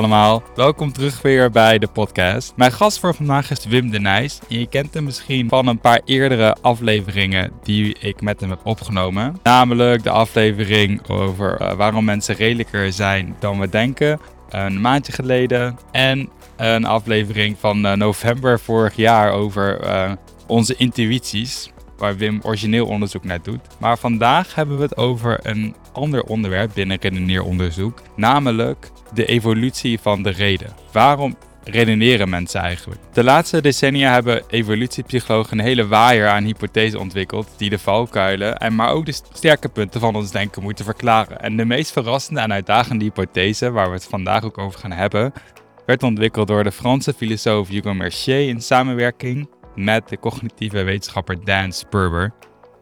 Allemaal, 0.00 0.42
welkom 0.54 0.92
terug 0.92 1.22
weer 1.22 1.50
bij 1.50 1.78
de 1.78 1.86
podcast. 1.86 2.52
Mijn 2.56 2.72
gast 2.72 2.98
voor 2.98 3.14
vandaag 3.14 3.50
is 3.50 3.64
Wim 3.64 3.90
de 3.90 4.00
Nijs. 4.00 4.38
je 4.48 4.66
kent 4.66 4.94
hem 4.94 5.04
misschien 5.04 5.48
van 5.48 5.66
een 5.66 5.80
paar 5.80 6.00
eerdere 6.04 6.56
afleveringen 6.60 7.52
die 7.62 7.98
ik 7.98 8.20
met 8.20 8.40
hem 8.40 8.50
heb 8.50 8.60
opgenomen. 8.64 9.38
Namelijk 9.42 10.02
de 10.02 10.10
aflevering 10.10 11.08
over 11.08 11.56
eh, 11.56 11.72
waarom 11.72 12.04
mensen 12.04 12.34
redelijker 12.34 12.92
zijn 12.92 13.36
dan 13.38 13.60
we 13.60 13.68
denken, 13.68 14.20
een 14.48 14.80
maandje 14.80 15.12
geleden. 15.12 15.78
En 15.90 16.28
een 16.56 16.84
aflevering 16.84 17.56
van 17.58 17.86
uh, 17.86 17.92
november 17.92 18.60
vorig 18.60 18.96
jaar 18.96 19.32
over 19.32 19.84
uh, 19.84 20.12
onze 20.46 20.74
intuïties 20.76 21.70
waar 21.96 22.16
Wim 22.16 22.40
origineel 22.42 22.86
onderzoek 22.86 23.24
naar 23.24 23.42
doet. 23.42 23.60
Maar 23.78 23.98
vandaag 23.98 24.54
hebben 24.54 24.76
we 24.76 24.82
het 24.82 24.96
over 24.96 25.38
een 25.42 25.74
ander 25.92 26.22
onderwerp 26.22 26.70
binnen 26.74 26.98
redeneeronderzoek, 27.00 28.02
namelijk 28.16 28.90
de 29.14 29.26
evolutie 29.26 30.00
van 30.00 30.22
de 30.22 30.30
reden. 30.30 30.72
Waarom 30.92 31.36
redeneren 31.64 32.28
mensen 32.28 32.60
eigenlijk? 32.60 33.00
De 33.12 33.24
laatste 33.24 33.60
decennia 33.60 34.12
hebben 34.12 34.42
evolutiepsychologen 34.48 35.58
een 35.58 35.64
hele 35.64 35.86
waaier 35.86 36.28
aan 36.28 36.44
hypothesen 36.44 37.00
ontwikkeld 37.00 37.48
die 37.56 37.70
de 37.70 37.78
valkuilen 37.78 38.56
en 38.56 38.74
maar 38.74 38.90
ook 38.90 39.06
de 39.06 39.20
sterke 39.32 39.68
punten 39.68 40.00
van 40.00 40.14
ons 40.14 40.30
denken 40.30 40.62
moeten 40.62 40.84
verklaren. 40.84 41.40
En 41.40 41.56
de 41.56 41.64
meest 41.64 41.92
verrassende 41.92 42.40
en 42.40 42.52
uitdagende 42.52 43.04
hypothese, 43.04 43.70
waar 43.70 43.88
we 43.88 43.94
het 43.94 44.04
vandaag 44.04 44.44
ook 44.44 44.58
over 44.58 44.80
gaan 44.80 44.92
hebben, 44.92 45.32
werd 45.86 46.02
ontwikkeld 46.02 46.48
door 46.48 46.64
de 46.64 46.72
Franse 46.72 47.12
filosoof 47.12 47.68
Hugo 47.68 47.94
Mercier 47.94 48.48
in 48.48 48.62
samenwerking 48.62 49.48
met 49.74 50.08
de 50.08 50.18
cognitieve 50.18 50.82
wetenschapper 50.82 51.44
Dan 51.44 51.72
Sperber. 51.72 52.32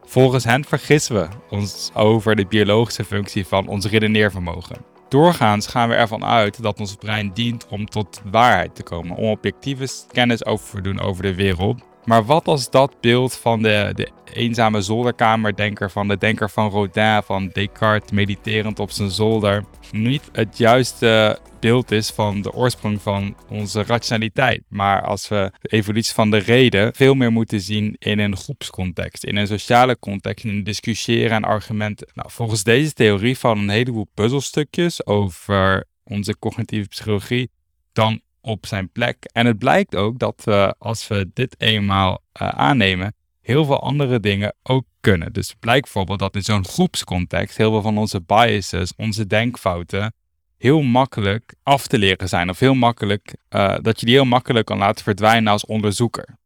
Volgens 0.05 0.45
hen 0.45 0.65
vergissen 0.65 1.15
we 1.15 1.29
ons 1.51 1.91
over 1.95 2.37
de 2.37 2.47
biologische 2.47 3.05
functie 3.05 3.47
van 3.47 3.67
ons 3.67 3.87
redeneervermogen. 3.87 4.98
Doorgaans 5.09 5.67
gaan 5.67 5.89
we 5.89 5.95
ervan 5.95 6.25
uit 6.25 6.63
dat 6.63 6.81
ons 6.81 6.95
brein 6.95 7.31
dient 7.35 7.67
om 7.69 7.87
tot 7.87 8.21
waarheid 8.31 8.75
te 8.75 8.83
komen, 8.83 9.17
om 9.17 9.31
objectieve 9.31 9.89
kennis 10.13 10.45
over 10.45 10.71
te 10.71 10.81
doen 10.81 11.01
over 11.01 11.23
de 11.23 11.35
wereld. 11.35 11.83
Maar 12.09 12.25
wat 12.25 12.47
als 12.47 12.71
dat 12.71 13.01
beeld 13.01 13.35
van 13.35 13.63
de, 13.63 13.93
de 13.95 14.09
eenzame 14.33 14.81
zolderkamerdenker, 14.81 15.91
van 15.91 16.09
de 16.09 16.19
denker 16.19 16.51
van 16.51 16.71
Rodin, 16.71 17.23
van 17.25 17.49
Descartes 17.53 18.11
mediterend 18.11 18.79
op 18.79 18.91
zijn 18.91 19.11
zolder, 19.11 19.65
niet 19.93 20.23
het 20.33 20.59
juiste 20.59 21.39
beeld 21.61 21.91
is 21.91 22.11
van 22.11 22.43
de 22.43 22.53
oorsprong 22.53 23.03
van 23.03 23.37
onze 23.49 23.83
rationaliteit. 23.83 24.63
Maar 24.69 25.03
als 25.03 25.29
we 25.29 25.53
de 25.61 25.69
evolutie 25.69 26.15
van 26.15 26.31
de 26.31 26.37
reden 26.37 26.95
veel 26.95 27.15
meer 27.15 27.33
moeten 27.33 27.61
zien 27.61 27.97
in 27.99 28.19
een 28.19 28.37
groepscontext, 28.37 29.25
in 29.25 29.37
een 29.37 29.47
sociale 29.47 29.99
context, 29.99 30.45
in 30.45 30.65
discussiëren 30.65 31.31
en 31.31 31.45
argumenten. 31.45 32.09
Nou, 32.15 32.31
volgens 32.31 32.63
deze 32.63 32.93
theorie 32.93 33.39
vallen 33.39 33.63
een 33.63 33.69
heleboel 33.69 34.09
puzzelstukjes 34.15 35.07
over 35.07 35.85
onze 36.05 36.39
cognitieve 36.39 36.89
psychologie 36.89 37.51
dan 37.93 38.21
op 38.49 38.67
zijn 38.67 38.91
plek. 38.91 39.17
En 39.33 39.47
het 39.47 39.59
blijkt 39.59 39.97
ook 39.97 40.19
dat 40.19 40.43
we, 40.45 40.75
als 40.79 41.09
we 41.09 41.31
dit 41.35 41.55
eenmaal 41.59 42.23
uh, 42.43 42.49
aannemen, 42.49 43.15
heel 43.41 43.65
veel 43.65 43.81
andere 43.81 44.21
dingen 44.21 44.55
ook 44.63 44.85
kunnen. 45.01 45.33
Dus 45.33 45.55
blijkt 45.61 45.83
bijvoorbeeld 45.83 46.19
dat 46.19 46.35
in 46.35 46.43
zo'n 46.43 46.67
groepscontext 46.67 47.57
heel 47.57 47.71
veel 47.71 47.83
van 47.83 47.99
onze 47.99 48.21
biases, 48.21 48.93
onze 48.97 49.27
denkfouten, 49.27 50.15
heel 50.59 50.83
makkelijk 50.83 51.55
af 51.63 51.87
te 51.87 51.99
leren 51.99 52.29
zijn. 52.29 52.51
Of 52.51 52.59
heel 52.59 52.75
makkelijk, 52.75 53.35
uh, 53.51 53.77
dat 53.81 54.01
je 54.01 54.07
die 54.07 54.15
heel 54.15 54.25
makkelijk 54.25 54.67
kan 54.67 54.79
laten 54.79 55.05
verdwijnen 55.05 55.53
als 55.53 55.67
onderzoeker. 55.67 56.37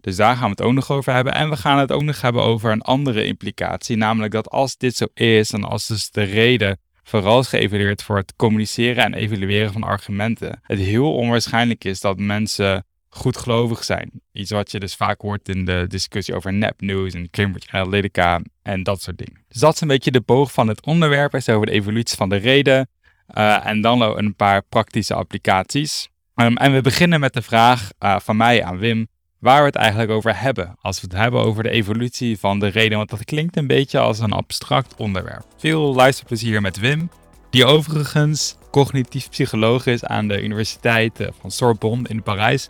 Dus 0.00 0.16
daar 0.16 0.36
gaan 0.36 0.44
we 0.44 0.50
het 0.50 0.62
ook 0.62 0.72
nog 0.72 0.90
over 0.90 1.12
hebben. 1.12 1.34
En 1.34 1.50
we 1.50 1.56
gaan 1.56 1.78
het 1.78 1.92
ook 1.92 2.02
nog 2.02 2.20
hebben 2.20 2.42
over 2.42 2.72
een 2.72 2.82
andere 2.82 3.24
implicatie. 3.24 3.96
Namelijk 3.96 4.32
dat 4.32 4.50
als 4.50 4.76
dit 4.76 4.96
zo 4.96 5.06
is 5.14 5.52
en 5.52 5.64
als 5.64 5.86
dus 5.86 6.10
de 6.10 6.22
reden 6.22 6.78
vooral 7.08 7.38
is 7.38 7.48
geëvalueerd 7.48 8.02
voor 8.02 8.16
het 8.16 8.36
communiceren 8.36 9.04
en 9.04 9.14
evalueren 9.14 9.72
van 9.72 9.82
argumenten, 9.82 10.60
het 10.62 10.78
heel 10.78 11.14
onwaarschijnlijk 11.14 11.84
is 11.84 12.00
dat 12.00 12.18
mensen 12.18 12.84
goedgelovig 13.08 13.84
zijn. 13.84 14.10
Iets 14.32 14.50
wat 14.50 14.70
je 14.70 14.80
dus 14.80 14.94
vaak 14.94 15.20
hoort 15.20 15.48
in 15.48 15.64
de 15.64 15.84
discussie 15.88 16.34
over 16.34 16.52
nepnieuws 16.52 17.14
en 17.14 17.30
Cambridge 17.30 17.70
Analytica 17.70 18.40
en 18.62 18.82
dat 18.82 19.02
soort 19.02 19.18
dingen. 19.18 19.44
Dus 19.48 19.60
dat 19.60 19.74
is 19.74 19.80
een 19.80 19.88
beetje 19.88 20.10
de 20.10 20.20
boog 20.20 20.52
van 20.52 20.68
het 20.68 20.86
onderwerp, 20.86 21.34
is 21.34 21.48
over 21.48 21.66
de 21.66 21.72
evolutie 21.72 22.16
van 22.16 22.28
de 22.28 22.36
reden. 22.36 22.88
Uh, 23.36 23.66
en 23.66 23.80
dan 23.80 24.02
een 24.02 24.34
paar 24.34 24.62
praktische 24.62 25.14
applicaties. 25.14 26.08
Um, 26.34 26.56
en 26.56 26.72
we 26.72 26.80
beginnen 26.80 27.20
met 27.20 27.32
de 27.32 27.42
vraag 27.42 27.90
uh, 28.00 28.18
van 28.18 28.36
mij 28.36 28.64
aan 28.64 28.78
Wim, 28.78 29.08
waar 29.46 29.60
we 29.60 29.66
het 29.66 29.74
eigenlijk 29.74 30.10
over 30.10 30.40
hebben. 30.40 30.76
Als 30.80 31.00
we 31.00 31.06
het 31.10 31.16
hebben 31.16 31.40
over 31.40 31.62
de 31.62 31.70
evolutie 31.70 32.38
van 32.38 32.58
de 32.58 32.66
reden, 32.66 32.98
want 32.98 33.10
dat 33.10 33.24
klinkt 33.24 33.56
een 33.56 33.66
beetje 33.66 33.98
als 33.98 34.18
een 34.18 34.32
abstract 34.32 34.94
onderwerp. 34.96 35.44
Veel 35.56 35.94
luisterplezier 35.94 36.60
met 36.60 36.78
Wim, 36.78 37.10
die 37.50 37.64
overigens 37.64 38.56
cognitief 38.70 39.28
psycholoog 39.28 39.86
is 39.86 40.04
aan 40.04 40.28
de 40.28 40.42
Universiteit 40.42 41.20
eh, 41.20 41.28
van 41.40 41.50
Sorbonne 41.50 42.08
in 42.08 42.22
Parijs. 42.22 42.68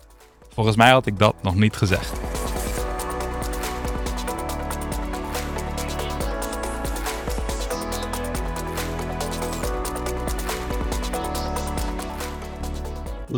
Volgens 0.55 0.77
mij 0.77 0.91
had 0.91 1.07
ik 1.07 1.19
dat 1.19 1.35
nog 1.43 1.55
niet 1.55 1.77
gezegd. 1.77 2.36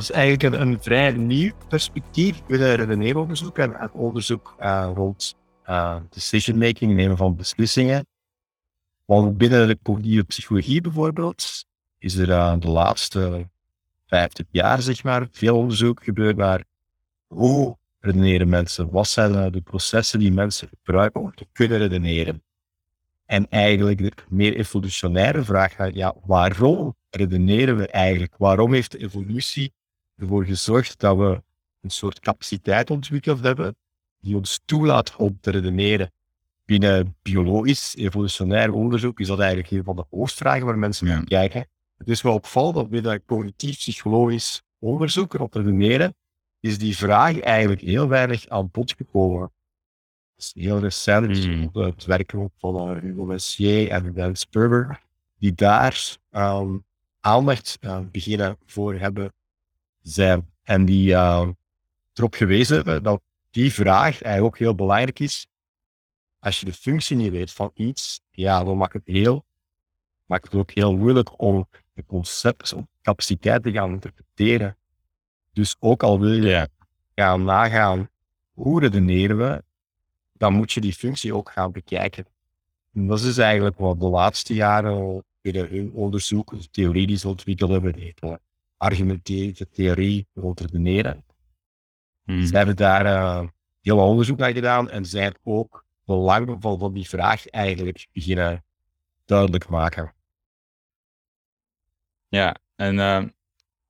Is 0.03 0.11
eigenlijk 0.11 0.55
een, 0.55 0.83
vrij 0.83 1.13
nieuw 1.13 1.53
perspectief 1.69 2.45
binnen 2.45 2.75
redeneeronderzoek 2.75 3.59
en, 3.59 3.93
onderzoek 3.93 4.57
uh, 4.61 4.91
rond 4.95 5.37
uh, 5.67 5.97
decision 6.11 6.59
making, 6.59 6.95
nemen 6.95 7.17
van 7.17 7.37
beslissingen. 7.37 8.07
Want 9.05 9.37
binnen 9.37 9.69
de 9.69 9.79
cognitieve 9.83 10.25
psychologie 10.25 10.81
bijvoorbeeld 10.81 11.65
is 11.99 12.17
er 12.17 12.29
uh, 12.29 12.55
de 12.59 12.69
laatste 12.69 13.49
50 14.07 14.47
jaar 14.51 14.83
zeg 14.83 15.03
maar 15.03 15.29
veel 15.31 15.57
onderzoek 15.57 16.05
gebeurd 16.05 16.37
naar 16.37 16.65
hoe 17.27 17.77
redeneren 18.01 18.49
mensen, 18.49 18.91
wat 18.91 19.09
zijn 19.09 19.53
de 19.53 19.61
processen 19.61 20.19
die 20.19 20.33
mensen 20.33 20.69
gebruiken 20.69 21.21
om 21.21 21.35
te 21.35 21.47
kunnen 21.53 21.79
redeneren. 21.79 22.43
En 23.25 23.49
eigenlijk 23.49 23.99
de 23.99 24.13
meer 24.29 24.57
evolutionaire 24.57 25.43
vraag 25.43 25.95
ja, 25.95 26.15
waarom 26.25 26.97
redeneren 27.11 27.77
we 27.77 27.87
eigenlijk? 27.87 28.35
Waarom 28.39 28.73
heeft 28.73 28.91
de 28.91 28.99
evolutie 28.99 29.73
ervoor 30.19 30.45
gezorgd 30.45 30.99
dat 30.99 31.17
we 31.17 31.43
een 31.81 31.91
soort 31.91 32.21
capaciteit 32.21 32.91
ontwikkeld 32.91 33.43
hebben 33.43 33.77
die 34.21 34.37
ons 34.37 34.61
toelaat 34.65 35.17
om 35.17 35.39
te 35.41 35.51
redeneren. 35.51 36.13
Binnen 36.65 37.17
biologisch, 37.23 37.97
evolutionair 37.97 38.73
onderzoek 38.73 39.21
is 39.21 39.27
dat 39.27 39.39
eigenlijk 39.39 39.71
een 39.71 39.85
van 39.85 39.97
de 39.97 40.05
hoofdvragen 40.11 40.67
waar 40.67 40.79
mensen 40.79 41.07
naar 41.07 41.25
kijken. 41.25 41.67
Het 41.97 42.09
is 42.09 42.23
wel 42.23 42.35
opvallend 42.35 42.75
dat 42.75 42.89
binnen 42.89 43.25
cognitief-psychologisch 43.25 44.63
onderzoek 44.79 45.39
op 45.39 45.55
redeneren 45.55 46.15
is 46.61 46.79
die 46.79 46.97
vraag 46.97 47.41
eigenlijk 47.41 47.81
heel 47.81 48.09
weinig 48.09 48.49
aan 48.49 48.71
bod 48.71 48.95
gekomen. 48.97 49.51
Het 50.37 50.45
is 50.55 50.63
heel 50.63 50.79
recent, 50.79 51.47
mm. 51.47 51.71
het 51.73 52.05
werk 52.05 52.35
van 52.59 52.91
uh, 52.91 53.03
Hugo 53.03 53.25
Messier 53.25 53.91
en 53.91 54.13
Dan 54.13 54.37
Sperber, 54.37 55.01
die 55.39 55.55
daar 55.55 56.17
um, 56.31 56.85
aandacht 57.21 57.79
uh, 57.81 57.99
beginnen 58.11 58.57
voor 58.67 58.95
hebben 58.95 59.33
zijn. 60.03 60.51
En 60.63 60.85
die 60.85 61.11
uh, 61.11 61.49
erop 62.15 62.35
gewezen 62.35 62.77
hebben 62.77 63.03
dat 63.03 63.23
die 63.51 63.73
vraag 63.73 64.23
eigenlijk 64.23 64.45
ook 64.55 64.59
heel 64.59 64.75
belangrijk 64.75 65.19
is. 65.19 65.47
Als 66.39 66.61
je 66.61 66.65
de 66.65 66.73
functie 66.73 67.17
niet 67.17 67.31
weet 67.31 67.53
van 67.53 67.71
iets, 67.75 68.21
ja, 68.31 68.65
dan 68.65 68.77
maakt 68.77 68.93
het 68.93 69.07
heel, 69.07 69.45
maakt 70.27 70.45
het 70.45 70.55
ook 70.55 70.71
heel 70.71 70.97
moeilijk 70.97 71.43
om 71.43 71.69
de 71.93 72.05
concept, 72.07 72.73
om 72.73 72.89
capaciteit 73.03 73.63
te 73.63 73.73
gaan 73.73 73.91
interpreteren. 73.91 74.77
Dus 75.53 75.77
ook 75.79 76.03
al 76.03 76.21
wil 76.21 76.45
je 76.45 76.69
gaan 77.15 77.45
nagaan 77.45 78.09
hoe 78.53 78.81
redeneren 78.81 79.39
we, 79.39 79.63
dan 80.33 80.53
moet 80.53 80.73
je 80.73 80.81
die 80.81 80.95
functie 80.95 81.35
ook 81.35 81.51
gaan 81.51 81.73
bekijken. 81.73 82.27
En 82.95 83.07
dat 83.07 83.21
is 83.21 83.39
eigenlijk 83.39 83.79
wat 83.79 84.01
de 84.01 84.07
laatste 84.07 84.55
jaren 84.55 85.25
binnen 85.41 85.69
hun 85.69 85.93
onderzoek, 85.93 86.55
ze 86.71 87.29
ontwikkeld 87.29 87.71
hebben, 87.71 88.15
argumenteren, 88.79 89.71
theorie 89.71 90.27
redeneren. 90.35 91.25
Hmm. 92.25 92.47
Ze 92.47 92.57
hebben 92.57 92.77
daar 92.77 93.07
uh, 93.07 93.49
heel 93.81 93.99
onderzoek 93.99 94.39
naar 94.39 94.53
gedaan 94.53 94.91
en 94.91 95.05
zijn 95.05 95.35
ook 95.43 95.85
belang 96.05 96.57
van, 96.61 96.79
van 96.79 96.93
die 96.93 97.09
vraag 97.09 97.47
eigenlijk 97.47 98.07
beginnen 98.13 98.65
duidelijk 99.25 99.69
maken. 99.69 100.15
Ja, 102.29 102.57
en 102.77 102.95
uh, 102.95 103.25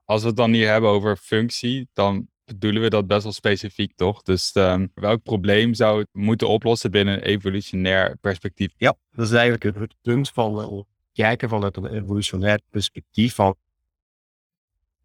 als 0.05 0.21
we 0.21 0.27
het 0.27 0.37
dan 0.37 0.53
hier 0.53 0.71
hebben 0.71 0.91
over 0.91 1.17
functie, 1.17 1.89
dan 1.93 2.29
bedoelen 2.45 2.83
we 2.83 2.89
dat 2.89 3.07
best 3.07 3.23
wel 3.23 3.33
specifiek, 3.33 3.93
toch? 3.97 4.23
Dus 4.23 4.55
uh, 4.55 4.83
welk 4.95 5.23
probleem 5.23 5.75
zou 5.75 5.99
het 5.99 6.09
moeten 6.13 6.49
oplossen 6.49 6.91
binnen 6.91 7.15
een 7.15 7.23
evolutionair 7.23 8.17
perspectief? 8.21 8.73
Ja, 8.77 8.97
dat 9.11 9.27
is 9.27 9.33
eigenlijk 9.33 9.79
het 9.79 9.95
punt 10.03 10.29
van 10.29 10.59
uh, 10.59 10.81
kijken 11.13 11.49
vanuit 11.49 11.77
een 11.77 11.87
evolutionair 11.87 12.61
perspectief 12.71 13.35
van 13.35 13.57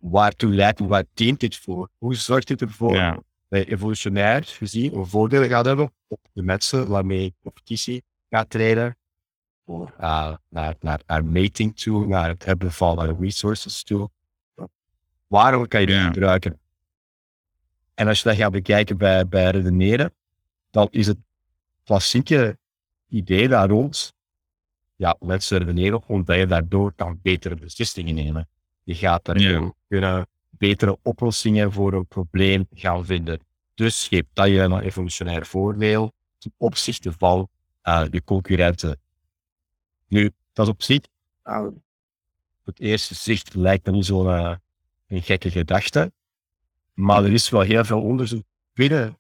waartoe 0.04 0.54
leidt, 0.54 0.80
waar 0.80 1.04
dient 1.14 1.40
dit 1.40 1.58
voor? 1.58 1.90
Hoe 1.98 2.16
zorgt 2.16 2.48
dit 2.48 2.62
ervoor 2.62 2.94
ja. 2.96 3.20
dat 3.48 3.60
je 3.60 3.72
evolutionair 3.72 4.44
gezien 4.44 4.96
een 4.96 5.06
voordeel 5.06 5.48
gaat 5.48 5.66
hebben 5.66 5.92
op 6.08 6.20
de 6.34 6.42
mensen 6.42 6.88
waarmee 6.88 7.36
competitie 7.42 8.04
gaat 8.30 8.50
treden, 8.50 8.98
uh, 9.68 9.88
naar, 10.50 10.76
naar, 10.80 11.02
naar 11.06 11.26
mating 11.26 11.76
toe, 11.76 12.08
naar 12.08 12.28
het 12.30 12.46
hebben 12.46 12.72
van 12.72 13.18
resources 13.20 13.84
toe. 13.84 14.10
Waarom 15.28 15.68
kan 15.68 15.80
je 15.80 15.86
die 15.86 15.96
Ja. 15.96 16.04
gebruiken? 16.04 16.60
En 17.94 18.08
als 18.08 18.22
je 18.22 18.30
dat 18.30 18.38
gaat 18.38 18.52
bekijken 18.52 18.98
bij, 18.98 19.28
bij 19.28 19.50
redeneren, 19.52 20.14
dan 20.70 20.88
is 20.92 21.08
het 21.08 21.18
klassieke 21.84 22.58
idee 23.08 23.48
daar 23.48 23.70
rond, 23.70 24.14
ja, 24.96 25.16
mensen 25.20 25.58
redeneren 25.58 26.08
omdat 26.08 26.38
je 26.38 26.46
daardoor 26.46 26.94
kan 26.94 27.20
betere 27.22 27.56
beslissingen 27.56 28.16
nemen. 28.16 28.48
Je 28.84 28.96
gaat 28.96 29.30
Ja. 29.40 29.74
kunnen 29.88 30.28
betere 30.50 30.98
oplossingen 31.02 31.72
voor 31.72 31.94
een 31.94 32.08
probleem 32.08 32.68
gaan 32.74 33.06
vinden. 33.06 33.40
Dus 33.74 34.08
geeft 34.08 34.28
dat 34.34 34.48
je 34.48 34.60
een 34.60 34.80
evolutionair 34.80 35.46
voordeel 35.46 36.12
ten 36.38 36.54
opzichte 36.58 37.12
van 37.18 37.48
eh, 37.82 38.06
je 38.12 38.24
concurrenten. 38.24 39.00
Nu, 40.08 40.32
dat 40.54 40.66
is 40.66 40.72
op 40.72 40.82
zich, 40.82 41.00
uh, 41.44 41.66
op 41.66 42.66
het 42.66 42.80
eerste 42.80 43.16
zicht 43.16 43.54
lijkt 43.56 43.86
dat 43.86 43.94
niet 43.94 44.06
zo'n 44.06 44.30
eh, 44.30 44.56
een 45.08 45.22
gekke 45.22 45.52
gedachte, 45.52 46.12
maar 46.94 47.24
er 47.24 47.34
is 47.34 47.50
wel 47.50 47.62
heel 47.62 47.86
veel 47.86 48.02
onderzoek 48.02 48.44
binnen 48.74 49.18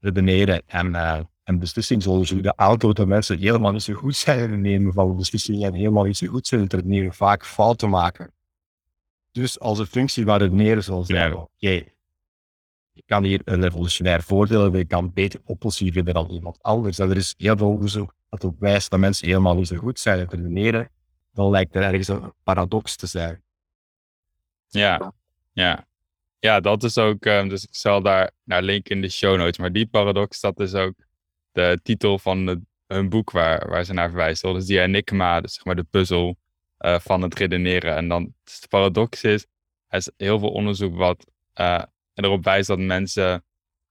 redeneren 0.00 0.62
en, 0.66 0.94
eh, 0.94 1.20
en 1.42 1.58
beslissingsonderzoek. 1.58 2.42
De 2.42 2.56
aantal 2.56 2.94
dat 2.94 3.06
mensen 3.06 3.38
helemaal 3.38 3.72
niet 3.72 3.82
zo 3.82 3.94
goed 3.94 4.16
zijn 4.16 4.38
in 4.38 4.50
het 4.50 4.60
nemen 4.60 4.92
van 4.92 5.16
beslissingen 5.16 5.68
en 5.68 5.74
helemaal 5.74 6.04
niet 6.04 6.16
zo 6.16 6.26
goed 6.26 6.46
zijn 6.46 6.60
in 6.60 6.66
het 6.66 6.74
redeneren, 6.76 7.14
vaak 7.14 7.46
fouten 7.46 7.90
maken. 7.90 8.32
Dus 9.32 9.60
als 9.60 9.78
een 9.78 9.86
functie 9.86 10.24
van 10.24 10.38
redeneren 10.38 10.82
zal 10.82 11.04
zijn, 11.04 11.34
oké, 11.34 11.84
je 12.92 13.02
kan 13.06 13.24
hier 13.24 13.40
een 13.44 13.64
evolutionair 13.64 14.22
voordeel 14.22 14.62
hebben, 14.62 14.80
je 14.80 14.86
kan 14.86 15.12
beter 15.12 15.40
oplossingen 15.44 15.92
vinden 15.92 16.14
dan 16.14 16.30
iemand 16.30 16.62
anders. 16.62 16.98
En 16.98 17.10
er 17.10 17.16
is 17.16 17.34
heel 17.36 17.56
veel 17.56 17.68
onderzoek 17.68 18.14
dat 18.28 18.44
ook 18.44 18.58
wijst 18.58 18.90
dat 18.90 19.00
mensen 19.00 19.26
helemaal 19.26 19.54
niet 19.54 19.66
zo 19.66 19.76
goed 19.76 19.98
zijn 19.98 20.18
in 20.18 20.24
het 20.24 20.32
redeneren. 20.32 20.90
Dan 21.32 21.50
lijkt 21.50 21.74
er 21.74 21.82
ergens 21.82 22.08
een 22.08 22.32
paradox 22.42 22.96
te 22.96 23.06
zijn. 23.06 23.42
Ja, 24.68 25.12
ja. 25.52 25.88
Ja, 26.38 26.60
dat 26.60 26.82
is 26.82 26.98
ook, 26.98 27.24
ehm, 27.24 27.48
dus 27.48 27.64
ik 27.64 27.74
zal 27.74 28.02
daar 28.02 28.30
naar 28.44 28.62
linken 28.62 28.94
in 28.96 29.02
de 29.02 29.08
show 29.08 29.36
notes. 29.36 29.58
Maar 29.58 29.72
die 29.72 29.86
paradox, 29.86 30.40
dat 30.40 30.60
is 30.60 30.74
ook 30.74 30.94
de 31.52 31.80
titel 31.82 32.18
van 32.18 32.46
het, 32.46 32.58
hun 32.86 33.08
boek 33.08 33.30
waar, 33.30 33.68
waar 33.68 33.84
ze 33.84 33.92
naar 33.92 34.08
verwijzen. 34.08 34.54
Dus 34.54 34.66
die 34.66 34.80
enigma, 34.80 35.40
dus 35.40 35.54
zeg 35.54 35.64
maar 35.64 35.76
de 35.76 35.86
puzzel 35.90 36.36
eh, 36.80 36.98
van 37.00 37.22
het 37.22 37.34
redeneren. 37.34 37.96
En 37.96 38.08
dan, 38.08 38.34
de 38.44 38.66
paradox 38.68 39.24
is, 39.24 39.46
er 39.86 39.98
is 39.98 40.10
heel 40.16 40.38
veel 40.38 40.50
onderzoek 40.50 40.96
wat 40.96 41.26
eh, 41.52 41.82
erop 42.14 42.44
wijst 42.44 42.68
dat 42.68 42.78
mensen, 42.78 43.44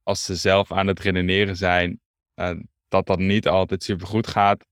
als 0.04 0.24
ze 0.24 0.36
zelf 0.36 0.72
aan 0.72 0.88
het 0.88 1.00
redeneren 1.00 1.56
zijn, 1.56 2.00
eh, 2.34 2.56
dat 2.88 3.06
dat 3.06 3.20
niet 3.20 3.48
altijd 3.48 3.84
super 3.84 4.08
goed 4.08 4.28
gaat. 4.28 4.66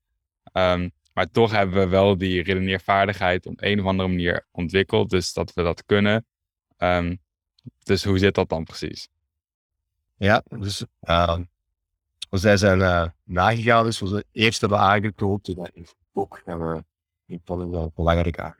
Ehm, 0.52 0.88
maar 1.12 1.30
toch 1.30 1.50
hebben 1.50 1.78
we 1.78 1.88
wel 1.88 2.18
die 2.18 2.42
redeneervaardigheid 2.42 3.46
op 3.46 3.62
een 3.62 3.80
of 3.80 3.86
andere 3.86 4.08
manier 4.08 4.46
ontwikkeld. 4.50 5.10
Dus 5.10 5.32
dat 5.32 5.54
we 5.54 5.62
dat 5.62 5.84
kunnen. 5.86 6.26
Ehm, 6.76 7.16
dus 7.82 8.04
hoe 8.04 8.18
zit 8.18 8.34
dat 8.34 8.48
dan 8.48 8.64
precies? 8.64 9.08
Ja, 10.16 10.42
dus 10.48 10.84
zij 12.30 12.56
zijn 12.56 13.12
nagegaan, 13.24 13.84
dus 13.84 14.00
we 14.00 14.24
eerst 14.32 14.60
hebben 14.60 14.78
aangetoond 14.78 15.48
in 15.48 15.54
dat 15.54 15.94
boek, 16.12 16.42
en 16.44 16.58
we 16.58 16.84
een 17.28 17.40
van 17.44 17.70
de 17.70 17.90
belangrijke 17.94 18.54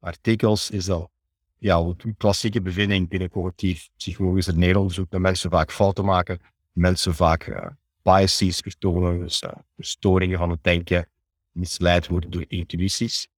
artikels, 0.00 0.70
is 0.70 0.84
dat 0.84 1.10
ja, 1.58 1.78
een 1.78 2.14
klassieke 2.16 2.60
bevinding 2.60 3.08
binnen 3.08 3.30
cognitief 3.30 3.88
psychologisch 3.96 4.48
onderzoek, 4.48 5.10
dat 5.10 5.20
mensen 5.20 5.50
vaak 5.50 5.72
fouten 5.72 6.04
maken, 6.04 6.40
mensen 6.72 7.14
vaak 7.14 7.46
uh, 7.46 7.66
biases 8.02 8.58
vertonen, 8.58 9.20
dus 9.20 9.42
verstoringen 9.76 10.38
van 10.38 10.50
het 10.50 10.64
denken, 10.64 11.08
misleid 11.52 12.06
worden 12.06 12.30
door 12.30 12.44
intuïties. 12.48 13.28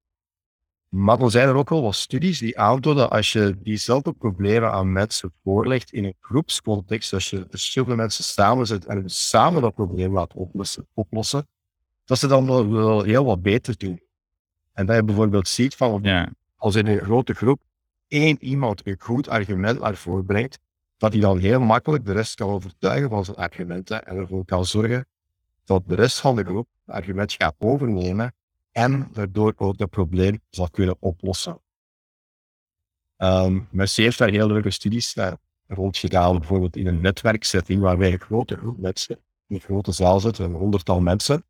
Maar 0.89 1.21
er 1.21 1.31
zijn 1.31 1.49
er 1.49 1.55
ook 1.55 1.69
wel 1.69 1.83
wat 1.83 1.95
studies 1.95 2.39
die 2.39 2.59
aantonen 2.59 3.11
als 3.11 3.33
je 3.33 3.57
diezelfde 3.63 4.13
problemen 4.13 4.73
aan 4.73 4.93
mensen 4.93 5.33
voorlegt 5.43 5.93
in 5.93 6.05
een 6.05 6.17
groepscontext, 6.21 7.13
als 7.13 7.31
je 7.31 7.47
verschillende 7.51 7.97
mensen 7.97 8.25
samenzet 8.25 8.85
en 8.85 9.11
samen 9.11 9.63
dat 9.63 9.75
probleem 9.75 10.13
laat 10.13 10.35
oplossen, 10.95 11.49
dat 12.05 12.19
ze 12.19 12.27
dan 12.27 12.47
wel, 12.47 13.03
heel 13.03 13.25
wat 13.25 13.43
beter 13.43 13.79
doen. 13.79 14.01
En 14.73 14.87
dat 14.87 14.97
je 14.97 15.03
bijvoorbeeld 15.03 15.49
ziet 15.49 15.75
van, 15.75 15.99
ja. 16.03 16.29
als 16.57 16.75
in 16.75 16.87
een 16.87 16.99
grote 16.99 17.35
groep 17.35 17.61
één 18.09 18.37
iemand 18.41 18.87
een 18.87 18.97
goed 18.99 19.29
argument 19.29 19.81
naar 19.81 19.97
voren 19.97 20.25
brengt, 20.25 20.59
dat 20.97 21.13
hij 21.13 21.21
dan 21.21 21.39
heel 21.39 21.61
makkelijk 21.61 22.07
de 22.07 22.13
rest 22.13 22.35
kan 22.35 22.49
overtuigen 22.49 23.11
van 23.11 23.25
zijn 23.25 23.37
argumenten 23.37 24.07
en 24.07 24.17
ervoor 24.17 24.45
kan 24.45 24.65
zorgen 24.65 25.07
dat 25.65 25.83
de 25.87 25.95
rest 25.95 26.21
van 26.21 26.37
de 26.37 26.45
groep 26.45 26.69
het 26.85 26.95
argument 26.95 27.33
gaat 27.33 27.55
overnemen 27.59 28.35
en 28.73 29.09
daardoor 29.13 29.53
ook 29.57 29.79
dat 29.79 29.91
probleem 29.91 30.41
zal 30.51 30.71
kunnen 30.71 30.97
oplossen. 30.99 31.61
Um, 33.17 33.69
Mercier 33.71 34.05
heeft 34.05 34.19
daar 34.19 34.31
heel 34.31 34.47
leuke 34.47 34.71
studies 34.71 35.17
uh, 35.17 35.33
rond 35.67 35.97
gedaan, 35.97 36.39
bijvoorbeeld 36.39 36.77
in 36.77 36.87
een 36.87 37.01
netwerksetting 37.01 37.81
waarbij 37.81 38.13
een 38.13 38.21
grote 38.21 38.57
groep 38.57 38.79
mensen 38.79 39.19
in 39.47 39.55
een 39.55 39.61
grote 39.61 39.93
zaal 39.93 40.21
zit, 40.21 40.39
een 40.39 40.55
honderdtal 40.55 41.01
mensen. 41.01 41.45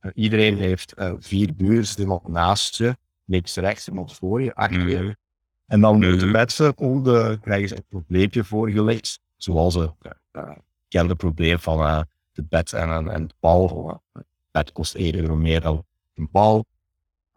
Uh, 0.00 0.10
iedereen 0.14 0.58
heeft 0.58 0.94
uh, 0.98 1.12
vier 1.18 1.54
buren, 1.54 1.98
iemand 1.98 2.28
naast 2.28 2.76
je, 2.76 2.96
links, 3.24 3.56
rechts, 3.56 3.88
iemand 3.88 4.14
voor 4.14 4.42
je, 4.42 4.54
achter 4.54 4.88
je. 4.88 5.02
Mm. 5.02 5.16
En 5.66 5.80
dan 5.80 5.98
moeten 5.98 6.26
mm. 6.26 6.32
mensen 6.32 6.78
om 6.78 7.02
de, 7.02 7.38
krijgen 7.40 7.68
ze 7.68 7.76
een 7.76 7.84
probleempje 7.88 8.44
voorgelegd, 8.44 9.20
zoals 9.36 9.74
een 9.74 9.94
bekende 10.88 11.14
probleem 11.14 11.58
van 11.58 12.06
de 12.32 12.44
bed 12.48 12.72
en, 12.72 12.90
en, 12.90 13.08
en 13.08 13.26
de 13.26 13.34
bal. 13.40 14.02
Het 14.12 14.26
bed 14.50 14.72
kost 14.72 14.94
1 14.94 15.14
euro 15.14 15.36
meer 15.36 15.60
dan 15.60 15.84
een 16.14 16.28
bal. 16.30 16.66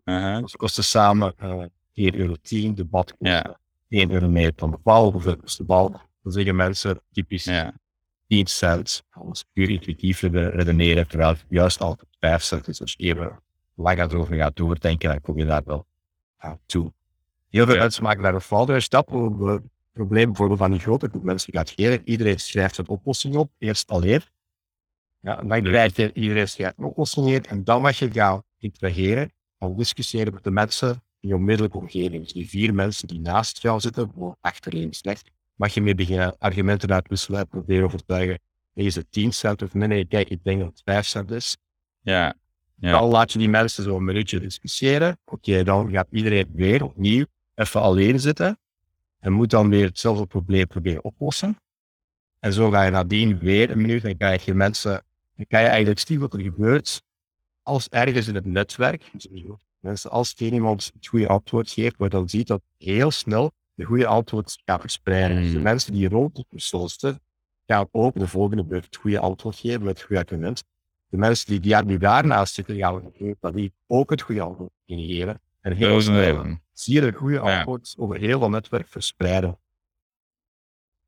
Uh-huh. 0.05 0.47
Ze 0.47 0.57
kosten 0.57 0.83
samen 0.83 1.33
uh, 1.43 1.63
1 1.93 2.15
euro 2.15 2.35
10, 2.41 2.75
de 2.75 2.85
bad 2.85 3.17
kost 3.17 3.31
yeah. 3.31 3.55
1 3.89 4.11
euro 4.11 4.27
meer 4.27 4.51
dan 4.55 4.71
de 4.71 4.77
bal. 4.83 5.11
Hoeveel 5.11 5.37
kost 5.37 5.57
de 5.57 5.63
bal? 5.63 5.89
Dan 6.23 6.31
zeggen 6.31 6.55
mensen 6.55 7.01
typisch 7.11 7.43
yeah. 7.43 7.73
10 8.27 8.47
cent. 8.47 9.03
Als 9.09 9.45
puur 9.53 9.69
intuïtief 9.69 10.21
redeneren, 10.21 11.07
terwijl 11.07 11.29
het 11.29 11.45
juist 11.49 11.81
altijd 11.81 12.09
5 12.21 12.41
cent 12.41 12.67
is. 12.67 12.81
Als 12.81 12.93
je 12.97 13.03
even 13.03 13.39
langer 13.75 14.11
erover 14.11 14.35
gaat 14.35 14.55
doordenken, 14.55 15.09
dan 15.09 15.21
kom 15.21 15.37
je 15.37 15.45
daar 15.45 15.63
wel 15.65 15.85
aan 16.37 16.59
toe. 16.65 16.93
Heel 17.49 17.65
veel 17.65 17.77
mensen 17.77 18.03
maken 18.03 18.23
daar 18.23 18.33
een 18.33 18.41
fout. 18.41 18.67
Dat 18.67 19.09
het 19.09 19.61
probleem 19.93 20.25
bijvoorbeeld 20.25 20.59
van 20.59 20.71
die 20.71 20.79
grote 20.79 21.07
groep 21.09 21.23
mensen 21.23 21.53
gaat 21.53 21.69
geven. 21.69 22.01
Iedereen 22.03 22.39
schrijft 22.39 22.77
een 22.77 22.87
oplossing 22.87 23.35
op, 23.35 23.51
eerst 23.57 23.89
alleen. 23.89 24.21
Ja, 25.19 25.39
en 25.39 25.47
dan 25.47 25.63
krijg 25.63 25.95
je 25.95 26.13
iedereen 26.13 26.47
schrijft 26.47 26.77
een 26.77 26.85
oplossing 26.85 27.25
neer 27.25 27.45
en 27.45 27.63
dan 27.63 27.81
mag 27.81 27.99
je 27.99 28.11
gaan 28.11 28.43
interageren, 28.59 29.31
gaan 29.59 29.75
discussiëren 29.75 30.33
met 30.33 30.43
de 30.43 30.51
mensen 30.51 31.03
in 31.19 31.29
je 31.29 31.35
onmiddellijke 31.35 31.77
omgeving. 31.77 32.23
Dus 32.23 32.33
die 32.33 32.49
vier 32.49 32.73
mensen 32.73 33.07
die 33.07 33.19
naast 33.19 33.61
jou 33.61 33.79
zitten, 33.79 34.11
of 34.15 34.35
achter 34.41 34.73
links, 34.73 35.01
rechts, 35.01 35.31
mag 35.55 35.73
je 35.73 35.81
mee 35.81 35.95
beginnen 35.95 36.37
argumenten 36.37 36.93
uitwisselen 36.93 37.39
en 37.39 37.47
proberen 37.47 37.85
overtuigen. 37.85 38.39
Het 38.73 39.05
10 39.09 39.33
cent 39.33 39.61
of 39.61 39.73
nee, 39.73 39.87
nee, 39.87 40.05
kijk, 40.05 40.29
ik 40.29 40.43
denk 40.43 40.59
dat 40.59 40.67
het 40.69 40.81
5 40.85 41.05
cent 41.05 41.31
is. 41.31 41.57
Ja. 42.01 42.35
Ja. 42.75 42.91
Dan 42.91 43.09
laat 43.09 43.31
je 43.31 43.39
die 43.39 43.49
mensen 43.49 43.83
zo 43.83 43.95
een 43.95 44.03
minuutje 44.03 44.39
discussiëren. 44.39 45.19
Oké, 45.25 45.63
dan 45.63 45.91
gaat 45.91 46.07
iedereen 46.11 46.49
weer 46.53 46.83
opnieuw 46.83 47.25
even 47.55 47.81
alleen 47.81 48.19
zitten 48.19 48.59
en 49.19 49.31
moet 49.31 49.49
dan 49.49 49.69
weer 49.69 49.85
hetzelfde 49.85 50.25
probleem 50.25 50.67
proberen 50.67 51.03
oplossen. 51.03 51.57
En 52.39 52.53
zo 52.53 52.69
ga 52.69 52.83
je 52.83 52.91
nadien 52.91 53.39
weer 53.39 53.71
een 53.71 53.81
minuut 53.81 54.03
en 54.03 54.17
krijg 54.17 54.45
je 54.45 54.53
mensen, 54.53 55.03
dan 55.35 55.45
kan 55.47 55.61
je 55.61 55.67
eigenlijk 55.67 55.99
zien 55.99 56.19
wat 56.19 56.33
er 56.33 56.41
gebeurt 56.41 57.01
als 57.63 57.87
ergens 57.89 58.27
in 58.27 58.35
het 58.35 58.45
netwerk, 58.45 59.11
mensen 59.79 60.11
als 60.11 60.33
één 60.35 60.53
iemand 60.53 60.91
het 60.93 61.07
goede 61.07 61.27
antwoord 61.27 61.69
geeft, 61.69 61.97
waar 61.97 62.09
dan 62.09 62.29
ziet 62.29 62.47
dat 62.47 62.61
heel 62.77 63.11
snel 63.11 63.51
de 63.73 63.83
goede 63.83 64.07
antwoord 64.07 64.61
gaat 64.65 64.81
verspreiden. 64.81 65.41
Dus 65.41 65.51
de 65.51 65.59
mensen 65.59 65.93
die 65.93 66.09
rond 66.09 66.35
de 66.35 66.45
persoon 66.49 66.89
zitten, 66.89 67.19
gaan 67.65 67.87
ook 67.91 68.19
de 68.19 68.27
volgende 68.27 68.63
beurt 68.63 68.85
het 68.85 68.95
goede 68.95 69.19
antwoord 69.19 69.55
geven 69.55 69.83
met 69.83 69.97
het 69.97 70.05
goede 70.07 70.21
argument. 70.21 70.63
De 71.11 71.17
mensen 71.17 71.45
die, 71.47 71.59
die, 71.59 71.85
die 71.85 71.97
daarnaast 71.97 72.53
zitten, 72.53 72.75
gaan 72.75 73.13
dat 73.39 73.53
die 73.53 73.73
ook 73.87 74.09
het 74.09 74.21
goede 74.21 74.41
antwoord 74.41 74.71
kunnen 74.85 75.05
geven. 75.05 75.41
En 75.61 75.73
heel 75.75 75.97
is 75.97 76.05
het 76.07 76.15
snel 76.15 76.57
zie 76.73 76.93
je 76.93 77.01
de 77.01 77.11
goede 77.11 77.35
Ja. 77.35 77.55
antwoord 77.57 77.95
over 77.97 78.17
heel 78.17 78.39
dat 78.39 78.49
netwerk 78.49 78.87
verspreiden. 78.87 79.59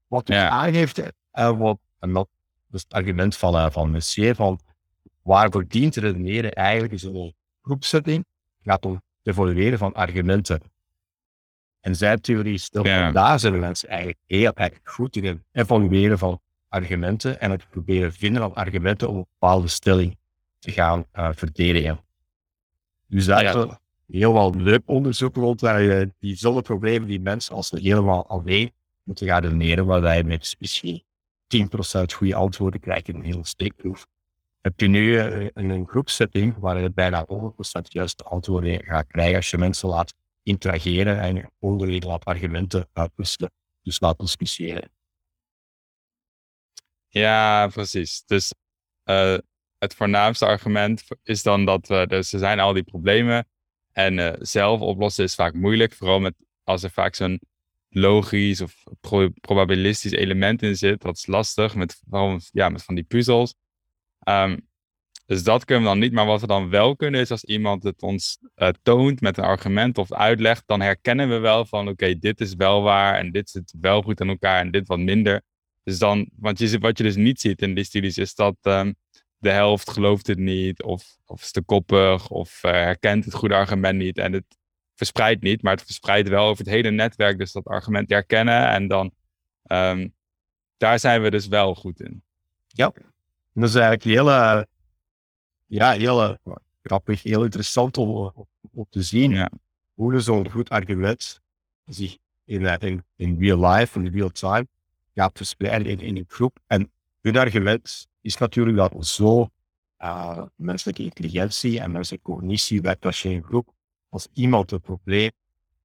Wat 0.08 0.26
dus 0.26 0.36
Ja. 0.36 0.50
aangeeft, 0.50 1.12
en 1.32 1.58
wat, 1.58 1.80
en 2.00 2.14
dat 2.14 2.28
is 2.72 2.82
het 2.82 2.94
argument 2.94 3.38
van, 3.38 3.56
eh, 3.56 3.70
van 3.72 3.92
Messier, 3.92 4.36
van 4.36 4.60
waarvoor 5.22 5.68
dient 5.68 5.94
te 5.94 6.00
redeneren 6.00 6.54
eigenlijk 6.54 6.94
is 6.94 7.04
in 7.04 7.16
een 7.16 7.34
groepsetting, 7.62 8.26
gaat 8.62 8.86
om 8.86 8.94
het 8.94 9.02
evolueren 9.24 9.78
van 9.78 9.94
argumenten. 9.94 10.62
En 11.80 11.96
zijn 11.96 12.22
theorie 12.22 12.62
Ja. 12.70 13.06
dat 13.06 13.14
daar 13.14 13.40
zijn 13.40 13.60
mensen 13.60 13.90
eigenlijk 13.90 14.20
heel 14.26 14.54
erg 14.54 14.80
goed 14.84 15.16
in 15.16 15.26
het 15.26 15.40
evalueren 15.52 16.18
van 16.18 16.42
argumenten 16.74 17.40
en 17.40 17.52
het 17.52 17.70
proberen 17.70 18.14
vinden 18.14 18.42
van 18.42 18.56
argumenten 18.56 19.10
om 19.10 19.16
een 19.16 19.26
bepaalde 19.40 19.68
stelling 19.68 20.18
te 20.60 20.72
gaan 20.72 21.06
eh, 21.12 21.30
verdedigen. 21.34 22.00
Dus 23.08 23.26
daar 23.26 23.44
Ja. 23.44 23.80
heel 24.08 24.34
wel 24.34 24.56
leuk 24.56 24.82
onderzoek 24.86 25.36
rond 25.36 25.62
waar 25.62 25.82
je 25.82 26.14
diezelfde 26.20 26.62
problemen 26.62 27.08
die 27.08 27.20
mensen 27.20 27.56
als 27.56 27.68
ze 27.68 27.80
helemaal 27.80 28.28
alleen 28.28 28.72
moeten 29.04 29.28
gaan 29.28 29.42
redeneren, 29.42 29.86
waar 29.86 30.18
je 30.18 30.24
met 30.24 30.56
misschien 30.60 31.04
10% 31.48 32.14
goede 32.14 32.36
antwoorden 32.36 32.80
krijgt 32.80 33.08
in 33.08 33.16
een 33.16 33.24
hele 33.24 33.46
steekproef. 33.46 34.06
Heb 34.62 34.80
je 34.80 34.88
nu 34.88 35.18
eh, 35.18 35.42
in 35.42 35.70
een 35.70 35.88
groepsetting 35.88 36.58
waar 36.58 36.82
je 36.82 36.90
bijna 36.90 37.26
100% 37.28 37.82
juiste 37.82 38.24
antwoorden 38.24 38.84
gaat 38.84 39.08
krijgen 39.08 39.36
als 39.36 39.50
je 39.50 39.58
mensen 39.58 39.90
laat 39.90 40.14
interageren 40.44 41.20
en 41.20 41.50
onderling 41.60 42.04
laat 42.04 42.26
argumenten 42.26 42.88
uitwisselen. 42.94 43.52
Dus 43.82 44.00
laat 44.00 44.20
discussiëren. 44.20 44.90
Ja, 47.14 47.68
precies. 47.68 48.24
Dus 48.26 48.54
uh, 49.06 49.38
het 49.78 49.96
voornaamste 49.96 50.46
argument 50.46 51.04
is 51.24 51.44
dan 51.44 51.66
dat 51.66 51.88
we, 51.88 52.06
dus 52.08 52.34
er 52.34 52.40
zijn 52.40 52.60
al 52.60 52.74
die 52.74 52.84
problemen 52.84 53.48
en 53.92 54.18
uh, 54.18 54.34
zelf 54.40 54.82
oplossen 54.82 55.24
is 55.24 55.36
vaak 55.36 55.54
moeilijk, 55.54 55.94
vooral 55.94 56.20
met, 56.20 56.34
als 56.64 56.84
er 56.84 56.92
vaak 56.92 57.16
zo'n 57.16 57.40
logisch 57.90 58.62
of 58.62 58.84
pro 59.00 59.30
probabilistisch 59.42 60.12
element 60.12 60.62
in 60.62 60.76
zit. 60.76 61.02
Dat 61.02 61.18
is 61.18 61.26
lastig, 61.26 61.76
met, 61.76 62.02
vooral 62.10 62.40
ja, 62.52 62.70
met 62.70 62.84
van 62.84 62.96
die 62.96 63.04
puzzels. 63.04 63.56
Um, 64.28 64.68
dus 65.26 65.44
dat 65.44 65.66
kunnen 65.66 65.84
we 65.84 65.90
dan 65.90 66.00
niet. 66.00 66.14
Maar 66.14 66.26
wat 66.26 66.42
we 66.42 66.48
dan 66.48 66.70
wel 66.70 66.96
kunnen 66.96 67.22
is 67.22 67.32
als 67.32 67.44
iemand 67.44 67.84
het 67.84 68.02
ons 68.02 68.38
uh, 68.56 68.70
toont 68.82 69.22
met 69.22 69.38
een 69.38 69.44
argument 69.44 69.98
of 69.98 70.14
uitlegt, 70.14 70.64
dan 70.66 70.82
herkennen 70.82 71.30
we 71.30 71.38
wel 71.38 71.66
van 71.66 71.88
oké, 71.88 72.20
dit 72.20 72.42
is 72.42 72.56
wel 72.56 72.82
waar 72.82 73.16
en 73.16 73.32
dit 73.32 73.50
zit 73.50 73.74
wel 73.82 74.02
goed 74.02 74.22
aan 74.22 74.30
elkaar 74.30 74.60
en 74.60 74.72
dit 74.72 74.88
wat 74.88 75.00
minder. 75.00 75.42
Dus 75.84 76.00
dan, 76.00 76.30
want 76.36 76.60
je, 76.60 76.80
wat 76.80 76.98
je 76.98 77.04
dus 77.04 77.16
niet 77.16 77.42
ziet 77.42 77.62
in 77.62 77.74
die 77.74 77.84
studies 77.84 78.18
is 78.18 78.36
dat 78.36 78.56
um, 78.62 78.96
de 79.38 79.50
helft 79.50 79.90
gelooft 79.90 80.28
het 80.28 80.38
niet 80.38 80.84
of, 80.84 81.18
of 81.26 81.42
is 81.42 81.52
te 81.52 81.62
koppig 81.62 82.30
of 82.30 82.64
uh, 82.64 82.72
herkent 82.72 83.26
het 83.26 83.34
goede 83.34 83.56
argument 83.56 83.98
niet 83.98 84.18
en 84.18 84.34
het 84.34 84.58
verspreidt 84.96 85.42
niet, 85.42 85.62
maar 85.62 85.74
het 85.74 85.86
verspreidt 85.86 86.30
wel 86.30 86.48
over 86.48 86.64
het 86.64 86.74
hele 86.74 86.92
netwerk. 86.92 87.38
Dus 87.38 87.52
dat 87.52 87.68
argument 87.68 88.10
herkennen 88.10 88.68
en 88.68 88.88
dan 88.88 89.14
um, 89.64 90.14
daar 90.78 91.00
zijn 91.00 91.22
we 91.22 91.30
dus 91.30 91.48
wel 91.48 91.76
goed 91.76 92.02
in. 92.02 92.24
Ja, 92.68 92.94
dat 93.54 93.70
is 93.70 93.76
eigenlijk 93.76 94.04
heel, 94.04 94.28
uh, 94.28 94.62
ja, 95.66 95.92
heel 95.92 96.24
uh, 96.24 96.56
grappig, 96.82 97.24
heel 97.24 97.44
interessant 97.44 97.98
om, 97.98 98.34
om 98.72 98.86
te 98.90 99.02
zien 99.02 99.32
ja. 99.32 99.50
hoe 99.94 100.20
zo'n 100.20 100.52
goed 100.52 100.70
argument 100.70 101.42
zich 101.86 102.18
in, 102.44 102.66
in, 102.66 103.06
in 103.16 103.38
real 103.40 103.70
life, 103.70 104.00
in 104.00 104.08
real 104.08 104.30
time, 104.30 104.68
gaat 105.14 105.38
verspreiden 105.38 105.92
in, 105.92 106.00
in 106.00 106.18
een 106.18 106.26
groep. 106.28 106.60
En 106.68 106.92
hun 107.22 107.38
argument 107.38 108.08
is 108.22 108.38
natuurlijk 108.38 108.78
dat 108.78 109.08
zo 109.08 109.50
uh, 110.00 110.44
menselijke 110.56 111.04
intelligentie 111.04 111.80
en 111.80 111.92
menselijke 111.92 112.32
cognitie 112.32 112.82
werkt 112.82 113.06
als 113.06 113.22
je 113.22 113.30
in 113.30 113.36
een 113.36 113.44
groep, 113.44 113.74
als 114.10 114.28
iemand 114.34 114.72
een 114.72 114.82
probleem 114.82 115.32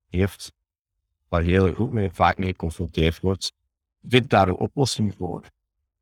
heeft, 0.09 0.53
waar 1.29 1.43
heel 1.43 1.75
goed 1.75 1.93
mee, 1.93 2.11
vaak 2.13 2.39
mee 2.39 2.49
geconfronteerd 2.49 3.21
wordt, 3.21 3.53
vindt 4.09 4.31
daar 4.31 4.49
een 4.49 4.57
oplossing 4.57 5.15
voor. 5.15 5.43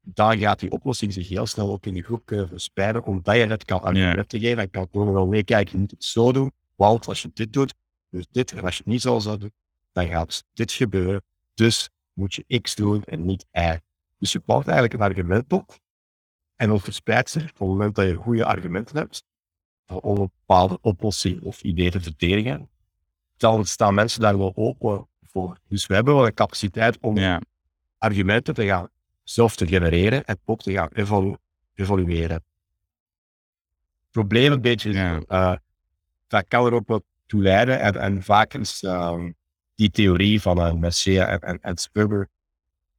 Dan 0.00 0.38
gaat 0.38 0.60
die 0.60 0.70
oplossing 0.70 1.12
zich 1.12 1.28
heel 1.28 1.46
snel 1.46 1.70
ook 1.70 1.86
in 1.86 1.94
de 1.94 2.02
groep 2.02 2.22
kunnen 2.24 2.48
verspreiden, 2.48 3.04
omdat 3.04 3.36
je 3.36 3.46
het 3.46 3.64
kan 3.64 3.82
argumenten 3.82 4.40
geven 4.40 4.58
en 4.58 4.70
kan 4.70 4.88
gewoon 4.90 5.12
wel 5.12 5.26
meekijken, 5.26 5.72
je 5.72 5.78
moet 5.78 5.90
het 5.90 6.04
zo 6.04 6.32
doen, 6.32 6.52
want 6.74 7.06
als 7.06 7.22
je 7.22 7.30
dit 7.34 7.52
doet, 7.52 7.74
dus 8.10 8.26
dit, 8.30 8.52
en 8.52 8.62
als 8.62 8.76
je 8.76 8.82
het 8.82 8.92
niet 8.92 9.00
zo 9.00 9.18
zou 9.18 9.38
doen, 9.38 9.52
dan 9.92 10.06
gaat 10.06 10.44
dit 10.52 10.72
gebeuren. 10.72 11.22
Dus 11.54 11.90
moet 12.16 12.34
je 12.34 12.60
X 12.60 12.74
doen 12.74 13.04
en 13.04 13.24
niet 13.24 13.46
Y. 13.52 13.78
Dus 14.18 14.32
je 14.32 14.42
bouwt 14.44 14.64
eigenlijk 14.64 14.94
een 14.94 15.08
argument 15.08 15.52
op. 15.52 15.78
En 16.56 16.68
dan 16.68 16.80
verspreidt 16.80 17.30
zich 17.30 17.42
op 17.42 17.48
het 17.48 17.68
moment 17.68 17.94
dat 17.94 18.06
je 18.06 18.14
goede 18.14 18.44
argumenten 18.44 18.96
hebt, 18.96 19.24
om 19.86 20.16
een 20.16 20.30
bepaalde 20.46 20.78
oplossing 20.80 21.42
of 21.42 21.62
idee 21.62 21.90
te 21.90 22.00
verdedigen, 22.00 22.68
dan 23.36 23.64
staan 23.64 23.94
mensen 23.94 24.20
daar 24.20 24.38
wel 24.38 24.52
open 24.54 25.08
voor. 25.22 25.58
Dus 25.68 25.86
we 25.86 25.94
hebben 25.94 26.14
wel 26.14 26.26
een 26.26 26.34
capaciteit 26.34 26.98
om 27.00 27.16
ja. 27.16 27.40
argumenten 27.98 28.54
te 28.54 28.66
gaan 28.66 28.88
zelf 29.22 29.56
te 29.56 29.66
genereren 29.66 30.24
en 30.24 30.38
ook 30.44 30.62
te 30.62 30.72
gaan 30.72 30.88
evolu 30.92 31.36
evolueren. 31.74 32.44
Het 34.02 34.10
probleem 34.10 34.52
een 34.52 34.60
beetje 34.60 34.92
ja. 34.92 35.20
uh, 35.28 35.56
dat 36.26 36.48
kan 36.48 36.66
er 36.66 36.72
ook 36.72 37.02
toe 37.26 37.42
leiden 37.42 37.80
en, 37.80 37.96
en 37.96 38.22
vaak 38.22 38.54
is 38.54 38.82
um, 38.82 39.35
die 39.76 39.90
theorie 39.90 40.40
van 40.40 40.58
uh, 40.58 40.72
Messier 40.72 41.22
en, 41.22 41.40
en, 41.40 41.58
en 41.60 41.76
Sperber 41.76 42.28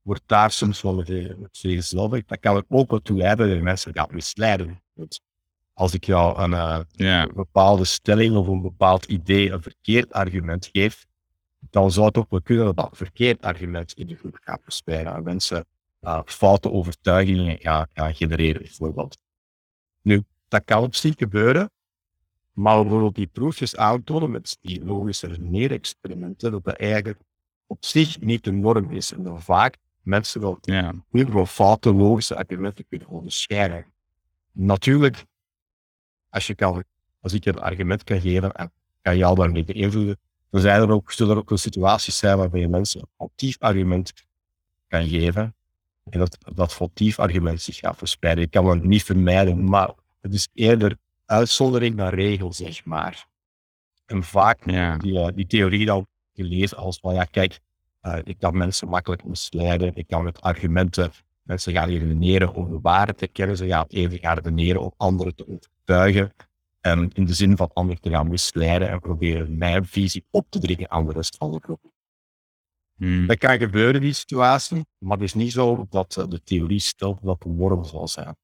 wordt 0.02 0.24
daar 0.26 0.52
soms 0.52 0.82
wel 0.82 1.04
vergezelsd. 1.06 2.28
Dat 2.28 2.40
kan 2.40 2.66
ook 2.68 2.90
wel 2.90 3.00
toe 3.00 3.18
leiden 3.18 3.50
dat 3.50 3.62
mensen 3.62 3.94
gaan 3.94 4.08
misleiden. 4.12 4.82
Want 4.94 5.22
als 5.74 5.94
ik 5.94 6.04
jou 6.04 6.42
een, 6.42 6.52
uh, 6.52 6.80
een, 6.96 7.32
bepaalde 7.36 7.86
stelling 7.86 8.36
of 8.36 8.48
een 8.48 8.62
bepaald 8.62 9.06
idee 9.06 9.52
een 9.52 9.62
verkeerd 9.62 10.14
argument 10.14 10.70
geef, 10.72 11.06
dan 11.60 11.92
zou 11.92 12.06
het 12.06 12.18
ook 12.18 12.30
wel 12.30 12.42
kunnen 12.42 12.66
dat 12.66 12.76
dat 12.76 12.90
verkeerd 12.92 13.42
argument 13.42 13.94
in 13.94 14.08
de 14.08 14.16
groep 14.16 14.38
gaat 14.42 14.60
verspreiden 14.64 15.14
en 15.14 15.24
mensen 15.24 15.66
uh, 16.02 16.22
foute 16.26 16.72
overtuigingen 16.72 17.58
gaan, 17.60 17.88
gaan 17.94 18.16
genereren, 18.16 18.62
bijvoorbeeld. 18.62 19.18
Nu, 20.02 20.24
dat 20.48 20.62
kan 20.66 20.84
op 20.84 20.96
zich 20.96 21.16
gebeuren, 21.18 21.72
maar 22.58 22.82
bijvoorbeeld 22.82 23.16
die 23.16 23.28
proefjes 23.28 23.76
aantonen 23.76 24.32
met 24.32 24.58
die 24.62 24.86
logische 24.86 25.28
redeneerexperimenten, 25.28 26.52
dat 26.52 26.64
dat 26.64 26.76
eigenlijk 26.76 27.20
op 27.68 27.86
zich 27.86 28.20
niet 28.20 28.44
de 28.44 28.52
norm 28.52 28.92
is. 28.92 29.12
En 29.12 29.24
dan 29.24 29.42
vaak 29.42 29.78
mensen 30.02 30.42
wel 30.42 30.58
ja. 30.62 30.94
heel 31.12 31.46
foute 31.46 31.94
logische 31.94 32.36
argumenten 32.36 32.86
kunnen 32.90 33.08
onderscheiden. 33.08 33.86
Natuurlijk, 34.52 35.26
als, 36.30 36.48
je 36.48 36.56
kan, 36.56 36.84
als 37.20 37.34
ik 37.34 37.44
je 37.44 37.50
een 37.50 37.60
argument 37.60 38.04
kan 38.04 38.22
geven 38.22 38.52
en 38.52 38.72
kan 39.02 39.18
jou 39.18 39.36
daarmee 39.36 39.64
beïnvloeden, 39.64 40.20
dan 40.50 40.62
zijn 40.62 40.82
er 40.82 40.92
ook, 40.92 41.12
zullen 41.12 41.34
er 41.34 41.40
ook 41.40 41.50
wel 41.50 41.58
situaties 41.58 42.18
zijn 42.18 42.38
waarbij 42.38 42.60
je 42.60 42.68
mensen 42.68 43.02
een 43.02 43.08
foutief 43.18 43.56
argument 43.60 44.14
kan 44.88 45.08
geven. 45.08 45.56
En 46.10 46.20
dat 46.20 46.38
dat 46.56 46.74
foutief 46.74 47.20
argument 47.20 47.62
zich 47.62 47.76
gaat 47.76 47.98
verspreiden. 47.98 48.44
Ik 48.44 48.52
kan 48.52 48.66
dat 48.66 48.84
niet 48.84 49.04
vermijden, 49.04 49.64
maar 49.64 49.94
het 50.22 50.34
is 50.34 50.48
eerder 50.54 50.98
uitzondering 51.28 51.96
naar 51.96 52.14
regel, 52.14 52.54
zeg 52.54 52.86
maar. 52.86 53.28
En 54.06 54.24
vaak 54.24 54.70
ja. 54.70 54.98
die, 54.98 55.14
uh, 55.14 55.28
die 55.36 55.48
theorie 55.48 55.86
dan 55.86 56.08
gelezen 56.34 56.78
als 56.78 57.00
van 57.00 57.14
ja, 57.14 57.24
kijk, 57.24 57.60
uh, 58.02 58.18
ik 58.24 58.38
kan 58.40 58.58
mensen 58.58 58.88
makkelijk 58.88 59.26
misleiden, 59.26 59.96
ik 59.96 60.08
kan 60.08 60.24
met 60.24 60.42
argumenten 60.42 61.12
mensen 61.48 61.74
gaan 61.74 61.90
redeneren 61.90 62.54
om 62.54 62.70
de 62.70 62.80
waarheid 62.82 63.18
te 63.18 63.28
kennen, 63.28 63.58
ze 63.58 63.68
gaan 63.68 63.86
even 63.88 64.20
gaan 64.20 64.36
redeneren 64.36 64.82
om 64.82 64.94
anderen 64.98 65.36
te 65.36 65.48
overtuigen 65.48 66.34
en 66.80 67.10
in 67.14 67.26
de 67.26 67.34
zin 67.34 67.58
van 67.58 67.70
anderen 67.74 68.02
te 68.02 68.10
gaan 68.10 68.30
misleiden 68.30 68.90
en 68.90 69.00
proberen 69.00 69.58
mijn 69.58 69.86
visie 69.86 70.26
op 70.32 70.46
te 70.50 70.60
dringen 70.60 70.92
aan 70.92 71.06
de 71.06 71.14
rest 71.14 71.38
van 71.38 71.52
de 71.52 71.60
groep. 71.60 71.92
Hmm. 72.96 73.28
Dat 73.28 73.38
kan 73.38 73.58
gebeuren, 73.58 74.02
die 74.02 74.14
situatie, 74.14 74.86
maar 74.98 75.18
het 75.18 75.26
is 75.26 75.34
niet 75.34 75.52
zo 75.52 75.86
dat 75.90 76.14
de 76.30 76.44
theorie 76.44 76.80
stelt 76.80 77.24
dat 77.24 77.42
de 77.42 77.50
worm 77.50 77.84
zal 77.84 78.08
zijn. 78.08 78.36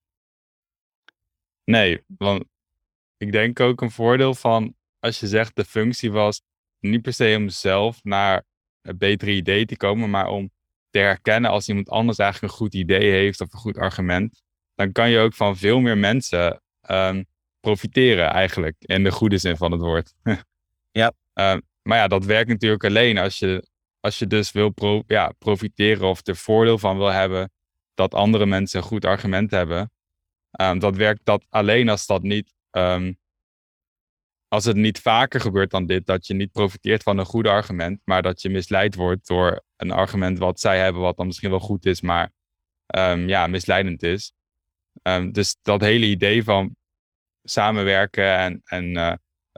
Nee, 1.64 2.04
want 2.18 2.44
ik 3.24 3.32
denk 3.32 3.60
ook 3.60 3.82
een 3.82 3.92
voordeel 3.92 4.34
van 4.34 4.76
als 5.00 5.20
je 5.20 5.28
zegt 5.28 5.56
de 5.56 5.66
functie 5.66 6.12
was 6.12 6.42
niet 6.80 7.02
per 7.02 7.14
se 7.14 7.34
om 7.38 7.50
zelf 7.50 8.04
naar 8.04 8.44
een 8.82 8.98
betere 8.98 9.32
idee 9.32 9.66
te 9.66 9.78
komen, 9.78 10.10
maar 10.10 10.28
om 10.28 10.52
te 10.90 11.00
herkennen 11.00 11.52
als 11.52 11.68
iemand 11.68 11.90
anders 11.90 12.18
eigenlijk 12.18 12.52
een 12.52 12.60
goed 12.60 12.74
idee 12.74 13.12
heeft 13.12 13.42
of 13.42 13.54
een 13.54 13.60
goed 13.60 13.78
argument, 13.78 14.42
dan 14.76 14.92
kan 14.92 15.10
je 15.10 15.20
ook 15.20 15.34
van 15.34 15.58
veel 15.58 15.80
meer 15.80 15.98
mensen 15.98 16.62
um, 16.90 17.26
profiteren 17.60 18.30
eigenlijk, 18.30 18.76
in 18.80 19.04
de 19.04 19.12
goede 19.12 19.38
zin 19.38 19.58
van 19.58 19.72
het 19.72 19.82
woord. 19.82 20.14
ja. 21.02 21.14
Um, 21.34 21.62
maar 21.82 21.98
ja, 21.98 22.08
dat 22.08 22.26
werkt 22.26 22.50
natuurlijk 22.50 22.84
alleen 22.84 23.18
als 23.18 23.40
je, 23.40 23.68
als 24.00 24.20
je 24.20 24.28
dus 24.28 24.52
wil 24.52 24.70
pro, 24.70 25.04
ja, 25.08 25.34
profiteren 25.38 26.08
of 26.08 26.28
er 26.28 26.36
voordeel 26.36 26.78
van 26.78 26.98
wil 26.98 27.12
hebben 27.12 27.52
dat 27.94 28.14
andere 28.14 28.46
mensen 28.46 28.80
een 28.80 28.86
goed 28.86 29.06
argument 29.06 29.52
hebben. 29.52 29.92
Um, 30.62 30.80
dat 30.80 30.96
werkt 30.96 31.22
dat 31.24 31.46
alleen 31.50 31.90
als 31.90 32.06
dat 32.06 32.24
niet 32.24 32.54
Um, 32.78 33.18
als 34.48 34.66
het 34.66 34.76
niet 34.76 35.00
vaker 35.00 35.40
gebeurt 35.42 35.72
dan 35.72 35.86
dit, 35.86 36.06
dat 36.06 36.28
je 36.28 36.34
niet 36.34 36.52
profiteert 36.52 37.04
van 37.04 37.18
een 37.18 37.26
goed 37.26 37.48
argument, 37.48 38.02
maar 38.04 38.22
dat 38.22 38.42
je 38.42 38.50
misleid 38.50 38.96
wordt 38.96 39.28
door 39.28 39.64
een 39.76 39.92
argument 39.92 40.38
wat 40.38 40.60
zij 40.60 40.80
hebben, 40.80 41.02
wat 41.02 41.18
dan 41.18 41.26
misschien 41.28 41.50
wel 41.50 41.60
goed 41.60 41.86
is, 41.86 42.02
maar 42.02 42.32
um, 42.96 43.28
ja, 43.28 43.48
misleidend 43.48 44.04
is. 44.04 44.34
Um, 45.02 45.32
dus 45.32 45.58
dat 45.62 45.82
hele 45.82 46.06
idee 46.06 46.44
van 46.44 46.76
samenwerken 47.44 48.38
en, 48.38 48.62
en 48.64 48.86
uh, 48.86 49.14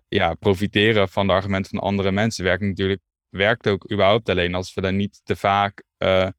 ja, 0.08 0.34
profiteren 0.34 1.10
van 1.10 1.28
de 1.28 1.34
argumenten 1.34 1.72
van 1.72 1.80
andere 1.80 2.12
mensen 2.12 2.44
werkt 2.44 2.64
natuurlijk 2.64 3.02
werkt 3.30 3.68
ook 3.68 3.92
überhaupt 3.92 4.30
alleen 4.30 4.56
als 4.56 4.74
we 4.74 4.82
dan 4.82 4.96
niet 4.96 5.22
te 5.24 5.36
vaak 5.36 5.84
uh, 5.98 6.30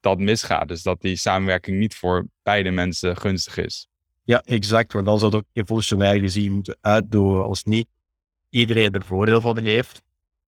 dat 0.00 0.18
misgaat. 0.18 0.68
Dus 0.68 0.82
dat 0.82 1.00
die 1.00 1.16
samenwerking 1.16 1.78
niet 1.78 1.94
voor 1.94 2.26
beide 2.42 2.70
mensen 2.70 3.16
gunstig 3.16 3.56
is. 3.56 3.88
Ja, 4.26 4.42
exact. 4.44 4.92
Want 4.92 5.06
dan 5.06 5.18
zou 5.18 5.30
het 5.30 5.40
ook 5.40 5.48
evolutionair 5.52 6.20
gezien 6.20 6.52
moeten 6.52 6.76
uitdoen 6.80 7.42
als 7.42 7.64
niet 7.64 7.88
iedereen 8.48 8.92
er 8.92 9.04
voordeel 9.04 9.40
van 9.40 9.58
heeft. 9.58 10.02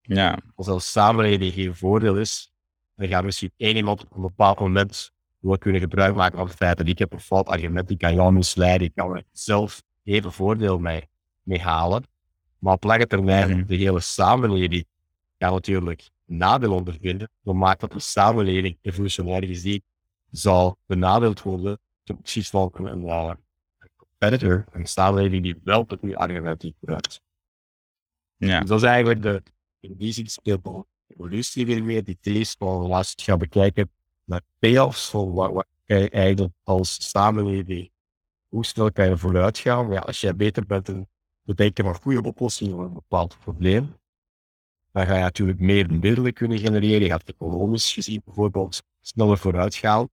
Ja. 0.03 0.39
Als 0.55 0.69
als 0.69 0.93
samenleving 0.93 1.53
geen 1.53 1.75
voordeel 1.75 2.17
is, 2.17 2.53
dan 2.95 3.09
gaat 3.09 3.25
misschien 3.25 3.53
één 3.57 3.77
iemand 3.77 4.05
op 4.05 4.17
een 4.17 4.23
bepaald 4.23 4.59
moment 4.61 5.13
wel 5.39 5.59
kunnen 5.59 5.81
gebruik 5.81 6.15
maken 6.15 6.39
van 6.39 6.47
het 6.47 6.57
feit 6.57 6.79
dat 6.79 6.89
ik 6.89 6.99
heb 6.99 7.13
een 7.13 7.21
fout 7.21 7.47
argument, 7.47 7.91
ik 7.91 7.99
kan 7.99 8.15
jou 8.15 8.33
misleiden, 8.33 8.87
ik 8.87 8.95
kan 8.95 9.17
er 9.17 9.25
zelf 9.33 9.83
even 10.05 10.33
voordeel 10.33 10.79
mee, 10.79 11.09
mee 11.43 11.61
halen. 11.61 12.03
Maar 12.59 12.75
op 12.75 12.85
lange 12.85 13.07
termijn, 13.07 13.57
mm. 13.57 13.67
de 13.67 13.77
hele 13.77 14.01
samenleving 14.01 14.85
kan 15.37 15.53
natuurlijk 15.53 16.11
nadeel 16.25 16.73
ondervinden, 16.73 17.31
dan 17.43 17.59
maakt 17.59 17.81
dat 17.81 17.93
de 17.93 18.01
samenleving 18.01 18.79
evolutionair 18.83 19.45
gezien 19.45 19.83
zal 20.31 20.79
benadeeld 20.87 21.43
worden 21.43 21.79
ten 22.03 22.17
opzichte 22.17 22.51
van 22.51 22.71
een, 22.73 23.09
een, 23.09 23.39
competitor, 24.19 24.65
een 24.73 24.87
samenleving 24.87 25.43
die 25.43 25.61
wel 25.65 25.85
het 25.89 25.99
goede 26.01 26.17
argument 26.17 26.65
gebruikt. 26.79 27.21
Ja. 28.37 28.61
Dus 28.61 28.69
dat 28.69 28.79
is 28.79 28.87
eigenlijk 28.87 29.23
de, 29.23 29.43
in 29.81 29.95
die 29.97 30.13
zin 30.13 30.27
speelt 30.27 30.87
evolutie 31.07 31.67
weer 31.67 31.85
meer. 31.85 32.05
Die 32.05 32.19
thees 32.21 32.55
van 32.59 32.89
je 32.89 33.05
gaat 33.23 33.39
bekijken 33.39 33.91
naar 34.25 34.41
payoffs, 34.59 35.11
van 35.11 35.33
wat, 35.33 35.53
wat 35.53 35.67
kan 35.85 35.99
je 35.99 36.11
eigenlijk 36.11 36.55
als 36.63 37.11
samenleving, 37.11 37.91
hoe 38.49 38.65
snel 38.65 38.93
kan 38.93 39.09
je 39.09 39.17
vooruit 39.17 39.59
gaan? 39.59 39.91
Ja, 39.91 40.01
als 40.01 40.21
jij 40.21 40.37
beter 40.37 40.67
bent 40.67 40.89
in 40.89 41.09
bedenken 41.43 41.85
van 41.85 41.95
goede 41.95 42.23
oplossingen 42.23 42.75
voor 42.75 42.85
een 42.85 42.93
bepaald 42.93 43.39
probleem, 43.41 43.97
dan 44.93 45.07
ga 45.07 45.15
je 45.15 45.21
natuurlijk 45.21 45.61
meer 45.61 45.93
middelen 45.93 46.33
kunnen 46.33 46.59
genereren. 46.59 47.01
Je 47.01 47.09
gaat 47.09 47.29
economisch 47.29 47.93
gezien 47.93 48.23
bijvoorbeeld 48.25 48.83
sneller 49.01 49.39
vooruit 49.39 49.75
gaan 49.75 50.09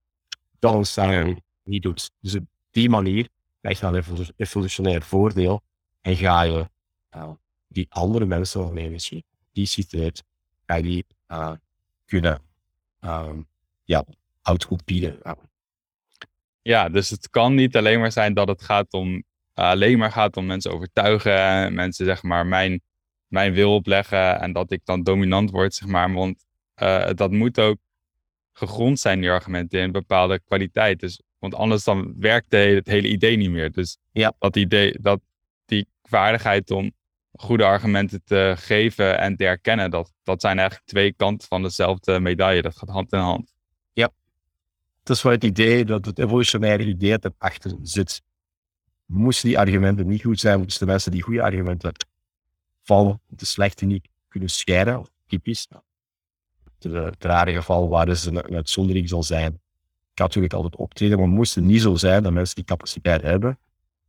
dan 0.58 0.76
een 0.76 0.86
samenleving 0.86 1.42
niet 1.62 1.82
doet. 1.82 2.10
Dus 2.20 2.34
op 2.34 2.44
die 2.70 2.88
manier 2.88 3.28
je 3.74 3.80
dan 3.80 3.94
een 3.94 4.32
evolutionair 4.36 5.02
voordeel 5.02 5.62
en 6.00 6.16
ga 6.16 6.42
je 6.42 6.68
uh, 7.14 7.30
die 7.68 7.86
andere 7.88 8.24
mensen 8.24 8.60
waarmee 8.60 8.90
misschien 8.90 9.24
die 9.52 9.66
situatie, 9.66 10.24
ga 10.66 10.80
die 10.80 11.06
uh, 11.28 11.52
kunnen 12.04 12.42
um, 13.00 13.46
ja, 13.84 14.04
outcompeten. 14.42 15.18
Ja, 16.62 16.88
dus 16.88 17.10
het 17.10 17.30
kan 17.30 17.54
niet 17.54 17.76
alleen 17.76 18.00
maar 18.00 18.12
zijn 18.12 18.34
dat 18.34 18.48
het 18.48 18.62
gaat 18.62 18.92
om, 18.92 19.14
uh, 19.16 19.22
alleen 19.54 19.98
maar 19.98 20.12
gaat 20.12 20.36
om 20.36 20.46
mensen 20.46 20.72
overtuigen, 20.72 21.74
mensen 21.74 22.04
zeg 22.04 22.22
maar 22.22 22.46
mijn, 22.46 22.80
mijn 23.26 23.52
wil 23.52 23.74
opleggen 23.74 24.40
en 24.40 24.52
dat 24.52 24.70
ik 24.70 24.80
dan 24.84 25.02
dominant 25.02 25.50
word, 25.50 25.74
zeg 25.74 25.88
maar. 25.88 26.12
Want 26.12 26.44
dat 27.16 27.30
moet 27.30 27.60
ook 27.60 27.76
gegrond 28.52 29.00
zijn, 29.00 29.20
die 29.20 29.30
argumenten, 29.30 29.80
in 29.80 29.92
bepaalde 29.92 30.40
kwaliteit. 30.40 31.00
Dus, 31.00 31.20
want 31.38 31.54
anders 31.54 31.84
dan 31.84 32.14
werkt 32.18 32.50
de 32.50 32.56
hele, 32.56 32.76
het 32.76 32.86
hele 32.86 33.08
idee 33.08 33.36
niet 33.36 33.50
meer. 33.50 33.72
Dus 33.72 33.98
ja. 34.12 34.32
dat 34.38 34.56
idee, 34.56 34.98
dat 35.00 35.20
die 35.64 35.88
vaardigheid 36.02 36.70
om 36.70 36.92
goede 37.32 37.64
argumenten 37.64 38.24
te 38.24 38.54
geven 38.58 39.18
en 39.18 39.36
te 39.36 39.44
herkennen, 39.44 39.90
dat, 39.90 40.12
dat 40.22 40.40
zijn 40.40 40.58
eigenlijk 40.58 40.88
twee 40.88 41.12
kanten 41.12 41.48
van 41.48 41.62
dezelfde 41.62 42.20
medaille. 42.20 42.62
Dat 42.62 42.76
gaat 42.76 42.88
hand 42.88 43.12
in 43.12 43.18
hand. 43.18 43.52
Ja, 43.92 44.10
dat 45.02 45.16
is 45.16 45.22
wel 45.22 45.32
het 45.32 45.44
idee, 45.44 45.84
dat 45.84 46.04
het 46.04 46.18
evolutionaire 46.18 46.84
idee 46.84 47.18
dat 47.18 47.32
erachter 47.38 47.74
zit. 47.82 48.22
Moesten 49.06 49.48
die 49.48 49.58
argumenten 49.58 50.06
niet 50.06 50.22
goed 50.22 50.40
zijn, 50.40 50.60
moesten 50.60 50.86
de 50.86 50.92
mensen 50.92 51.10
die 51.10 51.22
goede 51.22 51.42
argumenten 51.42 51.92
van 52.82 53.20
de 53.26 53.44
slechte 53.44 53.84
niet 53.84 54.08
kunnen 54.28 54.48
scheiden, 54.48 55.06
typisch. 55.26 55.68
Het 56.78 57.24
rare 57.24 57.54
geval 57.54 57.88
waar 57.88 58.06
dus 58.06 58.24
een, 58.24 58.36
een 58.36 58.54
uitzondering 58.54 59.08
zal 59.08 59.22
zijn, 59.22 59.60
kan 60.16 60.26
natuurlijk 60.26 60.54
altijd 60.54 60.76
optreden, 60.76 61.18
maar 61.18 61.28
moest 61.28 61.54
het 61.54 61.64
niet 61.64 61.80
zo 61.80 61.94
zijn 61.94 62.22
dat 62.22 62.32
mensen 62.32 62.54
die 62.54 62.64
capaciteit 62.64 63.22
hebben, 63.22 63.58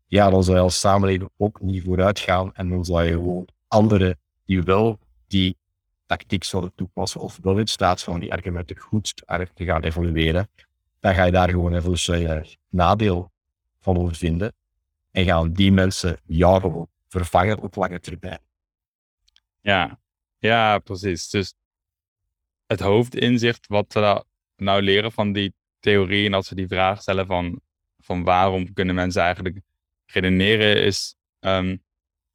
ja, 0.07 0.29
dan 0.29 0.43
zou 0.43 0.57
je 0.57 0.63
als 0.63 0.79
samenleving 0.79 1.29
ook 1.37 1.61
niet 1.61 1.83
vooruit 1.83 2.19
gaan 2.19 2.53
en 2.53 2.69
dan 2.69 2.85
zou 2.85 3.03
je 3.03 3.11
gewoon 3.11 3.47
anderen 3.67 4.19
die 4.45 4.63
wel 4.63 4.99
die 5.27 5.57
tactiek 6.05 6.43
zouden 6.43 6.71
toepassen 6.75 7.21
of 7.21 7.39
wel 7.41 7.57
in 7.57 7.67
staat 7.67 8.03
van 8.03 8.19
die 8.19 8.31
argumenten 8.31 8.77
goed 8.77 9.15
te 9.53 9.65
gaan 9.65 9.83
evalueren, 9.83 10.49
dan 10.99 11.13
ga 11.13 11.23
je 11.23 11.31
daar 11.31 11.49
gewoon 11.49 11.75
evolutionair 11.75 12.55
nadeel 12.69 13.31
van 13.79 13.97
ondervinden 13.97 14.53
en 15.11 15.25
gaan 15.25 15.53
die 15.53 15.71
mensen 15.71 16.19
jou 16.25 16.85
vervangen 17.07 17.59
op 17.59 17.75
lange 17.75 17.99
termijn. 17.99 18.39
Ja, 19.61 19.99
ja, 20.37 20.79
precies. 20.79 21.29
Dus 21.29 21.53
het 22.65 22.79
hoofdinzicht 22.79 23.67
wat 23.67 23.93
we 23.93 24.23
nou 24.55 24.81
leren 24.81 25.11
van 25.11 25.31
die 25.31 25.53
theorie 25.79 26.25
en 26.25 26.33
als 26.33 26.49
we 26.49 26.55
die 26.55 26.67
vraag 26.67 27.01
stellen 27.01 27.25
van, 27.25 27.61
van 27.97 28.23
waarom 28.23 28.73
kunnen 28.73 28.95
mensen 28.95 29.21
eigenlijk 29.21 29.59
redeneren 30.05 30.83
is 30.83 31.15
um, 31.39 31.83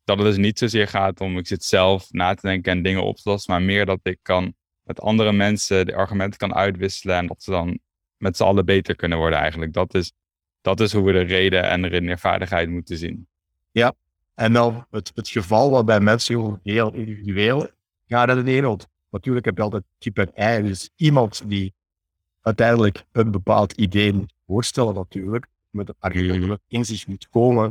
dat 0.05 0.18
het 0.18 0.26
dus 0.26 0.37
niet 0.37 0.59
zozeer 0.59 0.88
gaat 0.88 1.20
om 1.20 1.38
ik 1.38 1.46
zit 1.46 1.64
zelf 1.64 2.11
na 2.11 2.35
te 2.35 2.46
denken 2.46 2.72
en 2.72 2.83
dingen 2.83 3.02
op 3.02 3.16
te 3.16 3.31
lossen, 3.31 3.52
maar 3.52 3.62
meer 3.62 3.87
dat 3.87 4.00
ik 4.02 4.18
kan 4.22 4.55
met 4.83 5.00
andere 5.00 5.33
mensen 5.33 5.87
de 5.87 5.94
argumenten 5.94 6.38
kan 6.38 6.55
uitwisselen 6.55 7.16
en 7.16 7.26
dat 7.26 7.42
ze 7.42 7.50
dan 7.50 7.78
met 8.16 8.37
z'n 8.37 8.42
allen 8.42 8.64
beter 8.64 8.96
kunnen 8.96 9.18
worden 9.18 9.38
eigenlijk. 9.38 9.72
Dat 9.72 9.94
is, 9.94 10.12
dat 10.61 10.81
is 10.81 10.92
hoe 10.92 11.05
we 11.05 11.12
de 11.12 11.20
reden 11.20 11.68
en 11.68 11.83
de 11.83 11.88
redeneervaardigheid 11.88 12.68
moeten 12.68 12.96
zien. 12.96 13.28
Ja, 13.70 13.94
en 14.35 14.52
dan 14.52 14.87
het, 14.90 15.12
het 15.14 15.28
geval 15.28 15.70
waarbij 15.70 16.00
mensen 16.00 16.61
heel 16.62 16.94
individueel 16.94 17.68
gaan 18.07 18.28
redeneren. 18.28 18.68
Want 18.68 18.88
natuurlijk 19.11 19.44
heb 19.44 19.57
je 19.57 19.62
altijd 19.62 19.85
type 19.98 20.31
en 20.35 20.64
Dus 20.64 20.90
iemand 20.96 21.42
die 21.48 21.74
uiteindelijk 22.42 23.05
een 23.12 23.31
bepaald 23.31 23.72
idee 23.72 24.12
moet 24.12 24.35
voorstellen 24.46 24.94
natuurlijk 24.94 25.46
met 25.70 25.88
het 25.88 25.96
argument 25.98 26.61
in 26.68 26.85
zich 26.85 27.07
moet 27.07 27.28
komen. 27.28 27.70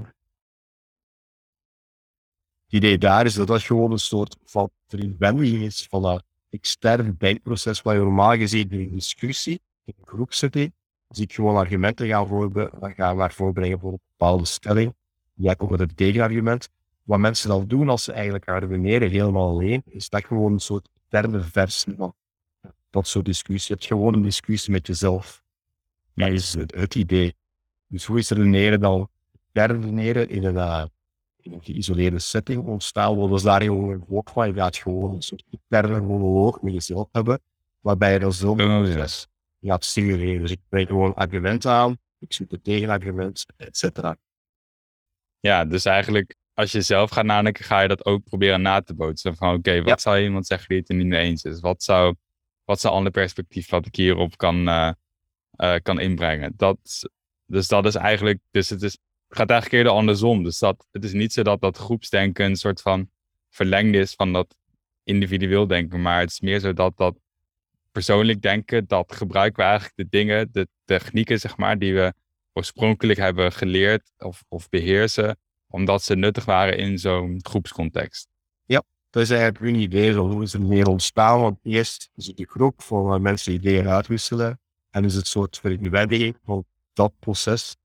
Het 2.63 2.73
idee 2.79 2.97
daar 2.97 3.25
is 3.25 3.33
dat 3.33 3.47
dat 3.47 3.61
gewoon 3.61 3.91
een 3.91 3.99
soort 3.99 4.37
van 4.43 4.69
verwendiging 4.87 5.63
is 5.63 5.87
van 5.89 6.01
dat 6.01 6.23
externe 6.49 7.15
denkproces 7.17 7.81
waar 7.81 7.95
je 7.95 8.01
normaal 8.01 8.35
gezien 8.35 8.69
in 8.69 8.79
een 8.79 8.93
discussie, 8.93 9.61
in 9.83 9.93
een 9.97 10.07
groepsetting, 10.07 10.73
als 11.07 11.19
ik 11.19 11.33
gewoon 11.33 11.55
argumenten 11.55 12.07
ga, 12.07 12.25
voorbe 12.25 12.71
ga 12.81 13.13
maar 13.13 13.33
voorbrengen 13.33 13.79
voor 13.79 13.91
een 13.91 13.99
bepaalde 14.17 14.45
stelling, 14.45 14.93
jij 15.33 15.55
komt 15.55 15.71
met 15.71 15.79
een 15.79 15.95
tegenargument. 15.95 16.69
Wat 17.03 17.19
mensen 17.19 17.49
dan 17.49 17.67
doen 17.67 17.89
als 17.89 18.03
ze 18.03 18.11
eigenlijk 18.11 18.47
argumenteren 18.47 19.09
helemaal 19.09 19.49
alleen, 19.49 19.81
is 19.85 20.09
dat 20.09 20.25
gewoon 20.25 20.53
een 20.53 20.59
soort 20.59 20.89
interne 21.03 21.41
versie 21.41 21.95
van 21.97 22.13
dat 22.91 23.07
soort 23.07 23.25
discussie. 23.25 23.67
Je 23.67 23.73
hebt 23.73 23.85
gewoon 23.85 24.13
een 24.13 24.21
discussie 24.21 24.71
met 24.71 24.87
jezelf. 24.87 25.43
Dat 26.13 26.29
is 26.29 26.53
het, 26.53 26.75
het 26.75 26.95
idee. 26.95 27.35
Dus 27.87 28.05
hoe 28.05 28.17
is 28.17 28.29
redeneren 28.29 28.79
dan 28.79 29.09
redeneren 29.51 30.29
in 30.29 30.43
een, 30.43 30.55
uh, 30.55 30.85
in 31.41 31.53
een 31.53 31.63
geïsoleerde 31.63 32.19
setting 32.19 32.65
ontstaan? 32.65 33.17
Wat 33.17 33.31
is 33.31 33.43
daar 33.43 33.61
gewoon 33.61 33.89
een 33.89 34.03
volk 34.07 34.29
van? 34.29 34.47
Je 34.47 34.53
gaat 34.53 34.77
gewoon 34.77 35.13
een 35.13 35.21
soort 35.21 35.43
interne 35.49 36.01
monoloog 36.01 36.61
met 36.61 36.73
jezelf 36.73 37.07
hebben, 37.11 37.41
waarbij 37.79 38.13
je 38.13 38.19
dan 38.19 38.33
zo 38.33 38.53
proces 38.53 39.27
gaat 39.61 39.85
simuleren. 39.85 40.41
Dus 40.41 40.51
ik 40.51 40.59
breng 40.69 40.87
gewoon 40.87 41.15
argumenten 41.15 41.71
aan, 41.71 41.97
ik 42.19 42.33
zoek 42.33 42.51
het 42.51 42.63
tegenargument, 42.63 43.45
et 43.57 43.77
cetera. 43.77 44.17
Ja, 45.39 45.65
dus 45.65 45.85
eigenlijk 45.85 46.35
als 46.53 46.71
je 46.71 46.81
zelf 46.81 47.09
gaat 47.09 47.25
nadenken, 47.25 47.65
ga 47.65 47.81
je 47.81 47.87
dat 47.87 48.05
ook 48.05 48.23
proberen 48.23 48.61
na 48.61 48.81
te 48.81 48.93
bootsen. 48.93 49.35
Van 49.35 49.55
oké, 49.55 49.77
wat 49.77 49.87
ja. 49.87 49.97
zou 49.97 50.19
iemand 50.19 50.47
zeggen 50.47 50.67
die 50.67 50.77
het 50.77 50.89
er 50.89 50.95
niet 50.95 51.07
mee 51.07 51.21
eens 51.21 51.43
is? 51.43 51.59
Wat 51.59 51.83
zou, 51.83 52.15
wat 52.71 52.83
een 52.83 52.91
ander 52.91 53.11
perspectief 53.11 53.69
wat 53.69 53.85
ik 53.85 53.95
hierop 53.95 54.37
kan, 54.37 54.67
uh, 54.67 54.91
uh, 55.55 55.75
kan 55.81 55.99
inbrengen? 55.99 56.53
Dat, 56.55 56.77
dus 57.45 57.67
dat 57.67 57.85
is 57.85 57.95
eigenlijk, 57.95 58.39
dus 58.51 58.69
het 58.69 58.81
is, 58.81 58.97
gaat 59.29 59.49
eigenlijk 59.49 59.79
eerder 59.83 59.97
andersom. 59.99 60.43
Dus 60.43 60.59
dat, 60.59 60.87
het 60.91 61.03
is 61.03 61.13
niet 61.13 61.33
zo 61.33 61.43
dat 61.43 61.61
dat 61.61 61.77
groepsdenken 61.77 62.45
een 62.45 62.55
soort 62.55 62.81
van 62.81 63.09
verlengd 63.49 63.95
is 63.95 64.13
van 64.13 64.33
dat 64.33 64.55
individueel 65.03 65.67
denken, 65.67 66.01
maar 66.01 66.19
het 66.19 66.29
is 66.29 66.39
meer 66.39 66.59
zo 66.59 66.73
dat 66.73 66.97
dat 66.97 67.19
persoonlijk 67.91 68.41
denken, 68.41 68.87
dat 68.87 69.15
gebruiken 69.15 69.63
we 69.63 69.69
eigenlijk 69.69 69.95
de 69.95 70.17
dingen, 70.17 70.49
de 70.51 70.67
technieken, 70.85 71.39
zeg 71.39 71.57
maar, 71.57 71.79
die 71.79 71.93
we 71.93 72.13
oorspronkelijk 72.53 73.19
hebben 73.19 73.51
geleerd 73.51 74.11
of, 74.17 74.43
of 74.47 74.69
beheersen, 74.69 75.37
omdat 75.67 76.03
ze 76.03 76.15
nuttig 76.15 76.45
waren 76.45 76.77
in 76.77 76.97
zo'n 76.97 77.39
groepscontext. 77.41 78.30
Dat 79.11 79.23
is 79.23 79.29
eigenlijk 79.29 79.61
een 79.63 79.81
idee 79.81 80.13
van 80.13 80.31
hoe 80.31 80.41
het 80.41 80.59
meer 80.59 80.87
ontstaan. 80.87 81.39
Want 81.39 81.59
eerst 81.63 82.09
is 82.15 82.27
het 82.27 82.39
een 82.39 82.47
groep 82.49 82.81
van 82.81 83.21
mensen 83.21 83.53
ideeën 83.53 83.89
uitwisselen. 83.89 84.59
En 84.89 85.05
is 85.05 85.15
het 85.15 85.27
soort 85.27 85.57
verwendiging 85.57 86.37
van 86.43 86.65
dat 86.93 87.13
proces 87.19 87.75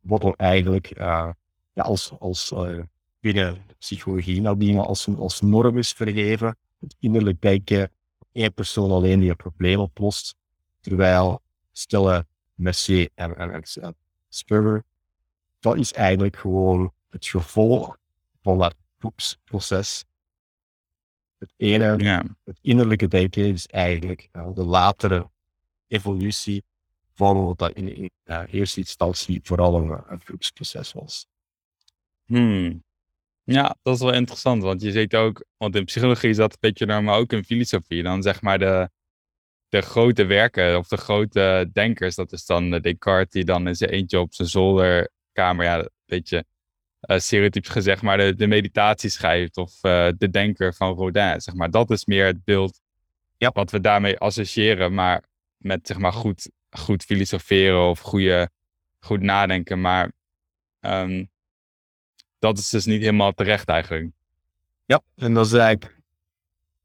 wordt 0.00 0.24
dan 0.24 0.34
eigenlijk 0.36 0.98
uh, 0.98 1.30
ja, 1.72 1.82
als, 1.82 2.12
als 2.18 2.50
uh, 2.50 2.82
binnen 3.20 3.64
psychologie 3.78 4.40
nadien 4.40 4.78
als, 4.78 5.08
als 5.18 5.40
norm 5.40 5.78
is 5.78 5.92
vergeven. 5.92 6.56
Het 6.80 6.96
innerlijk 6.98 7.40
denken, 7.40 7.90
één 8.32 8.54
persoon 8.54 8.90
alleen 8.90 9.20
die 9.20 9.30
een 9.30 9.36
probleem 9.36 9.78
oplost. 9.78 10.34
Terwijl 10.80 11.42
stellen 11.72 12.26
Mercier 12.54 13.08
en, 13.14 13.36
en, 13.36 13.62
en 13.82 13.96
Spurger, 14.28 14.82
dat 15.60 15.76
is 15.76 15.92
eigenlijk 15.92 16.36
gewoon 16.36 16.92
het 17.10 17.26
gevolg 17.26 17.96
van 18.42 18.58
dat 18.58 18.74
groepsproces. 18.98 20.04
Het 21.42 21.54
ene, 21.56 21.98
ja. 21.98 22.24
het 22.44 22.58
innerlijke 22.60 23.08
denken 23.08 23.44
is 23.44 23.66
eigenlijk 23.66 24.28
uh, 24.32 24.54
de 24.54 24.64
latere 24.64 25.30
evolutie 25.86 26.64
van 27.14 27.44
wat 27.44 27.58
dat 27.58 27.72
in, 27.72 27.96
in 27.96 28.10
uh, 28.24 28.42
eerste 28.50 28.80
instantie 28.80 29.40
vooral 29.42 29.74
een, 29.74 30.02
een 30.06 30.20
groepsproces 30.20 30.92
was. 30.92 31.26
Hmm. 32.24 32.84
Ja, 33.44 33.76
dat 33.82 33.94
is 33.94 34.00
wel 34.00 34.12
interessant, 34.12 34.62
want 34.62 34.82
je 34.82 34.92
ziet 34.92 35.14
ook, 35.14 35.44
want 35.56 35.76
in 35.76 35.84
psychologie 35.84 36.30
is 36.30 36.36
dat 36.36 36.52
een 36.52 36.58
beetje 36.60 36.86
normaal, 36.86 37.18
ook 37.18 37.32
in 37.32 37.44
filosofie. 37.44 38.02
Dan 38.02 38.22
zeg 38.22 38.42
maar 38.42 38.58
de, 38.58 38.90
de 39.68 39.80
grote 39.80 40.24
werken 40.24 40.78
of 40.78 40.88
de 40.88 40.96
grote 40.96 41.70
denkers, 41.72 42.14
dat 42.14 42.32
is 42.32 42.46
dan 42.46 42.70
Descartes 42.70 43.32
die 43.32 43.44
dan 43.44 43.68
in 43.68 43.76
zijn 43.76 43.90
eentje 43.90 44.20
op 44.20 44.34
zijn 44.34 44.48
zolderkamer, 44.48 45.64
ja, 45.64 45.78
een 45.78 45.90
beetje 46.06 46.44
uh, 47.06 47.18
stereotyps 47.18 47.68
gezegd, 47.68 48.02
maar 48.02 48.16
de, 48.16 48.34
de 48.34 48.46
meditatie 48.46 49.10
schrijft 49.10 49.56
of 49.56 49.72
uh, 49.82 50.08
de 50.18 50.30
denker 50.30 50.74
van 50.74 50.94
Rodin, 50.94 51.40
zeg 51.40 51.54
maar. 51.54 51.70
Dat 51.70 51.90
is 51.90 52.04
meer 52.04 52.26
het 52.26 52.44
beeld 52.44 52.80
ja. 53.36 53.50
wat 53.54 53.70
we 53.70 53.80
daarmee 53.80 54.18
associëren, 54.18 54.94
maar 54.94 55.24
met 55.56 55.86
zeg 55.86 55.98
maar 55.98 56.12
goed, 56.12 56.50
goed 56.70 57.02
filosoferen 57.02 57.88
of 57.88 58.00
goede, 58.00 58.50
goed 58.98 59.20
nadenken. 59.20 59.80
Maar 59.80 60.12
um, 60.80 61.30
dat 62.38 62.58
is 62.58 62.68
dus 62.68 62.84
niet 62.84 63.00
helemaal 63.00 63.32
terecht 63.32 63.68
eigenlijk. 63.68 64.10
Ja, 64.84 65.00
en 65.16 65.34
dat 65.34 65.46
is 65.46 65.52
eigenlijk 65.52 66.00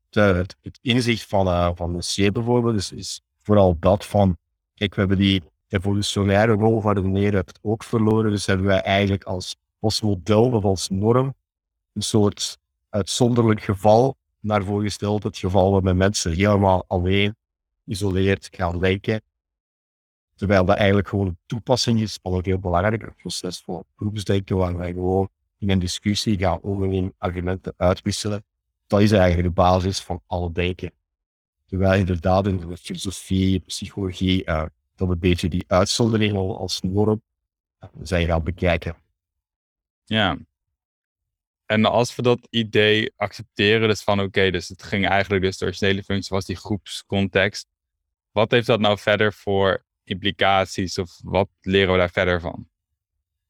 het, 0.09 0.55
het, 0.61 0.79
inzicht 0.81 1.25
van, 1.27 1.47
uh, 1.47 1.71
van 1.75 1.93
de 1.93 2.27
C 2.29 2.33
bijvoorbeeld 2.33 2.75
is, 2.75 2.91
is 2.91 3.21
vooral 3.41 3.77
dat 3.79 4.05
van, 4.05 4.37
kijk, 4.75 4.93
we 4.93 4.99
hebben 4.99 5.17
die 5.17 5.43
evolutionaire 5.67 6.53
rol 6.53 6.81
van 6.81 6.95
redeneren 6.95 7.43
ook 7.61 7.83
verloren, 7.83 8.31
dus 8.31 8.45
hebben 8.45 8.65
wij 8.65 8.81
eigenlijk 8.81 9.23
als, 9.23 9.55
als 9.79 10.01
model 10.01 10.51
of 10.51 10.63
als 10.63 10.89
norm 10.89 11.33
een 11.93 12.01
soort 12.01 12.57
uitzonderlijk 12.89 13.61
geval 13.61 14.17
naar 14.39 14.63
voren 14.63 14.83
gesteld, 14.83 15.23
het 15.23 15.37
geval 15.37 15.71
waarbij 15.71 15.93
mensen 15.93 16.31
helemaal 16.31 16.83
alleen, 16.87 17.35
isoleerd 17.83 18.47
gaan 18.51 18.79
lijken, 18.79 19.21
terwijl 20.35 20.65
dat 20.65 20.75
eigenlijk 20.75 21.07
gewoon 21.07 21.27
een 21.27 21.39
toepassing 21.45 22.01
is 22.01 22.19
van 22.21 22.33
een 22.33 22.41
heel 22.43 22.59
belangrijk 22.59 23.15
proces 23.15 23.61
voor 23.61 23.83
groepsdenken, 23.95 24.57
waar 24.57 24.77
wij 24.77 24.93
gewoon 24.93 25.29
in 25.57 25.69
een 25.69 25.79
discussie 25.79 26.37
gaan 26.37 26.59
onderling 26.61 27.13
argumenten 27.17 27.73
uitwisselen. 27.77 28.45
Dat 28.87 29.01
is 29.01 29.11
eigenlijk 29.11 29.47
de 29.47 29.61
basis 29.61 29.99
van 29.99 30.21
alle 30.27 30.51
denken. 30.51 30.91
Terwijl 31.65 31.99
inderdaad 31.99 32.47
in 32.47 32.57
de 32.57 32.77
filosofie, 32.77 33.59
psychologie, 33.59 34.45
uh, 34.45 34.65
dat 34.95 35.09
een 35.09 35.19
beetje 35.19 35.49
die 35.49 35.63
uitzondering 35.67 36.37
als 36.37 36.81
norm 36.81 37.21
uh, 37.83 37.89
zijn 38.01 38.27
gaan 38.27 38.43
bekijken. 38.43 38.95
Ja. 40.07 40.37
En 41.65 41.85
als 41.85 42.15
we 42.15 42.21
dat 42.21 42.47
idee 42.49 43.13
accepteren, 43.15 43.87
dus 43.87 44.03
van 44.03 44.21
oké, 44.21 44.51
dus 44.51 44.67
het 44.67 44.83
ging 44.83 45.07
eigenlijk, 45.07 45.43
dus 45.43 45.57
de 45.57 45.65
originele 45.65 46.03
functie 46.03 46.35
was 46.35 46.45
die 46.45 46.55
groepscontext. 46.55 47.67
Wat 48.31 48.51
heeft 48.51 48.67
dat 48.67 48.79
nou 48.79 48.97
verder 48.97 49.33
voor 49.33 49.85
implicaties 50.03 50.97
of 50.97 51.19
wat 51.23 51.49
leren 51.61 51.91
we 51.91 51.97
daar 51.97 52.09
verder 52.09 52.41
van? 52.41 52.67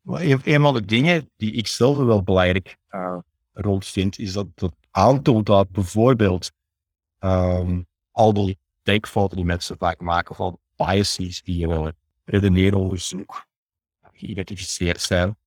Een 0.03 0.61
van 0.61 0.73
de 0.73 0.85
dingen 0.85 1.31
die 1.35 1.51
ik 1.51 1.67
zelf 1.67 1.97
wel 1.97 2.23
belangrijk 2.23 2.77
uh, 2.89 3.17
rond 3.53 3.85
vind, 3.85 4.19
is 4.19 4.33
dat 4.33 4.47
het 4.55 4.73
aantoont 4.91 5.45
dat 5.45 5.69
bijvoorbeeld 5.69 6.51
um, 7.19 7.87
al 8.11 8.33
die 8.33 8.59
denkfouten 8.83 9.37
die 9.37 9.45
mensen 9.45 9.77
vaak 9.77 9.99
maken, 9.99 10.35
van 10.35 10.59
biases 10.75 11.41
die 11.41 11.61
in 11.63 11.69
een 11.69 11.95
redeneeronderzoek 12.23 13.45
geïdentificeerd 14.11 15.01
zijn, 15.01 15.37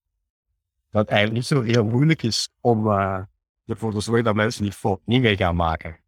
dat 0.91 1.01
het 1.01 1.11
eigenlijk 1.11 1.33
niet 1.33 1.47
zo 1.47 1.63
heel 1.63 1.85
moeilijk 1.85 2.23
is 2.23 2.49
om 2.61 2.87
uh, 2.87 3.19
ervoor 3.67 3.93
te 3.93 4.01
zorgen 4.01 4.25
dat 4.25 4.35
mensen 4.35 4.63
die 4.63 4.73
fout 4.73 5.01
niet 5.05 5.23
meer 5.23 5.37
gaan 5.37 5.57
maken. 5.57 5.99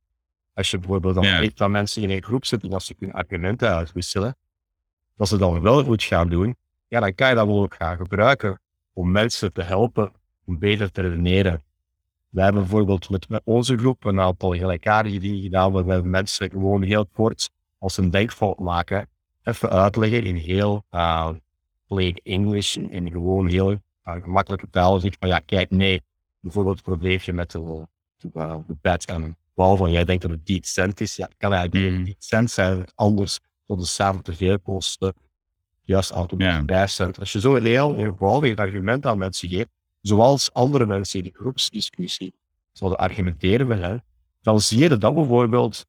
Als 0.55 0.71
je 0.71 0.79
bijvoorbeeld 0.79 1.15
dan 1.15 1.39
weet 1.39 1.57
dat 1.57 1.71
mensen 1.71 2.03
in 2.03 2.11
een 2.11 2.23
groep 2.23 2.45
zitten 2.45 2.69
en 2.69 2.75
als 2.75 2.87
ze 2.87 2.95
kunnen 2.95 3.17
argumenten 3.17 3.69
uitwisselen, 3.75 4.37
dat 5.17 5.29
ze 5.29 5.39
dan 5.39 5.61
wel 5.61 5.85
goed 5.85 6.03
gaan 6.03 6.29
doen, 6.29 6.57
ja, 6.89 7.01
dan 7.01 7.15
kan 7.15 7.29
je 7.29 7.35
dat 7.35 7.47
wel 7.47 7.63
ook 7.63 7.75
gaan 7.75 7.97
gebruiken 7.97 8.61
om 8.93 9.11
mensen 9.11 9.53
te 9.53 9.63
helpen 9.63 10.13
om 10.45 10.59
beter 10.59 10.91
te 10.91 11.01
redeneren. 11.01 11.63
Wij 12.29 12.45
hebben 12.45 12.63
bijvoorbeeld 12.63 13.11
met, 13.11 13.29
met 13.29 13.41
onze 13.45 13.79
groep 13.79 14.05
een 14.05 14.21
aantal 14.21 14.55
gelijkaardige 14.55 15.19
dingen 15.19 15.43
gedaan, 15.43 15.73
waarbij 15.73 16.03
we 16.03 16.09
mensen 16.09 16.51
gewoon 16.51 16.83
heel 16.83 17.07
kort, 17.07 17.51
als 17.79 17.95
ze 17.95 18.03
een 18.03 18.11
denkfout 18.11 18.59
maken, 18.59 19.09
even 19.43 19.71
uitleggen 19.71 20.25
in 20.25 20.37
heel 20.37 20.85
uh, 20.91 21.31
plain 21.87 22.21
English 22.23 22.77
en 22.77 23.11
gewoon 23.11 23.47
heel 23.47 23.81
uh, 24.05 24.23
gemakkelijke 24.23 24.71
taal. 24.71 25.01
Zeg 25.01 25.15
van 25.19 25.29
ja, 25.29 25.39
kijk, 25.39 25.71
nee, 25.71 26.03
bijvoorbeeld 26.41 26.77
het 26.77 26.85
probleempje 26.85 27.33
met 27.33 27.51
de, 27.51 27.87
de, 28.17 28.31
uh, 28.35 28.57
de 28.67 28.77
bed 28.81 29.05
en 29.05 29.23
een 29.23 29.37
bal 29.55 29.77
van 29.77 29.91
jij 29.91 30.05
denkt 30.05 30.23
dat 30.23 30.31
het 30.31 30.47
10 30.47 30.63
cent 30.63 31.01
is. 31.01 31.17
Ja, 31.17 31.29
kan 31.39 31.53
eigenlijk 31.53 31.97
mm. 31.97 32.05
10 32.05 32.15
cent 32.19 32.51
zijn, 32.51 32.85
anders 32.95 33.39
tot 33.67 33.81
de 33.81 33.87
samen 33.87 34.23
te 34.23 34.35
veel 34.35 34.61
kosten. 34.61 35.15
Juist 35.85 36.11
automatisch 36.11 36.97
yeah. 36.97 37.19
Als 37.19 37.33
je 37.33 37.41
zo 37.41 37.57
een 37.57 37.65
heel 37.65 37.97
eenvoudig 37.97 38.57
argument 38.57 39.07
aan 39.07 39.19
mensen 39.19 39.49
geeft, 39.49 39.69
zoals 40.01 40.53
andere 40.53 40.87
mensen 40.87 41.19
in 41.19 41.25
de 41.25 41.39
groepsdiscussie 41.39 42.35
zouden 42.73 42.99
argumenteren 42.99 43.67
willen, 43.67 44.05
dan 44.43 44.61
zie 44.61 44.79
je 44.79 44.89
dat 44.89 45.01
dat 45.01 45.15
bijvoorbeeld 45.15 45.87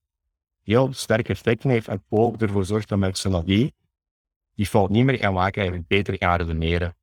heel 0.63 0.93
sterk 0.93 1.29
effect 1.29 1.63
heeft 1.63 1.87
en 1.87 2.03
ook 2.09 2.41
ervoor 2.41 2.65
zorgt 2.65 2.89
dat 2.89 2.99
mensen 2.99 3.31
dat 3.31 3.45
die, 3.45 3.73
die 4.55 4.65
fout 4.65 4.89
niet 4.89 5.05
meer 5.05 5.17
gaan 5.17 5.33
maken 5.33 5.73
en 5.73 5.85
beter 5.87 6.15
gaan 6.17 6.37
redeneren. 6.37 6.95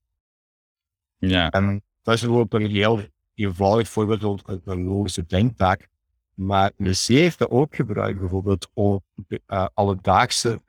Ja. 1.20 1.50
En 1.50 1.82
dat 2.02 2.14
is 2.14 2.22
een 2.22 2.70
heel 2.70 3.00
eenvoudig 3.34 3.88
voorbeeld 3.88 4.20
van 4.44 4.60
een 4.64 4.84
logische 4.84 5.26
denktaak. 5.26 5.88
Maar 6.34 6.72
de 6.76 6.94
heeft 7.06 7.38
dat 7.38 7.50
ook 7.50 7.74
gebruikt 7.74 8.18
bijvoorbeeld 8.18 8.68
om 8.74 9.02
uh, 9.28 9.66
alledaagse 9.74 10.60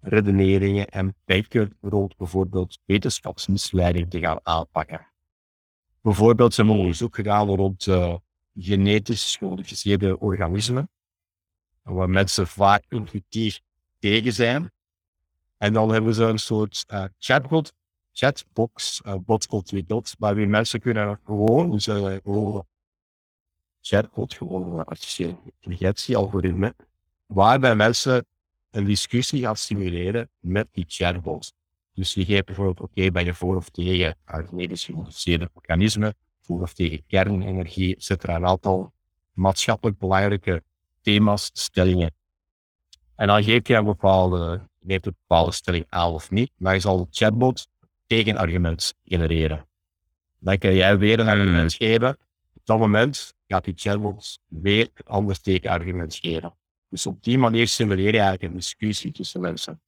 redeneringen 0.00 0.88
en 0.88 1.14
rond 1.80 2.16
bijvoorbeeld 2.16 2.78
wetenschapsmisleiding 2.84 4.10
te 4.10 4.18
gaan 4.18 4.40
aanpakken. 4.42 5.06
Bijvoorbeeld 6.00 6.54
zijn 6.54 6.68
onderzoek 6.68 7.14
gedaan 7.14 7.48
rond 7.48 7.86
uh, 7.86 8.14
genetisch 8.54 9.36
gemodificeerde 9.36 10.20
organismen, 10.20 10.90
waar 11.82 12.10
mensen 12.10 12.46
vaak 12.46 12.84
intuïtief 12.88 13.60
tegen 13.98 14.32
zijn. 14.32 14.72
En 15.56 15.72
dan 15.72 15.92
hebben 15.92 16.14
ze 16.14 16.24
een 16.24 16.38
soort 16.38 16.84
uh, 16.92 17.04
chatbot, 17.18 17.72
chatbox, 18.14 19.00
uh, 19.06 19.14
bot 19.20 19.48
ontwikkeld, 19.48 20.14
waarbij 20.18 20.46
mensen 20.46 20.80
kunnen 20.80 21.20
gewoon, 21.24 21.70
dus 21.70 21.84
gewoon 21.84 22.66
chatbot, 23.80 24.34
gewoon 24.34 24.84
artificiële 24.84 25.36
intelligentie, 25.44 26.16
algoritme, 26.16 26.74
waarbij 27.26 27.74
mensen 27.74 28.26
een 28.70 28.84
discussie 28.84 29.42
gaan 29.42 29.56
stimuleren 29.56 30.28
met 30.40 30.68
die 30.72 30.84
chatbots. 30.88 31.52
Dus 31.94 32.14
je 32.14 32.24
geeft 32.24 32.44
bijvoorbeeld, 32.44 32.80
oké, 32.80 33.10
ben 33.10 33.24
je 33.24 33.34
voor 33.34 33.56
of 33.56 33.68
tegen 33.68 34.16
genetisch 34.24 34.84
gemodificeerde 34.84 35.50
organismen, 35.52 36.14
voor 36.42 36.62
of 36.62 36.74
tegen 36.74 37.06
kernenergie, 37.06 37.96
etc. 37.96 38.24
Een 38.24 38.46
aantal 38.46 38.92
maatschappelijk 39.32 39.98
belangrijke 39.98 40.62
thema's, 41.00 41.50
stellingen. 41.52 42.14
En 43.14 43.26
dan 43.26 43.42
geef 43.42 43.68
je 43.68 43.74
een 43.74 43.84
bepaalde, 43.84 44.68
neemt 44.80 45.06
een 45.06 45.16
bepaalde 45.26 45.52
stelling 45.52 45.86
aan 45.88 46.12
of 46.12 46.30
niet, 46.30 46.50
maar 46.56 46.74
je 46.74 46.80
zal 46.80 46.98
de 46.98 47.06
chatbot 47.10 47.68
tegenargument 48.06 48.94
genereren. 49.04 49.66
Dan 50.38 50.58
kan 50.58 50.74
jij 50.74 50.98
weer 50.98 51.20
een 51.20 51.28
argument 51.28 51.74
geven. 51.74 52.08
Op 52.54 52.66
dat 52.66 52.78
moment 52.78 53.34
gaat 53.46 53.64
die 53.64 53.74
chatbot 53.76 54.38
weer 54.48 54.90
een 54.94 55.06
ander 55.06 55.40
tegenargument 55.40 56.14
geven. 56.14 56.54
Dus 56.88 57.06
op 57.06 57.22
die 57.22 57.38
manier 57.38 57.68
simuleer 57.68 58.12
je 58.12 58.18
eigenlijk 58.18 58.42
een 58.42 58.58
discussie 58.58 59.12
tussen 59.12 59.40
mensen. 59.40 59.80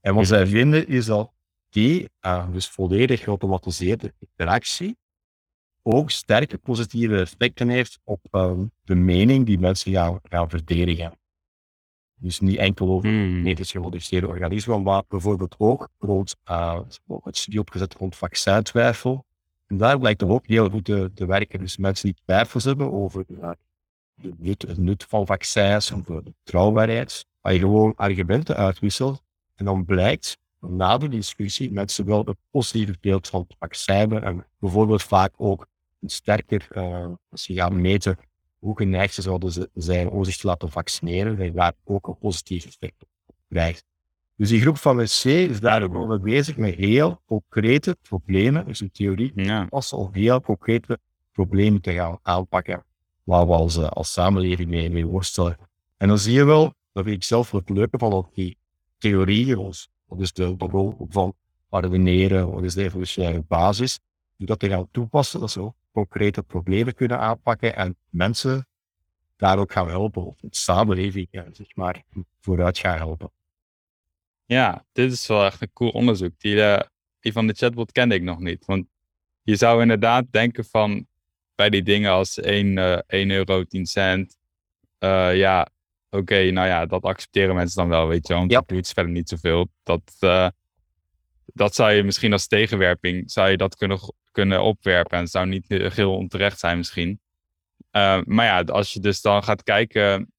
En 0.00 0.14
wat 0.14 0.26
zij 0.26 0.46
vinden 0.46 0.86
is 0.86 1.06
dat 1.06 1.32
die, 1.68 2.08
uh, 2.22 2.52
dus 2.52 2.68
volledig 2.68 3.20
geautomatiseerde 3.20 4.14
interactie, 4.18 4.96
ook 5.82 6.10
sterke 6.10 6.58
positieve 6.58 7.20
effecten 7.20 7.68
heeft 7.68 7.98
op 8.04 8.20
uh, 8.30 8.52
de 8.84 8.94
mening 8.94 9.46
die 9.46 9.58
mensen 9.58 9.92
gaan, 9.92 10.20
gaan 10.22 10.50
verdedigen. 10.50 11.18
Dus 12.20 12.40
niet 12.40 12.56
enkel 12.56 12.88
over 12.88 13.08
hmm. 13.08 13.34
genetisch 13.34 13.70
gemodificeerde 13.70 14.26
organismen, 14.26 14.82
maar 14.82 15.02
bijvoorbeeld 15.08 15.54
ook 15.58 15.88
rond 15.98 16.36
uh, 16.50 16.80
het 17.22 17.36
studie 17.36 17.60
opgezet 17.60 17.94
rond 17.94 18.16
vaccintwijfel. 18.16 19.26
En 19.66 19.76
daar 19.76 19.98
blijkt 19.98 20.22
ook 20.22 20.46
heel 20.46 20.70
goed 20.70 20.84
te, 20.84 21.10
te 21.14 21.26
werken. 21.26 21.58
Dus 21.58 21.76
mensen 21.76 22.06
die 22.06 22.22
twijfels 22.24 22.64
hebben 22.64 22.92
over 22.92 23.24
de 23.26 24.34
nut, 24.38 24.62
het 24.62 24.78
nut 24.78 25.04
van 25.08 25.26
vaccins 25.26 25.90
of 25.90 26.02
de 26.02 26.22
betrouwbaarheid, 26.22 27.26
waar 27.40 27.52
je 27.52 27.58
gewoon 27.58 27.92
argumenten 27.96 28.56
uitwisselt 28.56 29.22
en 29.54 29.64
dan 29.64 29.84
blijkt 29.84 30.38
na 30.60 30.98
de 30.98 31.08
discussie 31.08 31.72
mensen 31.72 32.06
wel 32.06 32.28
een 32.28 32.36
positieve 32.50 32.96
beeld 33.00 33.28
van 33.28 33.44
het 33.48 33.56
vaccin 33.58 33.94
hebben 33.94 34.22
en 34.22 34.46
bijvoorbeeld 34.58 35.02
vaak 35.02 35.32
ook 35.36 35.66
een 36.00 36.08
sterker, 36.08 36.68
uh, 36.72 37.06
als 37.30 37.46
je 37.46 37.54
gaat 37.54 37.72
meten 37.72 38.18
hoe 38.58 38.76
geneigd 38.76 39.14
ze 39.14 39.22
zouden 39.22 39.70
zijn 39.74 40.08
om 40.08 40.24
zich 40.24 40.36
te 40.36 40.46
laten 40.46 40.70
vaccineren, 40.70 41.54
daar 41.54 41.72
ook 41.84 42.06
een 42.06 42.18
positief 42.18 42.66
effect 42.66 43.04
op 43.26 43.36
krijgt. 43.48 43.84
Dus 44.36 44.48
die 44.48 44.60
groep 44.60 44.76
van 44.76 44.96
de 44.96 45.04
C 45.04 45.24
is 45.24 45.60
daar 45.60 45.82
ook 45.82 46.22
bezig 46.22 46.56
met 46.56 46.74
heel 46.74 47.20
concrete 47.26 47.96
problemen, 48.02 48.66
dus 48.66 48.80
een 48.80 48.90
theorie, 48.90 49.32
ja. 49.34 49.66
al 49.70 50.10
heel 50.12 50.40
concrete 50.40 50.98
problemen 51.32 51.80
te 51.80 51.92
gaan 51.92 52.18
aanpakken 52.22 52.84
waar 53.24 53.46
we 53.46 53.52
als, 53.52 53.76
uh, 53.76 53.88
als 53.88 54.12
samenleving 54.12 54.68
mee, 54.68 54.90
mee 54.90 55.06
worstelen. 55.06 55.56
En 55.96 56.08
dan 56.08 56.18
zie 56.18 56.32
je 56.32 56.44
wel, 56.44 56.74
dat 56.92 57.04
vind 57.04 57.16
ik 57.16 57.22
zelf 57.22 57.50
het 57.50 57.68
leuke 57.68 57.98
van 57.98 58.10
dat 58.10 58.28
die 58.34 58.58
theorieën, 58.98 59.72
wat 60.04 60.20
is 60.20 60.32
de, 60.32 60.56
de 60.56 60.64
rol 60.64 61.06
van 61.08 61.34
redeneren, 61.70 62.50
wat 62.50 62.62
is 62.64 62.74
de 62.74 62.82
evolutionaire 62.82 63.44
basis, 63.48 63.98
dat 64.36 64.58
te 64.58 64.68
gaan 64.68 64.88
toepassen, 64.90 65.40
dat 65.40 65.56
ook 65.56 65.74
concrete 65.92 66.42
problemen 66.42 66.94
kunnen 66.94 67.18
aanpakken 67.18 67.76
en 67.76 67.96
mensen 68.08 68.66
daar 69.36 69.58
ook 69.58 69.72
gaan 69.72 69.88
helpen, 69.88 70.26
of 70.26 70.36
de 70.40 70.48
samenleving, 70.50 71.28
zeg 71.30 71.74
maar, 71.74 72.02
vooruit 72.40 72.78
gaan 72.78 72.96
helpen. 72.96 73.30
Ja, 74.44 74.84
dit 74.92 75.12
is 75.12 75.26
wel 75.26 75.44
echt 75.44 75.60
een 75.60 75.72
cool 75.72 75.90
onderzoek. 75.90 76.32
Die, 76.38 76.54
uh, 76.54 76.80
die 77.20 77.32
van 77.32 77.46
de 77.46 77.52
chatbot 77.52 77.92
kende 77.92 78.14
ik 78.14 78.22
nog 78.22 78.38
niet. 78.38 78.64
Want 78.64 78.86
je 79.42 79.56
zou 79.56 79.82
inderdaad 79.82 80.24
denken 80.30 80.64
van, 80.64 81.06
bij 81.54 81.70
die 81.70 81.82
dingen 81.82 82.10
als 82.10 82.38
1, 82.38 82.76
uh, 82.76 82.98
1 83.06 83.30
euro 83.30 83.64
10 83.64 83.86
cent. 83.86 84.36
Uh, 84.98 85.36
ja, 85.36 85.68
oké, 86.10 86.50
nou 86.50 86.66
ja, 86.66 86.86
dat 86.86 87.02
accepteren 87.02 87.54
mensen 87.54 87.76
dan 87.76 87.88
wel, 87.88 88.08
weet 88.08 88.26
je. 88.26 88.34
Want 88.34 88.68
doet 88.68 88.88
verder 88.88 89.12
niet 89.12 89.28
zoveel. 89.28 89.68
Dat, 89.82 90.16
dat 91.44 91.74
zou 91.74 91.92
je 91.92 92.02
misschien 92.02 92.32
als 92.32 92.46
tegenwerping, 92.46 93.30
zou 93.30 93.50
je 93.50 93.56
dat 93.56 93.76
kunnen, 93.76 93.98
kunnen 94.38 94.62
opwerpen. 94.62 95.16
En 95.16 95.22
het 95.22 95.30
zou 95.30 95.46
niet 95.46 95.68
heel 95.68 96.14
onterecht 96.14 96.58
zijn 96.58 96.76
misschien. 96.76 97.20
Uh, 97.92 98.20
maar 98.24 98.44
ja, 98.44 98.60
als 98.60 98.92
je 98.92 99.00
dus 99.00 99.20
dan 99.20 99.42
gaat 99.42 99.62
kijken 99.62 100.32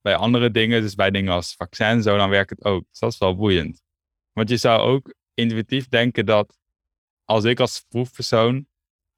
bij 0.00 0.16
andere 0.16 0.50
dingen, 0.50 0.82
dus 0.82 0.94
bij 0.94 1.10
dingen 1.10 1.32
als 1.32 1.54
vaccin, 1.54 2.02
zo, 2.02 2.16
dan 2.16 2.30
werkt 2.30 2.50
het 2.50 2.64
ook. 2.64 2.84
Dus 2.90 2.98
dat 2.98 3.12
is 3.12 3.18
wel 3.18 3.36
boeiend. 3.36 3.82
Want 4.32 4.48
je 4.48 4.56
zou 4.56 4.80
ook 4.80 5.14
intuïtief 5.34 5.88
denken 5.88 6.26
dat 6.26 6.58
als 7.24 7.44
ik 7.44 7.60
als 7.60 7.84
proefpersoon 7.88 8.66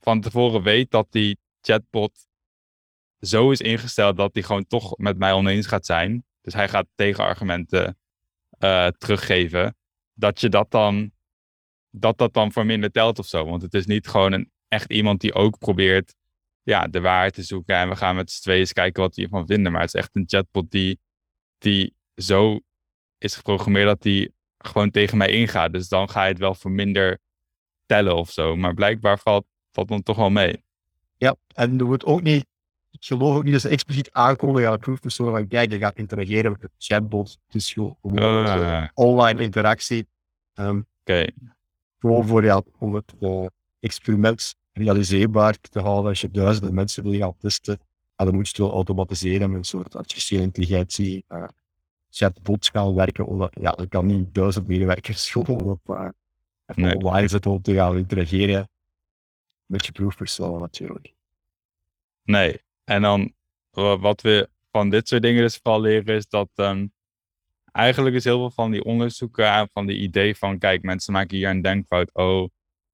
van 0.01 0.21
tevoren 0.21 0.62
weet 0.62 0.90
dat 0.90 1.07
die 1.11 1.38
chatbot 1.61 2.27
zo 3.21 3.51
is 3.51 3.61
ingesteld 3.61 4.16
dat 4.16 4.35
hij 4.35 4.42
gewoon 4.42 4.66
toch 4.66 4.99
met 4.99 5.19
mij 5.19 5.33
oneens 5.33 5.66
gaat 5.66 5.87
zijn. 5.87 6.25
Dus 6.40 6.55
hij 6.55 6.69
gaat 6.69 6.87
tegenargumenten 6.95 7.99
uh, 8.59 8.87
teruggeven. 8.87 9.77
Dat 10.14 10.40
je 10.40 10.49
dat 10.49 10.71
dan, 10.71 11.12
dat 11.99 12.19
dat 12.19 12.35
dan 12.35 12.53
voor 12.53 12.67
minder 12.67 12.91
telt 12.91 13.19
of 13.19 13.27
zo. 13.27 13.45
Want 13.45 13.63
het 13.63 13.75
is 13.75 13.87
niet 13.87 14.09
gewoon 14.09 14.33
een, 14.33 14.51
echt 14.69 14.93
iemand 14.93 15.21
die 15.21 15.35
ook 15.35 15.59
probeert 15.59 16.15
ja, 16.63 16.87
de 16.87 17.01
waarheid 17.01 17.35
te 17.35 17.43
zoeken. 17.43 17.77
En 17.77 17.89
we 17.89 17.97
gaan 17.97 18.17
met 18.17 18.31
z'n 18.31 18.43
tweeën 18.43 18.61
eens 18.61 18.73
kijken 18.73 19.03
wat 19.03 19.15
we 19.15 19.21
hiervan 19.21 19.47
vinden. 19.47 19.73
Maar 19.73 19.81
het 19.81 19.95
is 19.95 20.01
echt 20.01 20.17
een 20.17 20.25
chatbot 20.27 20.71
die, 20.71 21.01
die 21.59 21.95
zo 22.15 22.61
is 23.19 23.37
geprogrammeerd 23.37 23.87
dat 23.87 24.03
die 24.03 24.35
gewoon 24.59 24.91
tegen 24.91 25.19
mij 25.19 25.31
ingaat. 25.31 25.73
Dus 25.73 25.89
dan 25.89 26.11
ga 26.11 26.23
je 26.23 26.29
het 26.29 26.39
wel 26.39 26.55
voor 26.55 26.71
minder 26.71 27.19
tellen 27.87 28.17
of 28.17 28.31
zo. 28.31 28.57
Maar 28.57 28.75
blijkbaar 28.75 29.19
valt 29.19 29.47
dat 29.71 29.89
dan 29.89 30.03
toch 30.03 30.17
wel 30.17 30.31
mee. 30.31 30.65
Ja, 31.17 31.37
en 31.55 31.79
er 31.79 31.85
wordt 31.85 32.05
ook 32.05 32.23
niet, 32.23 32.47
ik 32.91 33.05
geloof 33.05 33.37
ook 33.37 33.43
niet 33.43 33.53
dat 33.53 33.61
ze 33.61 33.69
expliciet 33.69 34.13
aankondigen 34.13 34.69
aan 34.69 34.75
de 34.75 34.81
proefpersoon 34.81 35.31
van 35.31 35.49
kijk, 35.49 35.73
je 35.73 35.79
gaat 35.79 35.99
interageren 35.99 36.51
met 36.51 36.61
de 36.61 36.71
chatbot. 36.79 37.39
Dus 37.49 37.73
gewoon 37.73 38.19
uh, 38.19 38.87
online 38.95 39.43
interactie. 39.43 40.07
Um, 40.55 40.79
Oké. 40.79 40.87
Okay. 41.01 41.56
Gewoon 41.99 42.27
voor 42.27 42.45
ja, 42.45 42.63
om 42.79 42.95
het 42.95 43.15
uh, 43.21 43.47
experiment 43.81 44.55
realiseerbaar 44.73 45.61
te 45.61 45.81
houden. 45.81 46.11
Als 46.11 46.21
je 46.21 46.31
duizenden 46.31 46.75
mensen 46.75 47.03
wil 47.03 47.19
gaan 47.19 47.37
testen, 47.39 47.79
dan 48.17 48.35
moet 48.35 48.45
je 48.45 48.49
het 48.49 48.59
wel 48.59 48.73
automatiseren 48.73 49.51
met 49.51 49.59
een 49.59 49.65
soort 49.65 49.97
artificiële 49.97 50.43
intelligentie. 50.43 51.25
Uh, 51.29 51.45
chatbots 52.11 52.69
gaan 52.69 52.95
werken, 52.95 53.27
omdat 53.27 53.53
ja, 53.61 53.77
er 53.77 53.89
kan 53.89 54.07
niet 54.07 54.35
duizend 54.35 54.67
medewerkers 54.67 55.31
gewoon 55.31 55.61
op 55.61 55.81
uh, 55.89 56.09
nee. 56.75 56.97
online 56.97 57.29
zitten 57.29 57.51
om 57.51 57.63
te 57.63 57.75
gaan 57.75 57.97
interageren 57.97 58.69
met 59.67 59.87
je 59.87 59.93
proefpersoon 59.93 60.61
natuurlijk. 60.61 61.15
Nee, 62.23 62.63
en 62.85 63.03
dan 63.03 63.33
wat 64.01 64.21
we 64.21 64.49
van 64.71 64.91
dit 64.91 65.09
soort 65.09 65.23
dingen 65.23 65.43
dus 65.43 65.57
vooral 65.57 65.81
leren 65.81 66.17
is 66.17 66.29
dat 66.29 66.49
um, 66.55 66.93
eigenlijk 67.77 68.17
is 68.17 68.25
heel 68.25 68.39
veel 68.39 68.51
van 68.51 68.71
die 68.71 68.85
onderzoeken, 68.85 69.69
van 69.73 69.87
die 69.87 69.99
idee 69.99 70.37
van 70.37 70.59
kijk, 70.59 70.83
mensen 70.83 71.12
maken 71.12 71.37
hier 71.37 71.49
een 71.49 71.62
denkfout, 71.62 72.15
oh, 72.15 72.49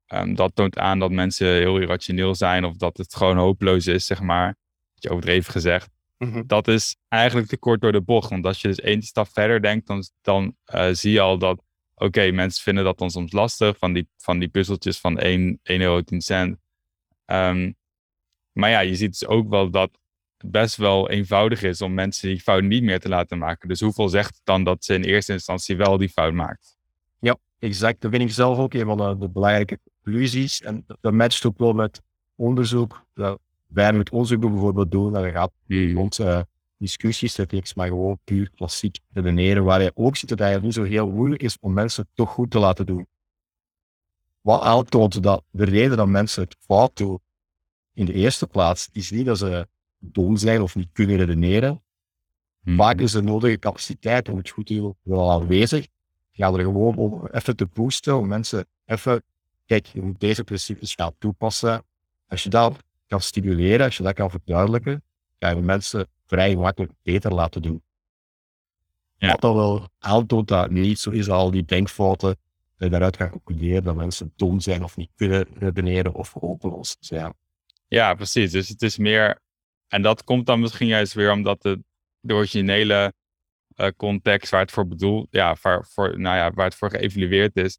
um, 0.06 0.34
dat 0.34 0.54
toont 0.54 0.78
aan 0.78 0.98
dat 0.98 1.10
mensen 1.10 1.46
heel 1.46 1.78
irrationeel 1.78 2.34
zijn 2.34 2.64
of 2.64 2.76
dat 2.76 2.96
het 2.96 3.14
gewoon 3.14 3.36
hopeloos 3.36 3.86
is, 3.86 4.06
zeg 4.06 4.20
maar. 4.20 4.56
je 4.94 5.10
overdreven 5.10 5.52
gezegd. 5.52 5.90
Mhm. 6.18 6.42
Dat 6.46 6.68
is 6.68 6.96
eigenlijk 7.08 7.48
te 7.48 7.58
kort 7.58 7.80
door 7.80 7.92
de 7.92 8.00
bocht. 8.00 8.30
Want 8.30 8.46
als 8.46 8.60
je 8.60 8.68
dus 8.68 8.80
één 8.80 9.02
stap 9.02 9.28
verder 9.32 9.62
denkt, 9.62 9.86
dan, 9.86 10.04
dan 10.20 10.56
uh, 10.74 10.88
zie 10.92 11.12
je 11.12 11.20
al 11.20 11.38
dat, 11.38 11.62
oké, 11.94 12.30
mensen 12.30 12.62
vinden 12.62 12.84
dat 12.84 12.98
dan 12.98 13.10
soms 13.10 13.32
lastig, 13.32 13.78
van 13.78 13.92
die, 13.92 14.08
van 14.16 14.38
die 14.38 14.48
puzzeltjes 14.48 14.98
van 15.00 15.18
1, 15.18 15.60
1 15.62 15.80
euro 15.80 16.02
10 16.02 16.20
cent. 16.20 16.58
Um, 17.26 17.76
maar 18.52 18.70
ja, 18.70 18.80
je 18.80 18.94
ziet 18.94 19.10
dus 19.10 19.26
ook 19.26 19.48
wel 19.48 19.70
dat 19.70 19.98
best 20.44 20.76
wel 20.76 21.10
eenvoudig 21.10 21.62
is 21.62 21.80
om 21.80 21.94
mensen 21.94 22.28
die 22.28 22.40
fout 22.40 22.62
niet 22.62 22.82
meer 22.82 23.00
te 23.00 23.08
laten 23.08 23.38
maken. 23.38 23.68
Dus 23.68 23.80
hoeveel 23.80 24.08
zegt 24.08 24.34
het 24.34 24.44
dan 24.44 24.64
dat 24.64 24.84
ze 24.84 24.94
in 24.94 25.02
eerste 25.02 25.32
instantie 25.32 25.76
wel 25.76 25.96
die 25.96 26.08
fout 26.08 26.32
maakt? 26.32 26.76
Ja, 27.18 27.36
exact. 27.58 28.00
Dat 28.00 28.10
vind 28.10 28.22
ik 28.22 28.30
zelf 28.30 28.58
ook 28.58 28.74
een 28.74 28.86
van 28.86 28.96
de, 28.96 29.16
de 29.18 29.28
belangrijke 29.28 29.78
conclusies. 30.02 30.62
En 30.62 30.84
dat 31.00 31.12
matcht 31.12 31.46
ook 31.46 31.58
wel 31.58 31.72
met 31.72 32.00
onderzoek. 32.34 33.06
Dat 33.14 33.38
wij 33.66 33.92
met 33.92 34.10
onderzoek 34.10 34.40
bijvoorbeeld 34.40 34.90
doen. 34.90 35.12
Dat 35.12 35.24
gaat 35.24 35.52
hmm. 35.66 35.94
rond 35.94 36.18
uh, 36.18 36.40
discussies, 36.78 37.36
niks, 37.36 37.74
maar 37.74 37.86
gewoon 37.86 38.18
puur 38.24 38.50
klassiek 38.50 38.98
redeneren. 39.12 39.64
Waar 39.64 39.82
je 39.82 39.92
ook 39.94 40.16
ziet 40.16 40.28
dat 40.28 40.38
het 40.38 40.48
eigenlijk 40.48 40.76
niet 40.76 40.86
zo 40.86 40.92
heel 40.92 41.10
moeilijk 41.10 41.42
is 41.42 41.56
om 41.60 41.72
mensen 41.72 42.08
toch 42.14 42.30
goed 42.30 42.50
te 42.50 42.58
laten 42.58 42.86
doen. 42.86 43.06
Wat 44.40 44.62
aantoont 44.62 45.22
dat 45.22 45.44
de 45.50 45.64
reden 45.64 45.96
dat 45.96 46.08
mensen 46.08 46.42
het 46.42 46.56
fout 46.60 46.96
doen, 46.96 47.20
in 47.94 48.04
de 48.04 48.12
eerste 48.12 48.46
plaats, 48.46 48.88
is 48.92 49.10
niet 49.10 49.26
dat 49.26 49.38
ze 49.38 49.68
dom 50.02 50.36
zijn 50.36 50.62
of 50.62 50.74
niet 50.74 50.88
kunnen 50.92 51.16
redeneren. 51.16 51.82
Hmm. 52.62 52.76
Vaak 52.76 53.00
is 53.00 53.12
de 53.12 53.22
nodige 53.22 53.58
capaciteit 53.58 54.28
om 54.28 54.36
het 54.36 54.50
goed 54.50 54.66
te 54.66 54.74
doen 54.74 54.96
wel 55.02 55.30
aanwezig. 55.30 55.86
Ga 56.32 56.52
er 56.52 56.60
gewoon 56.60 56.96
om 56.96 57.26
even 57.26 57.56
te 57.56 57.66
boosten, 57.66 58.16
om 58.16 58.28
mensen 58.28 58.66
even, 58.84 59.22
kijk, 59.66 59.86
je 59.86 60.02
moet 60.02 60.20
deze 60.20 60.44
principes 60.44 60.94
gaan 60.94 61.12
toepassen. 61.18 61.84
Als 62.28 62.42
je 62.42 62.48
dat 62.48 62.78
kan 63.06 63.20
stimuleren, 63.20 63.86
als 63.86 63.96
je 63.96 64.02
dat 64.02 64.14
kan 64.14 64.30
verduidelijken, 64.30 65.02
ga 65.38 65.48
je 65.48 65.56
mensen 65.56 66.06
vrij 66.26 66.56
makkelijk 66.56 66.92
beter 67.02 67.34
laten 67.34 67.62
doen. 67.62 67.82
Ja. 69.16 69.28
Wat 69.28 69.40
dan 69.40 69.54
wel 69.54 69.88
aantoont 69.98 70.48
dat 70.48 70.70
niet 70.70 70.98
zo 70.98 71.10
is, 71.10 71.28
al 71.28 71.50
die 71.50 71.64
denkfouten, 71.64 72.28
dat 72.28 72.36
je 72.76 72.88
daaruit 72.88 73.16
gaat 73.16 73.30
concluderen 73.30 73.82
dat 73.82 73.94
mensen 73.94 74.32
dom 74.36 74.60
zijn 74.60 74.82
of 74.82 74.96
niet 74.96 75.10
kunnen 75.16 75.46
redeneren 75.58 76.14
of 76.14 76.32
hopeloos 76.32 76.96
zijn. 77.00 77.34
Ja, 77.88 78.14
precies. 78.14 78.50
Dus 78.50 78.68
het 78.68 78.82
is 78.82 78.98
meer, 78.98 79.40
en 79.92 80.02
dat 80.02 80.24
komt 80.24 80.46
dan 80.46 80.60
misschien 80.60 80.86
juist 80.86 81.12
weer 81.12 81.32
omdat 81.32 81.62
de, 81.62 81.82
de 82.20 82.34
originele 82.34 83.12
uh, 83.76 83.88
context 83.96 84.50
waar 84.50 84.60
het 84.60 84.70
voor 84.70 84.86
bedoeld, 84.86 85.26
ja, 85.30 85.56
waar, 85.62 85.86
voor, 85.86 86.20
nou 86.20 86.36
ja, 86.36 86.50
waar 86.50 86.64
het 86.64 86.74
voor 86.74 86.90
geëvalueerd 86.90 87.56
is, 87.56 87.78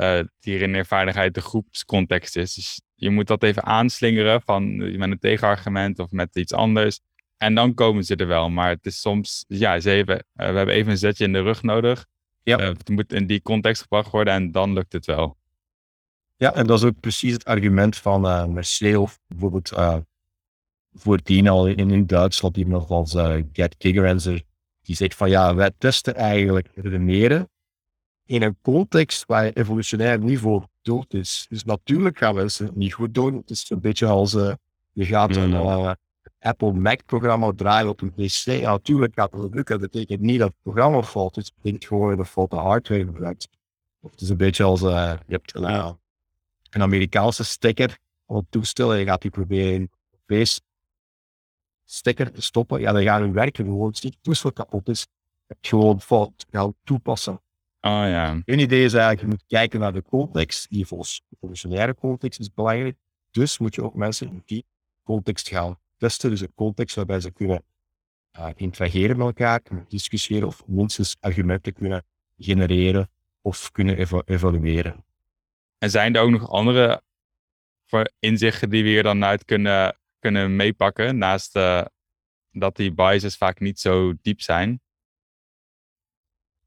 uh, 0.00 0.20
die 0.40 0.56
redeneervaardigheid 0.56 1.34
de 1.34 1.40
groepscontext 1.40 2.36
is. 2.36 2.54
Dus 2.54 2.80
je 2.94 3.10
moet 3.10 3.26
dat 3.26 3.42
even 3.42 3.64
aanslingeren 3.64 4.42
van 4.42 4.76
met 4.76 5.10
een 5.10 5.18
tegenargument 5.18 5.98
of 5.98 6.10
met 6.10 6.36
iets 6.36 6.52
anders. 6.52 7.00
En 7.36 7.54
dan 7.54 7.74
komen 7.74 8.04
ze 8.04 8.16
er 8.16 8.26
wel. 8.26 8.50
Maar 8.50 8.68
het 8.68 8.86
is 8.86 9.00
soms, 9.00 9.44
ja, 9.48 9.80
ze 9.80 9.90
even, 9.90 10.14
uh, 10.16 10.22
we 10.50 10.56
hebben 10.56 10.74
even 10.74 10.90
een 10.90 10.98
zetje 10.98 11.24
in 11.24 11.32
de 11.32 11.42
rug 11.42 11.62
nodig. 11.62 12.06
Ja. 12.42 12.58
het 12.58 12.88
moet 12.88 13.12
in 13.12 13.26
die 13.26 13.42
context 13.42 13.82
gebracht 13.82 14.10
worden 14.10 14.34
en 14.34 14.52
dan 14.52 14.72
lukt 14.72 14.92
het 14.92 15.06
wel. 15.06 15.36
Ja, 16.36 16.54
en 16.54 16.66
dat 16.66 16.78
is 16.78 16.84
ook 16.84 17.00
precies 17.00 17.32
het 17.32 17.44
argument 17.44 17.96
van 17.96 18.26
uh, 18.26 18.44
Mercedes 18.44 18.96
of 18.96 19.18
bijvoorbeeld 19.26 19.72
voordien 20.94 21.48
al 21.48 21.66
in, 21.66 21.90
in 21.90 22.06
Duitsland 22.06 22.56
iemand 22.56 22.90
als 22.90 23.14
uh, 23.14 23.36
Gerd 23.52 23.74
Gigerenzer, 23.78 24.42
die 24.82 24.96
zegt 24.96 25.14
van 25.14 25.30
ja, 25.30 25.54
wij 25.54 25.70
testen 25.78 26.14
eigenlijk 26.14 26.70
redeneren 26.74 27.48
in 28.24 28.42
een 28.42 28.58
context 28.62 29.26
waar 29.26 29.52
evolutionair 29.52 30.18
niveau 30.18 30.62
dood 30.82 31.14
is. 31.14 31.46
Dus 31.48 31.64
natuurlijk 31.64 32.18
gaan 32.18 32.34
mensen 32.34 32.66
het 32.66 32.76
niet 32.76 32.92
goed 32.92 33.14
doen. 33.14 33.36
Het 33.36 33.50
is 33.50 33.70
een 33.70 33.80
beetje 33.80 34.06
als 34.06 34.34
uh, 34.34 34.52
je 34.92 35.04
gaat 35.04 35.36
een 35.36 35.50
uh, 35.50 35.92
Apple 36.38 36.72
Mac-programma 36.72 37.52
draaien 37.56 37.88
op 37.88 38.00
een 38.00 38.12
PC. 38.12 38.44
Ja, 38.44 38.70
natuurlijk 38.70 39.14
gaat 39.14 39.32
het 39.32 39.54
lukken. 39.54 39.80
Dat 39.80 39.90
betekent 39.90 40.20
niet 40.20 40.38
dat 40.38 40.48
het 40.48 40.62
programma 40.62 41.02
fout 41.02 41.36
is. 41.36 41.44
Het 41.44 41.54
betekent 41.54 41.84
gewoon 41.84 42.16
dat 42.16 42.28
foute 42.28 42.56
hardware 42.56 43.04
gebruikt. 43.04 43.48
Of 44.00 44.10
het 44.10 44.20
is 44.20 44.28
een 44.28 44.36
beetje 44.36 44.64
als 44.64 44.82
uh, 44.82 45.14
je 45.26 45.32
hebt 45.32 45.54
een 45.54 46.82
Amerikaanse 46.82 47.44
stekker 47.44 47.98
op 48.26 48.36
het 48.36 48.50
toestel 48.50 48.92
en 48.92 48.98
je 48.98 49.04
gaat 49.04 49.22
die 49.22 49.30
proberen 49.30 49.74
in 49.74 49.90
stekker 51.90 52.32
te 52.32 52.42
stoppen. 52.42 52.80
Ja, 52.80 52.92
dan 52.92 53.02
gaan 53.02 53.20
hun 53.20 53.32
werken 53.32 53.64
gewoon. 53.64 53.88
Het 53.88 54.16
toestel 54.22 54.52
kapot 54.52 54.88
is. 54.88 55.06
Gewoon 55.60 56.00
fout 56.00 56.46
gaan 56.50 56.74
toepassen. 56.84 57.32
Oh 57.80 57.90
ja. 57.90 58.42
Een 58.44 58.58
idee 58.58 58.84
is 58.84 58.92
eigenlijk, 58.92 59.20
je 59.20 59.26
moet 59.26 59.44
kijken 59.46 59.80
naar 59.80 59.92
de 59.92 60.02
context. 60.02 60.70
Die 60.70 60.86
evolutionaire 61.30 61.94
context 61.94 62.40
is 62.40 62.54
belangrijk. 62.54 62.96
Dus 63.30 63.58
moet 63.58 63.74
je 63.74 63.82
ook 63.82 63.94
mensen 63.94 64.28
in 64.28 64.42
die 64.44 64.64
context 65.04 65.48
gaan 65.48 65.78
testen. 65.96 66.30
Dus 66.30 66.40
een 66.40 66.52
context 66.54 66.96
waarbij 66.96 67.20
ze 67.20 67.30
kunnen 67.30 67.62
uh, 68.38 68.48
interageren 68.56 69.16
met 69.16 69.26
elkaar, 69.26 69.60
kunnen 69.60 69.84
discussiëren 69.88 70.46
of 70.46 70.66
minstens 70.66 71.16
argumenten 71.20 71.72
kunnen 71.72 72.04
genereren 72.38 73.08
of 73.42 73.72
kunnen 73.72 73.96
evalueren. 74.24 75.04
En 75.78 75.90
zijn 75.90 76.14
er 76.14 76.22
ook 76.22 76.30
nog 76.30 76.50
andere 76.50 77.02
inzichten 78.18 78.70
die 78.70 78.82
we 78.82 78.88
hier 78.88 79.02
dan 79.02 79.24
uit 79.24 79.44
kunnen, 79.44 79.96
kunnen 80.18 80.56
meepakken, 80.56 81.18
naast 81.18 81.56
uh, 81.56 81.84
dat 82.50 82.76
die 82.76 82.92
biases 82.92 83.36
vaak 83.36 83.60
niet 83.60 83.80
zo 83.80 84.14
diep 84.22 84.40
zijn? 84.40 84.80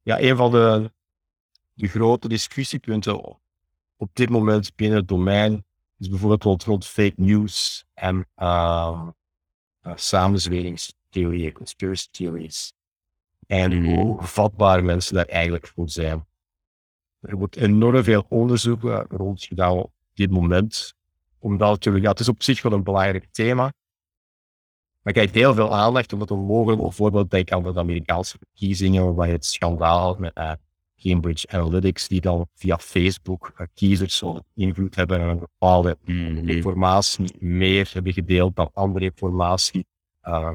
Ja, 0.02 0.20
een 0.20 0.36
van 0.36 0.52
de 0.52 0.92
de 1.74 1.88
grote 1.88 2.28
discussiepunten 2.28 3.40
op 3.96 4.10
dit 4.14 4.30
moment 4.30 4.76
binnen 4.76 4.98
het 4.98 5.08
domein 5.08 5.66
is 5.98 6.10
bijvoorbeeld 6.10 6.64
rond, 6.64 6.86
fake 6.86 7.14
news 7.16 7.86
en 7.94 8.28
uh, 8.38 9.08
uh, 9.82 9.94
samenzweringstheorieën, 9.96 11.54
conspiracy 11.54 12.08
theories. 12.12 12.74
En 13.48 13.82
mhm. 13.82 13.94
hoe 13.94 14.24
vatbaar 14.24 14.84
mensen 14.84 15.16
daar 15.16 15.26
eigenlijk 15.26 15.68
voor 15.68 15.90
zijn. 15.90 16.26
Er 17.20 17.38
wordt 17.38 17.56
enorm 17.56 18.04
veel 18.04 18.26
onderzoek 18.30 18.82
rond 19.10 19.44
gedaan 19.44 19.72
op 19.72 19.94
dit 20.14 20.32
moment. 20.32 20.96
Omdat 21.42 21.84
ja, 21.84 22.10
het 22.10 22.20
is 22.20 22.30
op 22.30 22.44
zich 22.44 22.62
wel 22.62 22.72
een 22.72 22.84
belangrijk 22.84 23.28
thema. 23.32 23.74
Maar 25.02 25.14
krijgt 25.14 25.34
heel 25.34 25.54
veel 25.54 25.76
aandacht 25.76 26.14
omdat 26.14 26.30
we 26.30 26.36
mogelijk 26.36 26.82
bijvoorbeeld 26.82 27.32
denken 27.32 27.56
aan 27.56 27.74
de 27.74 27.80
Amerikaanse 27.80 28.38
verkiezingen, 28.38 29.16
waar 29.16 29.28
je 29.28 29.34
het 29.34 29.46
schandaal 29.46 30.16
met 30.20 30.38
uh, 30.38 30.52
Cambridge 31.02 31.48
Analytics, 31.48 32.08
die 32.08 32.22
dan 32.22 32.48
via 32.56 32.78
Facebook 32.78 33.54
uh, 33.58 33.68
kiezers 33.74 34.24
invloed 34.56 34.96
hebben 34.96 35.20
en 35.20 35.28
een 35.28 35.40
bepaalde 35.40 35.98
Mhm. 36.06 36.50
informatie 36.50 37.36
meer 37.40 37.90
hebben 37.94 38.14
gedeeld 38.14 38.56
dan 38.56 38.70
andere 38.74 39.06
informatie. 39.06 39.86
Uh, 40.24 40.52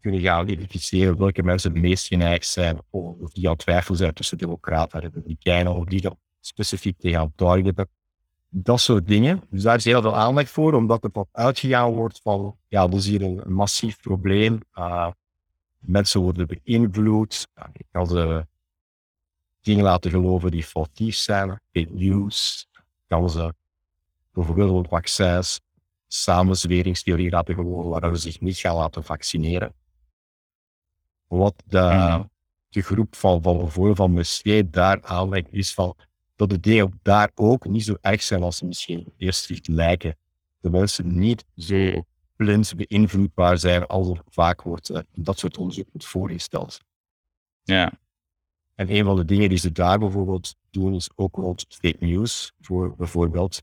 kunnen 0.00 0.20
gaan 0.20 0.48
identificeren 0.48 1.18
welke 1.18 1.42
mensen 1.42 1.72
het 1.72 1.82
meest 1.82 2.06
geneigd 2.06 2.46
zijn 2.46 2.78
of 2.90 3.32
die 3.32 3.48
aan 3.48 3.56
twijfel 3.56 3.94
zijn 3.94 4.12
tussen 4.14 4.38
democraten 4.38 5.00
en 5.00 5.06
republikeinen 5.06 5.74
of 5.74 5.84
die 5.84 6.00
dan 6.00 6.16
specifiek 6.40 6.98
te 6.98 7.10
gaan 7.10 7.32
targeten. 7.36 7.88
Dat 8.54 8.80
soort 8.80 9.06
dingen. 9.06 9.42
Dus 9.50 9.62
daar 9.62 9.76
is 9.76 9.84
heel 9.84 10.02
veel 10.02 10.16
aandacht 10.16 10.50
voor, 10.50 10.74
omdat 10.74 11.04
er 11.04 11.10
van 11.12 11.28
uitgegaan 11.32 11.92
wordt 11.92 12.20
van, 12.22 12.56
ja, 12.68 12.86
dat 12.86 12.98
is 12.98 13.06
hier 13.06 13.22
een, 13.22 13.42
massief 13.46 14.00
probleem. 14.00 14.60
Uh, 14.74 15.10
mensen 15.78 16.20
worden 16.20 16.46
beïnvloed. 16.46 17.48
Ja, 17.54 17.70
je 17.72 17.84
kan 17.90 18.06
ze 18.06 18.46
dingen 19.60 19.84
laten 19.84 20.10
geloven 20.10 20.50
die 20.50 20.62
foutief 20.64 21.14
zijn, 21.14 21.48
fake 21.48 21.88
news. 21.90 22.68
Kan 23.06 23.30
ze 23.30 23.54
bijvoorbeeld 24.32 24.88
vaccins, 24.88 25.60
samenzweringstheorie 26.06 27.30
laten 27.30 27.54
geloven 27.54 27.90
waardoor 27.90 28.16
ze 28.16 28.30
zich 28.30 28.40
niet 28.40 28.56
gaan 28.56 28.76
laten 28.76 29.04
vaccineren. 29.04 29.74
Wat 31.26 31.62
de, 31.66 32.16
mm. 32.18 32.30
de 32.68 32.82
groep 32.82 33.16
van, 33.16 33.42
van 33.42 33.58
bijvoorbeeld 33.58 33.96
van 33.96 34.12
Messier 34.12 34.70
daar 34.70 35.02
aanlegt, 35.02 35.46
is 35.50 35.74
van 35.74 35.96
dat 36.42 36.50
de 36.50 36.60
dingen 36.60 36.98
daar 37.02 37.30
ook 37.34 37.66
niet 37.68 37.84
zo 37.84 37.96
erg 38.00 38.22
zijn 38.22 38.42
als 38.42 38.56
ze 38.56 38.66
misschien 38.66 39.12
eerst 39.16 39.68
lijken. 39.68 40.16
De 40.60 40.70
mensen 40.70 41.18
niet 41.18 41.44
zo 41.56 42.04
blind 42.36 42.74
beïnvloedbaar 42.76 43.58
zijn 43.58 43.86
als 43.86 44.08
er 44.08 44.22
vaak 44.28 44.62
wordt 44.62 44.90
uh, 44.90 44.98
dat 45.14 45.38
soort 45.38 45.58
onderzoek 45.58 45.86
wordt 45.92 46.06
voorgesteld. 46.06 46.80
Ja. 47.62 47.92
En 48.74 48.94
een 48.94 49.04
van 49.04 49.16
de 49.16 49.24
dingen 49.24 49.48
die 49.48 49.58
ze 49.58 49.72
daar 49.72 49.98
bijvoorbeeld 49.98 50.54
doen 50.70 50.94
is 50.94 51.10
ook 51.14 51.36
rond 51.36 51.66
fake 51.68 51.96
news. 52.04 52.52
Voor 52.60 52.96
bijvoorbeeld 52.96 53.62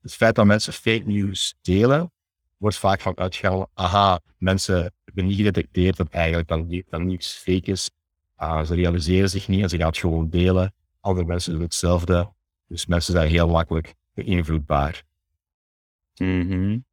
het 0.00 0.14
feit 0.14 0.34
dat 0.34 0.46
mensen 0.46 0.72
fake 0.72 1.04
news 1.06 1.54
delen, 1.62 2.12
wordt 2.56 2.76
vaak 2.76 3.00
van 3.00 3.16
uitgegaan, 3.16 3.66
aha, 3.74 4.20
mensen 4.38 4.92
hebben 5.04 5.26
niet 5.26 5.36
gedetecteerd 5.36 5.96
dat 5.96 6.08
eigenlijk 6.08 6.48
dat 6.88 7.00
nieuws 7.00 7.32
fake 7.32 7.70
is. 7.70 7.90
Uh, 8.38 8.64
ze 8.64 8.74
realiseren 8.74 9.30
zich 9.30 9.48
niet 9.48 9.62
en 9.62 9.68
ze 9.68 9.76
gaan 9.76 9.86
het 9.86 9.98
gewoon 9.98 10.28
delen. 10.28 10.74
Andere 11.04 11.26
mensen 11.26 11.52
doen 11.52 11.62
hetzelfde. 11.62 12.32
Dus 12.66 12.86
mensen 12.86 13.12
zijn 13.12 13.28
heel 13.28 13.48
makkelijk 13.48 13.94
beïnvloedbaar. 14.14 15.02
Mm 16.16 16.50
-hmm. 16.50 16.84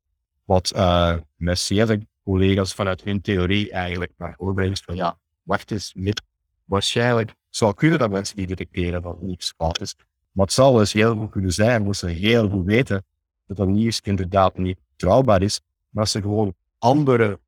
Wat 0.43 0.73
uh, 0.75 1.17
Messier 1.35 1.89
en 1.89 2.09
collega's 2.23 2.73
vanuit 2.73 3.03
hun 3.03 3.21
theorie 3.21 3.71
eigenlijk 3.71 4.13
naar 4.17 4.33
overbrengt 4.37 4.83
van 4.83 4.95
ja, 4.95 5.19
wacht 5.43 5.71
eens, 5.71 5.93
met, 5.95 6.21
waarschijnlijk 6.65 7.35
zou 7.49 7.73
kunnen 7.73 7.99
dat 7.99 8.09
mensen 8.09 8.35
die 8.35 8.47
detecteren 8.47 9.01
dat 9.01 9.21
niets 9.21 9.53
fout 9.57 9.81
is. 9.81 9.95
Maar 10.31 10.45
het 10.45 10.53
zou 10.53 10.77
dus 10.77 10.93
heel 10.93 11.15
goed 11.15 11.31
kunnen 11.31 11.53
zijn, 11.53 11.83
moesten 11.83 12.09
ze 12.09 12.15
heel 12.15 12.49
goed 12.49 12.65
weten 12.65 13.05
dat 13.45 13.57
dat 13.57 13.67
nieuws 13.67 13.99
inderdaad 13.99 14.57
niet 14.57 14.79
betrouwbaar 14.89 15.41
is, 15.41 15.61
maar 15.89 16.07
ze 16.07 16.21
gewoon 16.21 16.55
andere 16.77 17.39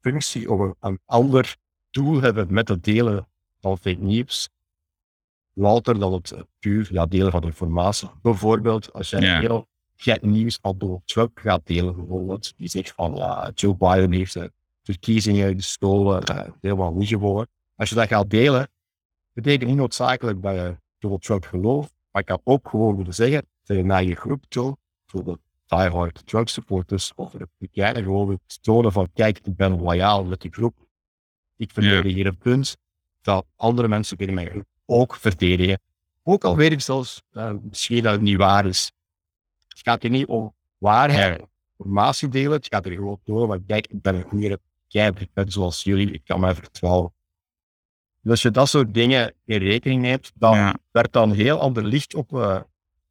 functie 0.00 0.50
of 0.50 0.58
een, 0.60 0.74
een 0.80 1.00
ander 1.04 1.56
doel 1.90 2.20
hebben 2.20 2.52
met 2.52 2.68
het 2.68 2.84
delen 2.84 3.26
van 3.60 3.78
fake 3.78 4.02
nieuws, 4.02 4.48
louter 5.54 5.98
dan 5.98 6.12
het 6.12 6.34
puur 6.58 6.88
ja, 6.92 7.06
delen 7.06 7.30
van 7.30 7.42
informatie. 7.42 8.10
Bijvoorbeeld, 8.22 8.92
als 8.92 9.10
jij 9.10 9.20
Ja. 9.20 9.40
heel 9.40 9.66
gek 9.96 10.22
nieuws 10.22 10.58
van 10.60 10.78
Donald 10.78 11.06
Trump 11.06 11.38
gaat 11.38 11.66
delen, 11.66 11.96
bijvoorbeeld, 11.96 12.52
die 12.56 12.68
zegt 12.68 12.92
van 12.92 13.14
Joe 13.54 13.76
Biden 13.76 14.12
heeft 14.12 14.32
de 14.32 14.52
verkiezingen 14.82 15.54
gestolen, 15.54 16.22
eh, 16.22 16.48
helemaal 16.60 16.92
niet 16.92 17.08
gewoon. 17.08 17.46
Als 17.76 17.88
je 17.88 17.94
dat 17.94 18.08
gaat 18.08 18.30
delen, 18.30 18.68
betekent 19.32 19.68
niet 19.68 19.78
noodzakelijk 19.78 20.42
dat 20.42 20.54
je 20.54 20.76
Donald 20.98 21.22
Trump 21.22 21.44
gelooft, 21.44 21.92
maar 22.10 22.22
ik 22.22 22.28
kan 22.28 22.40
ook 22.44 22.68
gewoon 22.68 22.96
willen 22.96 23.14
zeggen 23.14 23.46
dat 23.64 23.76
je 23.76 23.84
naar 23.84 24.04
je 24.04 24.14
groep 24.14 24.44
toe, 24.48 24.76
bijvoorbeeld 25.04 25.40
diehard 25.66 26.26
Trump 26.26 26.48
supporters 26.48 27.12
of 27.14 27.32
republikeinen, 27.32 28.02
gewoon 28.02 28.26
wil 28.26 28.38
tonen 28.60 28.92
van 28.92 29.08
kijk, 29.14 29.38
ik 29.42 29.56
ben 29.56 29.80
loyaal 29.80 30.24
met 30.24 30.40
die 30.40 30.52
groep. 30.52 30.74
Ik 31.56 31.70
verdedig 31.70 32.12
hier 32.12 32.26
een 32.26 32.38
punt 32.38 32.76
dat 33.20 33.46
andere 33.56 33.88
mensen 33.88 34.16
binnen 34.16 34.34
mijn 34.34 34.48
groep 34.48 34.66
ook 34.92 35.16
verdedigen. 35.16 35.80
Ook 36.22 36.44
al 36.44 36.56
weet 36.56 36.72
ik 36.72 36.80
zelfs 36.80 37.22
uh, 37.32 37.52
misschien 37.62 38.02
dat 38.02 38.12
het 38.12 38.20
niet 38.20 38.36
waar 38.36 38.66
is. 38.66 38.92
Het 39.68 39.80
gaat 39.82 40.02
hier 40.02 40.10
niet 40.10 40.26
om 40.26 40.54
waarheid, 40.78 41.42
informatie 41.78 42.28
delen. 42.28 42.52
Het 42.52 42.66
gaat 42.66 42.86
er 42.86 42.92
gewoon 42.92 43.20
door, 43.24 43.46
want 43.46 43.62
kijk, 43.66 43.86
ik 43.86 44.02
ben 44.02 44.14
een 44.14 44.22
goede 44.22 44.58
jij 44.92 45.12
bent 45.32 45.52
zoals 45.52 45.82
jullie, 45.82 46.10
ik 46.10 46.24
kan 46.24 46.40
mij 46.40 46.54
vertrouwen. 46.54 47.12
Dus 48.20 48.30
als 48.30 48.42
je 48.42 48.50
dat 48.50 48.68
soort 48.68 48.94
dingen 48.94 49.34
in 49.44 49.58
rekening 49.58 50.02
neemt, 50.02 50.32
dan 50.34 50.56
Ja. 50.56 50.74
werd 50.90 51.12
dan 51.12 51.32
heel 51.32 51.58
ander 51.60 51.84
licht 51.84 52.14
op, 52.14 52.32
uh, 52.32 52.60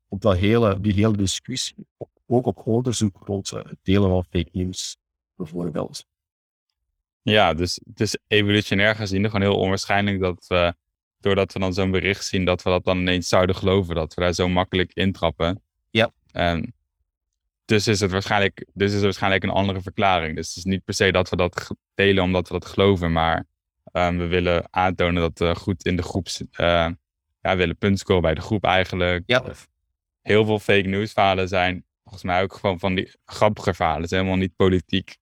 op 0.08 0.22
dat 0.22 0.38
hele, 0.38 0.80
die 0.80 0.94
hele 0.94 1.18
discussie. 1.18 1.76
Ook 2.28 2.46
op 2.46 2.68
onderzoek 2.68 3.18
rond 3.26 3.52
uh, 3.52 3.64
het 3.64 3.78
delen 3.82 4.10
van 4.10 4.24
fake 4.30 4.50
news, 4.52 4.98
bijvoorbeeld. 5.36 6.06
Ja, 7.22 7.54
dus 7.54 7.80
het 7.88 8.00
is 8.00 8.18
evolutionair 8.28 8.96
gezien 8.96 9.26
gewoon 9.26 9.42
heel 9.42 9.60
onwaarschijnlijk 9.60 10.20
dat 10.20 10.46
we, 10.48 10.76
doordat 11.22 11.54
we 11.54 11.60
dan 11.60 11.74
zo'n 11.74 11.92
bericht 11.92 12.26
zien, 12.26 12.46
dat 12.46 12.64
we 12.64 12.70
dat 12.70 12.86
dan 12.86 12.98
ineens 12.98 13.28
zouden 13.28 13.56
geloven. 13.56 13.96
Dat 13.96 14.14
we 14.14 14.22
daar 14.22 14.34
zo 14.34 14.50
makkelijk 14.50 14.92
intrappen. 14.94 15.64
Ja. 15.90 16.12
En 16.32 16.74
dus 17.66 17.88
is 17.88 18.00
het 18.00 18.12
waarschijnlijk, 18.12 18.66
dus 18.74 18.88
is 18.88 18.94
het 18.94 19.04
waarschijnlijk 19.04 19.44
een 19.44 19.50
andere 19.50 19.82
verklaring. 19.82 20.36
Dus 20.36 20.48
het 20.48 20.58
is 20.58 20.64
niet 20.64 20.84
per 20.84 20.94
se 20.94 21.12
dat 21.12 21.30
we 21.30 21.36
dat 21.36 21.68
delen 21.94 22.24
omdat 22.24 22.48
we 22.48 22.54
dat 22.60 22.66
geloven, 22.70 23.12
maar 23.12 23.46
ehm, 23.92 24.18
we 24.18 24.26
willen 24.28 24.68
aantonen 24.74 25.22
dat 25.22 25.40
we 25.40 25.56
goed 25.56 25.86
in 25.86 25.96
de 25.96 26.04
groep, 26.04 26.28
zi- 26.30 26.46
eh, 26.52 26.66
ja, 27.42 27.52
we 27.52 27.56
willen 27.56 27.78
punt 27.78 28.00
scoren 28.00 28.22
bij 28.22 28.34
de 28.34 28.42
groep 28.42 28.64
eigenlijk. 28.64 29.24
Ja, 29.26 29.44
Heel 30.22 30.46
veel 30.46 30.60
fake 30.60 30.88
news 30.88 31.12
verhalen 31.14 31.48
zijn 31.48 31.86
volgens 32.04 32.24
mij 32.24 32.42
ook 32.42 32.54
gewoon 32.54 32.80
van 32.80 32.96
die 32.96 33.12
grappige 33.26 33.74
verhalen. 33.74 34.02
Het 34.02 34.12
is 34.12 34.18
helemaal 34.18 34.38
niet 34.40 34.56
politiek. 34.56 35.18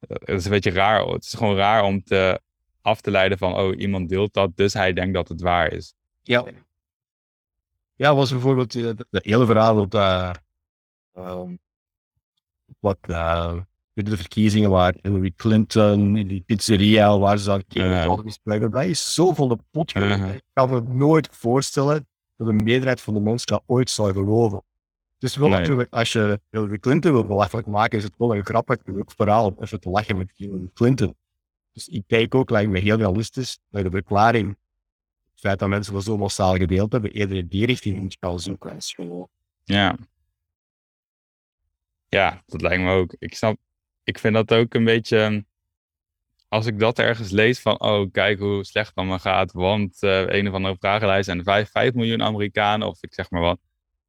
Eh, 0.00 0.16
Het 0.20 0.28
is 0.38 0.44
een 0.44 0.50
beetje 0.50 0.70
raar. 0.70 1.06
Het 1.06 1.24
is 1.24 1.34
gewoon 1.34 1.56
raar 1.56 1.82
om 1.82 2.02
te 2.04 2.40
af 2.86 3.00
te 3.00 3.10
leiden 3.10 3.38
van, 3.38 3.54
oh, 3.54 3.78
iemand 3.80 4.08
deelt 4.08 4.32
dat, 4.34 4.56
dus 4.56 4.72
hij 4.72 4.92
denkt 4.92 5.14
dat 5.14 5.28
het 5.28 5.40
waar 5.40 5.72
is. 5.72 5.94
ja. 6.22 6.44
Ja, 7.98 8.14
was 8.14 8.30
bijvoorbeeld 8.30 8.74
uh, 8.74 8.82
de, 8.96 9.06
de 9.10 9.20
hele 9.22 9.46
verhaal 9.46 9.78
op 9.80 9.90
de, 9.90 10.34
um, 11.18 11.58
wat 12.80 12.98
uh, 13.06 13.54
de 13.94 14.16
verkiezingen 14.16 14.70
waar 14.70 14.94
Hillary 15.02 15.32
Clinton 15.36 16.16
in 16.16 16.26
die 16.26 16.40
pizzeria 16.46 17.18
waar 17.18 17.38
ze 17.38 17.50
aan 17.52 17.62
Ja. 17.68 18.04
uh, 18.04 18.18
misbruiken. 18.18 18.70
Dat 18.70 18.84
is 18.84 19.14
zo 19.14 19.32
van 19.32 19.48
de 19.48 19.58
pot. 19.70 19.94
Uh-huh. 19.94 20.34
Ik 20.34 20.42
kan 20.52 20.70
me 20.70 20.80
nooit 20.80 21.28
voorstellen 21.32 22.06
dat 22.36 22.48
een 22.48 22.64
meerderheid 22.64 23.00
van 23.00 23.14
de 23.14 23.20
mensen 23.20 23.46
dat 23.46 23.62
ooit 23.66 23.90
zou 23.90 24.12
geloven. 24.12 24.62
Dus 25.18 25.36
wel 25.36 25.48
Nee. 25.48 25.58
natuurlijk, 25.58 25.92
als 25.92 26.12
je 26.12 26.40
Hillary 26.50 26.78
Clinton 26.78 27.12
wil 27.12 27.24
belachelijk 27.26 27.66
maken, 27.66 27.98
is 27.98 28.04
het 28.04 28.14
wel 28.18 28.36
een 28.36 28.44
grappig 28.44 28.78
verhaal 29.06 29.46
om 29.46 29.56
even 29.60 29.80
te 29.80 29.90
lachen 29.90 30.16
met 30.16 30.32
Hillary 30.34 30.70
Clinton. 30.74 31.14
Dus 31.76 31.88
ik 31.88 32.02
kijk 32.06 32.34
ook, 32.34 32.50
lijkt 32.50 32.70
me 32.70 32.78
heel 32.78 32.96
realistisch, 32.96 33.58
naar 33.70 33.82
de 33.82 33.90
verklaring. 33.90 34.48
Het 35.30 35.40
feit 35.40 35.58
dat 35.58 35.68
mensen 35.68 35.92
dat 35.92 36.04
zo 36.04 36.16
massaal 36.16 36.54
gedeeld 36.56 36.92
hebben, 36.92 37.12
eerder 37.12 37.36
in 37.36 37.46
die 37.46 37.66
richting 37.66 37.98
moet 38.00 38.12
je 38.12 38.18
gaan 38.20 38.40
zoeken. 38.40 38.74
als 38.74 38.94
gewoon- 38.94 39.28
Ja. 39.64 39.96
Ja, 42.08 42.42
dat 42.46 42.60
lijkt 42.60 42.82
me 42.82 42.90
ook. 42.92 43.14
Ik 43.18 43.34
snap, 43.34 43.56
ik 44.04 44.18
vind 44.18 44.34
dat 44.34 44.52
ook 44.54 44.74
een 44.74 44.84
beetje, 44.84 45.44
als 46.48 46.66
ik 46.66 46.78
dat 46.78 46.98
ergens 46.98 47.30
lees 47.30 47.60
van, 47.60 47.80
oh, 47.80 48.10
kijk 48.12 48.38
hoe 48.38 48.64
slecht 48.64 48.88
het 48.88 48.96
allemaal 48.96 49.18
gaat, 49.18 49.52
want 49.52 50.02
eh, 50.02 50.26
een 50.26 50.48
of 50.48 50.54
andere 50.54 50.76
vragenlijst 50.78 51.28
en 51.28 51.44
5, 51.44 51.70
5 51.70 51.94
miljoen 51.94 52.22
Amerikanen, 52.22 52.88
of 52.88 53.02
ik 53.02 53.14
zeg 53.14 53.30
maar 53.30 53.40
wat, 53.40 53.58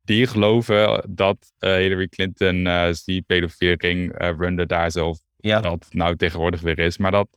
die 0.01 0.27
geloven 0.27 1.03
dat 1.15 1.53
eh, 1.57 1.75
Hillary 1.75 2.07
Clinton 2.07 2.67
eh, 2.67 2.93
die 3.05 3.21
pedofiel 3.21 3.73
ring 3.77 4.11
eh, 4.11 4.33
runde 4.37 4.65
daar 4.65 4.91
zo, 4.91 5.07
of 5.07 5.19
Ja, 5.37 5.59
dat 5.61 5.85
nou 5.89 6.15
tegenwoordig 6.15 6.61
weer 6.61 6.79
is. 6.79 6.97
Maar 6.97 7.11
dat, 7.11 7.27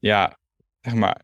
ja, 0.00 0.38
zeg 0.80 0.94
maar, 0.94 1.22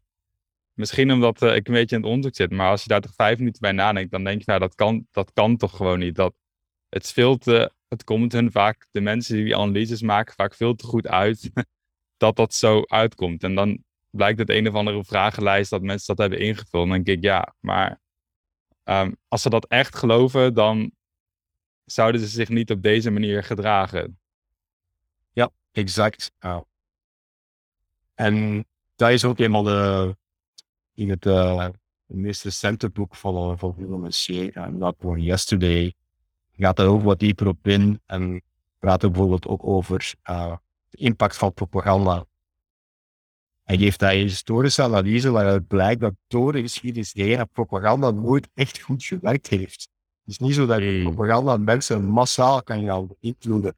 misschien 0.73 1.13
omdat 1.13 1.43
eh, 1.43 1.55
ik 1.55 1.69
een 1.69 1.75
beetje 1.75 1.97
in 1.97 2.03
het 2.03 2.11
onderzoek 2.11 2.35
zit, 2.35 2.51
maar 2.51 2.71
als 2.71 2.83
je 2.83 2.89
daar 2.89 3.01
toch 3.01 3.15
vijf 3.15 3.39
minuten 3.39 3.61
bij 3.61 3.73
nadenkt, 3.73 4.11
dan 4.11 4.25
denk 4.25 4.39
je, 4.39 4.45
nou, 4.47 4.61
dat 4.61 4.75
kan, 4.75 5.07
dat 5.11 5.33
kan 5.33 5.57
toch 5.57 5.77
gewoon 5.77 5.99
niet. 5.99 6.15
Dat, 6.15 6.35
het 6.89 7.13
veel 7.13 7.37
te, 7.39 7.73
het 7.89 8.05
komt 8.05 8.33
hun 8.33 8.51
vaak, 8.51 8.87
de 8.91 9.01
mensen 9.01 9.37
die 9.37 9.57
analyses 9.57 10.03
maken, 10.03 10.35
vaak 10.35 10.55
veel 10.55 10.75
te 10.75 10.87
goed 10.87 11.07
uit 11.07 11.51
dat 12.17 12.37
dat 12.37 12.55
zo 12.55 12.83
uitkomt. 12.87 13.43
En 13.43 13.55
dan 13.55 13.85
blijkt 14.11 14.39
het 14.39 14.51
een 14.51 14.69
of 14.69 14.75
andere 14.75 15.05
vragenlijst 15.05 15.71
dat 15.71 15.83
mensen 15.83 16.07
dat 16.07 16.19
hebben 16.19 16.47
ingevuld. 16.47 16.85
En 16.85 16.91
dan 16.91 17.03
denk 17.03 17.19
ik, 17.19 17.25
ja, 17.25 17.55
maar 17.61 18.01
ehm, 18.83 19.13
als 19.29 19.43
ze 19.43 19.51
dat 19.51 19.67
echt 19.67 19.97
geloven, 19.97 20.55
dan 20.55 20.93
zouden 21.85 22.21
ze 22.21 22.27
zich 22.27 22.49
niet 22.49 22.71
op 22.71 22.83
deze 22.83 23.11
manier 23.11 23.43
gedragen. 23.43 24.19
exact. 25.73 26.33
Ja. 26.39 26.65
En 28.15 28.67
dat 28.97 29.11
is 29.11 29.25
ook 29.25 29.39
eenmaal 29.39 29.63
de, 29.63 30.17
in 30.95 31.11
het 31.11 31.27
eh, 31.27 31.69
meest 32.07 32.43
recente 32.43 32.91
boek 32.91 33.17
van, 33.17 33.51
eh, 33.51 33.59
van 33.59 33.75
Willem 33.77 34.01
Messier, 34.01 34.57
en 34.57 34.79
dat 34.79 34.95
voor 34.99 35.19
Yesterday, 35.19 35.95
gaat 36.57 36.77
daar 36.77 36.87
ook 36.87 37.03
wat 37.03 37.19
dieper 37.19 37.47
op 37.47 37.67
in 37.67 38.01
en 38.07 38.43
praat 38.79 39.03
er 39.03 39.11
bijvoorbeeld 39.11 39.47
ook 39.47 39.67
over 39.67 40.15
eh, 40.23 40.57
de 40.91 40.97
impact 40.97 41.37
van 41.37 41.53
propaganda 41.53 42.25
Hij 43.63 43.77
geeft 43.77 43.99
daar 43.99 44.13
een 44.13 44.21
historische 44.21 44.83
analyse 44.83 45.31
waaruit 45.31 45.67
blijkt 45.67 46.01
dat 46.01 46.15
door 46.27 46.53
de 46.53 46.61
geschiedenis 46.61 47.13
heen 47.13 47.49
propaganda 47.53 48.11
nooit 48.11 48.49
echt 48.55 48.81
goed 48.81 49.05
gewerkt 49.05 49.47
heeft. 49.47 49.89
Het 50.25 50.33
is 50.33 50.39
niet 50.39 50.55
zo 50.55 50.67
dat 50.67 50.79
je 50.79 51.01
propaganda 51.03 51.57
mensen 51.57 52.05
massaal 52.05 52.63
kan 52.63 52.85
gaan 52.85 53.09
beïnvloeden. 53.21 53.77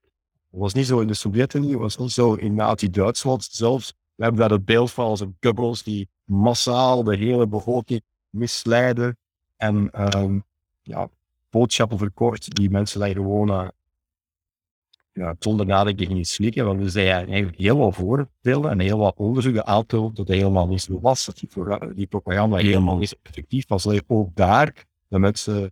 Het 0.50 0.60
was 0.60 0.74
niet 0.74 0.86
zo 0.86 1.00
in 1.00 1.06
de 1.06 1.14
Sovjet-Unie, 1.14 1.70
het 1.70 1.78
was 1.78 1.96
niet 1.96 2.12
zo 2.12 2.34
in 2.34 2.54
Nazi-Duitsland 2.54 3.44
zelfs. 3.44 3.94
We 4.16 4.22
hebben 4.22 4.40
daar 4.40 4.50
het 4.50 4.64
beeld 4.64 4.92
van 4.92 5.04
als 5.04 5.20
een 5.20 5.36
Goebbels 5.40 5.82
die 5.82 6.08
massaal 6.24 7.04
de 7.04 7.16
hele 7.16 7.46
bevolking 7.46 8.02
misleiden 8.30 9.18
en 9.56 9.90
um, 10.18 10.44
ja, 10.82 11.08
boodschappen 11.50 11.98
verkocht 11.98 12.54
die 12.54 12.70
mensen 12.70 13.00
daar 13.00 13.10
gewoon 13.10 13.50
uh, 13.50 13.68
ja, 15.12 15.34
zonder 15.38 15.66
nadenken 15.66 16.06
gingen 16.06 16.24
slikken. 16.24 16.64
Want 16.64 16.80
er 16.80 16.90
zijn 16.90 17.26
eigenlijk 17.26 17.58
heel 17.58 17.76
wat 17.76 17.94
voorbeelden 17.94 18.70
en 18.70 18.78
heel 18.78 18.98
wat 18.98 19.16
onderzoeken 19.16 19.66
aantonen 19.66 20.14
dat 20.14 20.28
het 20.28 20.36
helemaal 20.36 20.66
niet 20.66 20.82
zo 20.82 21.00
was. 21.00 21.24
Dat 21.24 21.36
die, 21.36 21.48
die 21.94 22.06
propaganda 22.06 22.56
helemaal 22.56 22.96
niet 22.96 23.18
effectief 23.22 23.68
was. 23.68 23.86
Alleen 23.86 24.02
ook 24.06 24.34
daar 24.34 24.86
de 25.08 25.18
mensen 25.18 25.62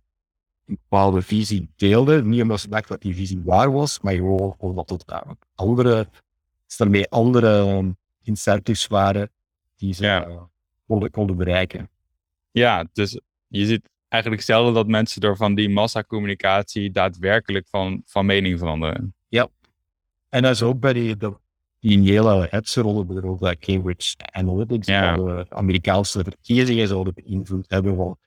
een 0.65 0.79
bepaalde 0.89 1.21
visie 1.21 1.69
deelden. 1.75 2.29
Niet 2.29 2.41
omdat 2.41 2.59
ze 2.59 2.69
dachten 2.69 2.89
dat 2.89 3.01
die 3.01 3.15
visie 3.15 3.41
waar 3.43 3.71
was, 3.71 4.01
maar 4.01 4.13
gewoon 4.13 4.55
omdat 4.57 4.89
het 4.89 5.03
uh, 5.09 5.21
andere, 5.55 6.07
daarmee 6.77 7.09
andere 7.09 7.95
incentives 8.25 8.87
waren 8.87 9.31
die 9.75 9.93
ze 9.93 10.03
ja. 10.03 10.27
uh, 10.27 10.41
konden, 10.87 11.11
konden 11.11 11.35
bereiken. 11.37 11.89
Ja, 12.51 12.87
dus 12.93 13.19
je 13.47 13.65
ziet 13.65 13.89
eigenlijk 14.07 14.41
zelden 14.41 14.73
dat 14.73 14.87
mensen 14.87 15.21
door 15.21 15.37
van 15.37 15.55
die 15.55 15.69
massacommunicatie 15.69 16.91
daadwerkelijk 16.91 17.67
van, 17.69 18.01
van 18.05 18.25
mening 18.25 18.59
veranderen. 18.59 19.15
Ja, 19.27 19.47
en 20.29 20.41
dat 20.41 20.51
is 20.51 20.63
ook 20.63 20.79
bij 20.79 20.93
die, 20.93 21.17
de, 21.17 21.37
die 21.79 22.11
hele 22.11 22.47
hetze-rollen, 22.49 23.07
bijvoorbeeld 23.07 23.59
Cambridge 23.59 24.15
Analytics, 24.31 24.87
ja. 24.87 25.15
de 25.15 25.45
Amerikaanse 25.49 26.23
verkiezingen 26.23 26.87
zouden 26.87 27.13
beïnvloed 27.13 27.65
hebben. 27.67 27.95
Want 27.95 28.17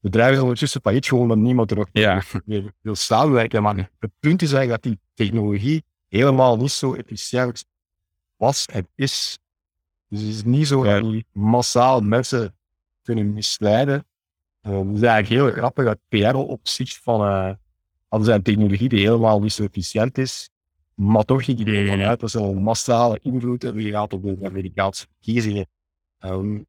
bedrijven 0.00 0.42
ondertussen 0.42 0.80
failliet 0.80 1.06
gewoon 1.06 1.28
dat 1.28 1.36
niemand 1.36 1.70
er 1.70 1.76
nog 1.76 1.88
ja. 1.92 2.22
mee 2.44 2.70
wil 2.80 2.94
samenwerken. 2.94 3.62
Maar 3.62 3.90
het 3.98 4.10
punt 4.20 4.42
is 4.42 4.52
eigenlijk 4.52 4.82
dat 4.82 4.92
die 4.92 5.00
technologie 5.14 5.84
helemaal 6.08 6.56
niet 6.56 6.70
zo 6.70 6.94
efficiënt 6.94 7.66
was 8.36 8.66
en 8.66 8.88
is. 8.94 9.38
Dus 10.08 10.20
het 10.20 10.28
is 10.28 10.44
niet 10.44 10.66
zo 10.66 10.82
dat 10.82 11.02
die 11.02 11.26
massaal 11.32 12.00
mensen 12.00 12.56
kunnen 13.02 13.32
misleiden. 13.32 14.06
Um, 14.62 14.88
het 14.88 14.96
is 14.96 15.02
eigenlijk 15.02 15.42
heel 15.42 15.52
grappig 15.52 15.84
dat 15.84 15.98
PR-opzicht 16.08 16.98
van 17.02 17.20
uh, 17.20 17.52
hadden 18.08 18.28
zij 18.28 18.34
een 18.34 18.42
technologie 18.42 18.88
die 18.88 19.00
helemaal 19.00 19.40
niet 19.40 19.52
zo 19.52 19.64
efficiënt 19.64 20.18
is, 20.18 20.50
maar 20.94 21.24
toch 21.24 21.44
ging 21.44 21.58
iedereen 21.58 21.88
vanuit 21.88 22.20
dat 22.20 22.30
ze 22.30 22.40
een 22.40 22.62
massale 22.62 23.18
invloed 23.22 23.62
hebben 23.62 23.82
gehad 23.82 24.12
op 24.12 24.22
de 24.22 24.38
Amerikaanse 24.42 25.06
verkiezingen. 25.06 25.66
Um, 26.20 26.66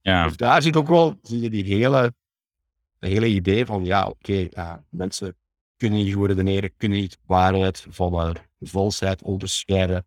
ja. 0.00 0.24
Dus 0.26 0.36
daar 0.36 0.62
zit 0.62 0.76
ook 0.76 0.88
wel 0.88 1.18
zie 1.22 1.40
je 1.40 1.50
die 1.50 1.64
hele, 1.64 2.14
de 2.98 3.08
hele 3.08 3.26
idee 3.26 3.66
van, 3.66 3.84
ja, 3.84 4.06
oké, 4.06 4.16
okay, 4.18 4.50
uh, 4.54 4.74
mensen 4.88 5.36
kunnen 5.76 5.98
niet 6.04 6.14
redeneren, 6.14 6.76
kunnen 6.76 6.98
niet 6.98 7.18
waarheid 7.26 7.86
van 7.88 8.14
uh, 8.14 8.34
valsheid 8.60 9.22
onderscheiden. 9.22 10.06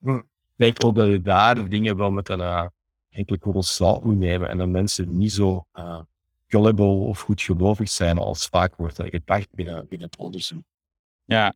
Hm. 0.00 0.16
Ik 0.16 0.64
denk 0.64 0.84
ook 0.84 0.94
dat 0.94 1.08
je 1.08 1.22
daar 1.22 1.68
dingen 1.68 1.96
wel 1.96 2.10
met 2.10 2.28
een 2.28 2.40
uh, 2.40 2.66
enkele 3.10 3.38
korrels 3.38 3.76
zout 3.76 4.04
moet 4.04 4.18
nemen 4.18 4.48
en 4.48 4.58
dat 4.58 4.68
mensen 4.68 5.18
niet 5.18 5.32
zo 5.32 5.66
uh, 5.74 6.00
gullible 6.46 6.84
of 6.84 7.20
goed 7.20 7.42
gelovig 7.42 7.88
zijn 7.88 8.18
als 8.18 8.46
vaak 8.46 8.76
wordt 8.76 9.02
gedacht 9.02 9.54
binnen, 9.54 9.86
binnen 9.88 10.08
het 10.08 10.18
onderzoek. 10.18 10.62
Ja. 11.24 11.54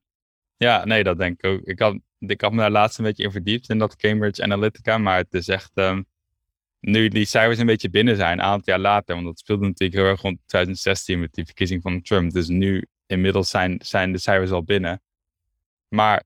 ja, 0.57 0.85
nee, 0.85 1.05
dat 1.05 1.19
denk 1.19 1.43
ik 1.43 1.51
ook. 1.51 1.61
Ik 1.61 1.79
had, 1.79 1.99
ik 2.19 2.41
had 2.41 2.53
me 2.53 2.59
daar 2.59 2.71
laatst 2.71 2.99
een 2.99 3.05
beetje 3.05 3.23
in 3.23 3.31
verdiept 3.31 3.69
in 3.69 3.79
dat 3.79 3.97
Cambridge 3.97 4.43
Analytica, 4.43 4.99
maar 4.99 5.17
het 5.17 5.35
is 5.35 5.49
echt, 5.49 5.71
um, 5.75 6.07
nu 6.81 7.09
die 7.09 7.25
cijfers 7.25 7.59
een 7.59 7.67
beetje 7.67 7.91
binnen 7.91 8.17
zijn, 8.17 8.33
een 8.33 8.45
aantal 8.45 8.75
jaar 8.75 8.83
later, 8.83 9.15
want 9.15 9.27
dat 9.27 9.39
speelde 9.39 9.67
natuurlijk 9.67 10.01
heel 10.01 10.11
erg 10.11 10.21
rond 10.21 10.39
2016 10.47 11.21
met 11.21 11.33
die 11.33 11.45
verkiezing 11.45 11.83
van 11.83 12.03
Trump, 12.03 12.33
dus 12.33 12.49
nu 12.49 12.87
inmiddels 13.07 13.51
zijn, 13.51 13.79
zijn 13.83 14.13
de 14.13 14.19
cijfers 14.19 14.51
al 14.51 14.65
binnen. 14.65 15.03
Maar 15.89 16.25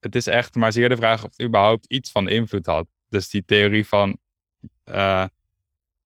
het 0.00 0.14
is 0.14 0.26
echt 0.26 0.54
maar 0.54 0.72
zeer 0.72 0.88
de 0.88 0.96
vraag 0.96 1.24
of 1.24 1.30
het 1.30 1.46
überhaupt 1.46 1.86
iets 1.86 2.10
van 2.10 2.28
invloed 2.28 2.66
had. 2.66 2.86
Dus 3.08 3.30
die 3.30 3.44
theorie 3.44 3.86
van 3.86 4.18
uh, 4.84 5.24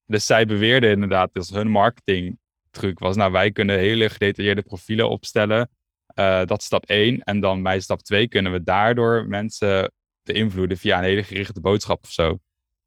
dus 0.07 0.27
zij 0.27 0.47
beweerden 0.47 0.91
inderdaad 0.91 1.31
dat 1.33 1.49
hun 1.49 1.69
marketingtruc 1.69 2.99
was, 2.99 3.17
nou 3.17 3.33
wij 3.33 3.53
kunnen 3.53 3.79
hele 3.79 4.09
gedetailleerde 4.09 4.63
profielen 4.63 5.11
opstellen. 5.11 5.71
Uh, 6.15 6.45
dat 6.45 6.59
is 6.59 6.65
stap 6.65 6.85
1. 6.85 7.21
En 7.21 7.41
dan 7.41 7.63
bij 7.63 7.81
stap 7.81 8.03
2 8.03 8.29
kunnen 8.29 8.53
we 8.53 8.63
daardoor 8.63 9.27
mensen 9.29 9.93
beïnvloeden 10.23 10.77
via 10.77 10.99
een 10.99 11.05
hele 11.05 11.23
gerichte 11.23 11.61
boodschap 11.61 12.05
of 12.05 12.11
zo. 12.11 12.39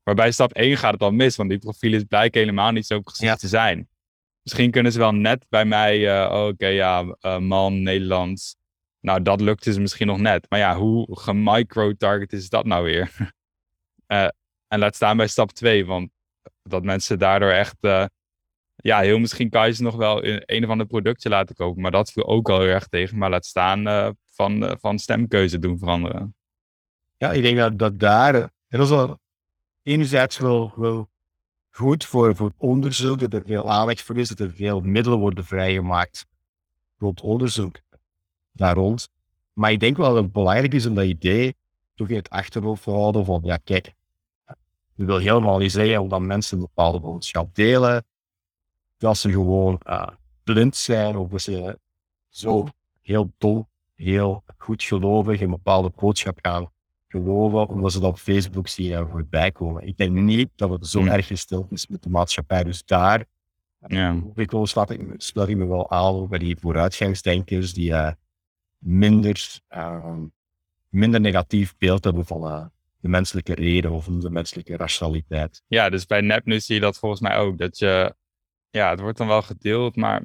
Maar 0.03 0.15
bij 0.15 0.31
stap 0.31 0.53
1 0.53 0.77
gaat 0.77 0.91
het 0.91 0.99
dan 0.99 1.15
mis, 1.15 1.35
want 1.35 1.49
die 1.49 1.59
profielen 1.59 2.07
blijken 2.07 2.39
helemaal 2.39 2.71
niet 2.71 2.85
zo 2.85 3.01
precies 3.01 3.37
te 3.37 3.47
zijn. 3.47 3.89
Misschien 4.41 4.71
kunnen 4.71 4.91
ze 4.91 4.99
wel 4.99 5.13
net 5.13 5.45
bij 5.49 5.65
mij, 5.65 5.99
uh, 5.99 6.31
oh, 6.31 6.47
oké, 6.47 6.67
ja, 6.67 7.15
uh, 7.21 7.37
man, 7.37 7.81
Nederlands. 7.81 8.55
Nou, 9.07 9.21
dat 9.21 9.41
lukt 9.41 9.63
dus 9.63 9.77
misschien 9.77 10.07
nog 10.07 10.17
net. 10.17 10.45
Maar 10.49 10.59
ja, 10.59 10.77
hoe 10.77 11.19
gemicro-target 11.19 12.33
is 12.33 12.49
dat 12.49 12.65
nou 12.65 12.83
weer? 12.83 13.33
en 14.67 14.79
laat 14.79 14.95
staan 14.95 15.17
bij 15.17 15.27
stap 15.27 15.51
2, 15.51 15.85
want 15.85 16.09
dat 16.63 16.83
mensen 16.83 17.19
daardoor 17.19 17.49
echt, 17.49 17.75
uh, 17.81 18.05
ja, 18.75 18.99
heel 18.99 19.19
misschien 19.19 19.49
kan 19.49 19.73
ze 19.73 19.83
nog 19.83 19.95
wel 19.95 20.21
in 20.21 20.43
een 20.45 20.63
of 20.63 20.69
ander 20.69 20.87
productje 20.87 21.29
laten 21.29 21.55
kopen. 21.55 21.81
Maar 21.81 21.91
dat 21.91 22.11
viel 22.11 22.27
ook 22.27 22.49
al 22.49 22.59
heel 22.59 22.69
erg 22.69 22.87
tegen. 22.87 23.17
Maar 23.17 23.29
laat 23.29 23.45
staan 23.45 23.87
uh, 23.87 24.09
van, 24.31 24.77
van 24.79 24.99
stemkeuze 24.99 25.59
doen 25.59 25.77
veranderen. 25.77 26.35
Ja, 27.17 27.31
ik 27.31 27.41
denk 27.41 27.57
dat, 27.57 27.79
dat 27.79 27.99
daar, 27.99 28.33
dat 28.67 28.81
is 28.81 28.89
wel 28.89 29.19
enerzijds 29.83 30.37
wel, 30.37 30.73
wel 30.75 31.09
goed 31.69 32.05
voor, 32.05 32.35
voor 32.35 32.51
onderzoek, 32.57 33.19
dat 33.19 33.33
er 33.33 33.43
veel 33.45 33.69
aandacht 33.69 34.01
voor 34.01 34.17
is, 34.17 34.29
dat 34.29 34.39
er 34.39 34.51
veel 34.51 34.79
middelen 34.79 35.19
worden 35.19 35.45
vrijgemaakt 35.45 36.25
rond 36.97 37.21
onderzoek 37.21 37.85
daar 38.57 38.75
rond. 38.75 39.09
Maar 39.53 39.71
ik 39.71 39.79
denk 39.79 39.97
wel 39.97 40.13
dat 40.13 40.23
het 40.23 40.31
belangrijk 40.31 40.73
is 40.73 40.85
om 40.85 40.95
dat 40.95 41.05
idee 41.05 41.55
toch 41.95 42.09
in 42.09 42.15
het 42.15 42.29
achterhoofd 42.29 42.83
te 42.83 42.91
houden 42.91 43.25
van, 43.25 43.41
ja 43.43 43.57
kijk, 43.57 43.93
dat 44.95 45.07
wil 45.07 45.17
helemaal 45.17 45.57
niet 45.57 45.71
zeggen 45.71 46.01
omdat 46.01 46.21
mensen 46.21 46.57
een 46.57 46.63
bepaalde 46.63 46.99
boodschap 46.99 47.55
delen, 47.55 48.05
dat 48.97 49.17
ze 49.17 49.31
gewoon 49.31 49.81
uh, 49.85 50.07
blind 50.43 50.75
zijn 50.75 51.17
of 51.17 51.29
dat 51.29 51.41
ze 51.41 51.79
zo 52.29 52.67
heel 53.01 53.31
dol, 53.37 53.67
heel 53.95 54.43
goed 54.57 54.83
gelovig 54.83 55.41
een 55.41 55.49
bepaalde 55.49 55.91
boodschap 55.95 56.39
gaan 56.41 56.71
geloven, 57.07 57.67
omdat 57.67 57.91
ze 57.91 57.99
dat 57.99 58.09
op 58.09 58.17
Facebook 58.17 58.67
zien 58.67 58.93
en 58.93 59.09
voorbij 59.09 59.51
komen. 59.51 59.87
Ik 59.87 59.97
denk 59.97 60.11
niet 60.11 60.49
dat 60.55 60.69
het 60.69 60.87
zo 60.87 61.05
erg 61.05 61.27
gesteld 61.27 61.71
is 61.71 61.87
met 61.87 62.03
de 62.03 62.09
maatschappij. 62.09 62.63
Dus 62.63 62.85
daar 62.85 63.25
ja. 63.87 64.21
ik 64.35 64.51
wil, 64.51 64.67
sluit, 64.67 64.89
ik, 64.89 65.13
sluit 65.17 65.49
ik 65.49 65.57
me 65.57 65.65
wel 65.65 65.91
aan 65.91 66.27
bij 66.27 66.39
die 66.39 66.57
vooruitgangsdenkers 66.57 67.73
die 67.73 67.89
uh, 67.89 68.11
minder, 68.77 69.59
uh, 69.69 70.17
minder 70.89 71.19
negatief 71.19 71.77
beeld 71.77 72.03
hebben 72.03 72.25
van, 72.25 72.45
uh, 72.45 72.65
de 72.99 73.07
menselijke 73.07 73.53
reden 73.53 73.91
of 73.91 74.05
de 74.05 74.29
menselijke 74.29 74.77
rationaliteit. 74.77 75.63
Ja, 75.67 75.89
dus 75.89 76.05
bij 76.05 76.21
nepnieuws 76.21 76.65
zie 76.65 76.75
je 76.75 76.81
dat 76.81 76.97
volgens 76.97 77.21
mij 77.21 77.37
ook. 77.37 77.57
Dat 77.57 77.77
je, 77.77 78.15
ja, 78.69 78.89
het 78.89 78.99
wordt 78.99 79.17
dan 79.17 79.27
wel 79.27 79.41
gedeeld, 79.41 79.95
maar. 79.95 80.23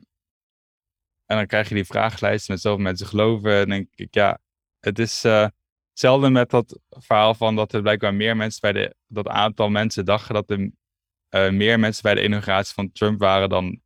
En 1.26 1.36
dan 1.36 1.46
krijg 1.46 1.68
je 1.68 1.74
die 1.74 1.84
vragenlijst 1.84 2.48
met 2.48 2.60
zoveel 2.60 2.82
mensen 2.82 3.06
geloven. 3.06 3.60
En 3.60 3.68
denk 3.68 3.88
ik, 3.94 4.14
ja, 4.14 4.38
het 4.80 4.98
is 4.98 5.24
uh, 5.24 5.46
hetzelfde 5.90 6.30
met 6.30 6.50
dat 6.50 6.78
verhaal 6.88 7.34
van 7.34 7.56
dat 7.56 7.72
er 7.72 7.82
blijkbaar 7.82 8.14
meer 8.14 8.36
mensen 8.36 8.60
bij 8.60 8.72
de. 8.72 8.94
Dat 9.06 9.28
aantal 9.28 9.70
mensen 9.70 10.04
dachten 10.04 10.34
dat 10.34 10.50
er 10.50 10.58
uh, 10.58 11.50
meer 11.50 11.78
mensen 11.78 12.02
bij 12.02 12.14
de 12.14 12.24
inauguratie 12.24 12.74
van 12.74 12.92
Trump 12.92 13.20
waren 13.20 13.48
dan 13.48 13.80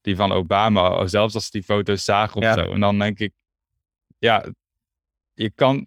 die 0.00 0.16
van 0.16 0.32
Obama. 0.32 1.06
Zelfs 1.06 1.34
als 1.34 1.44
ze 1.44 1.50
die 1.50 1.62
foto's 1.62 2.04
zagen 2.04 2.36
of 2.36 2.54
zo. 2.54 2.72
En 2.72 2.80
dan 2.80 2.98
denk 2.98 3.18
ik, 3.18 3.32
ja, 4.22 4.44
je 5.32 5.50
kan. 5.50 5.86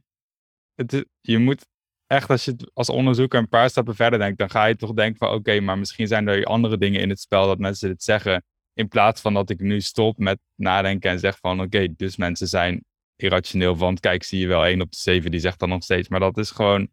Het, 0.76 1.06
je 1.22 1.38
moet 1.38 1.68
echt 2.08 2.30
als 2.30 2.46
je 2.46 2.72
als 2.74 2.90
onderzoeker 2.90 3.40
een 3.40 3.50
paar 3.50 3.70
stappen 3.70 3.96
verder 3.96 4.20
denkt, 4.20 4.38
dan 4.38 4.50
ga 4.50 4.66
je 4.66 4.76
toch 4.76 4.94
denken 4.94 5.18
van 5.18 5.30
oké, 5.30 5.60
maar 5.60 5.78
misschien 5.78 6.08
zijn 6.08 6.28
er 6.28 6.46
andere 6.46 6.78
dingen 6.78 7.02
in 7.02 7.10
het 7.10 7.20
spel 7.20 7.48
dat 7.48 7.60
mensen 7.60 7.90
dit 7.90 8.04
zeggen. 8.04 8.44
In 8.74 8.88
plaats 8.88 9.22
van 9.22 9.34
dat 9.34 9.50
ik 9.50 9.60
nu 9.60 9.82
stop 9.82 10.18
met 10.18 10.40
nadenken 10.56 11.12
en 11.12 11.20
zeg 11.20 11.38
van 11.38 11.62
oké, 11.62 11.88
dus 11.96 12.16
mensen 12.18 12.48
zijn 12.48 12.84
irrationeel. 13.16 13.78
Want 13.78 14.00
kijk, 14.00 14.24
zie 14.24 14.40
je 14.40 14.48
wel 14.48 14.66
één 14.66 14.82
op 14.82 14.92
de 14.92 14.98
zeven 14.98 15.32
die 15.32 15.40
zegt 15.40 15.60
dan 15.60 15.70
nog 15.70 15.84
steeds. 15.84 16.08
Maar 16.10 16.20
dat 16.20 16.38
is 16.38 16.52
gewoon, 16.52 16.88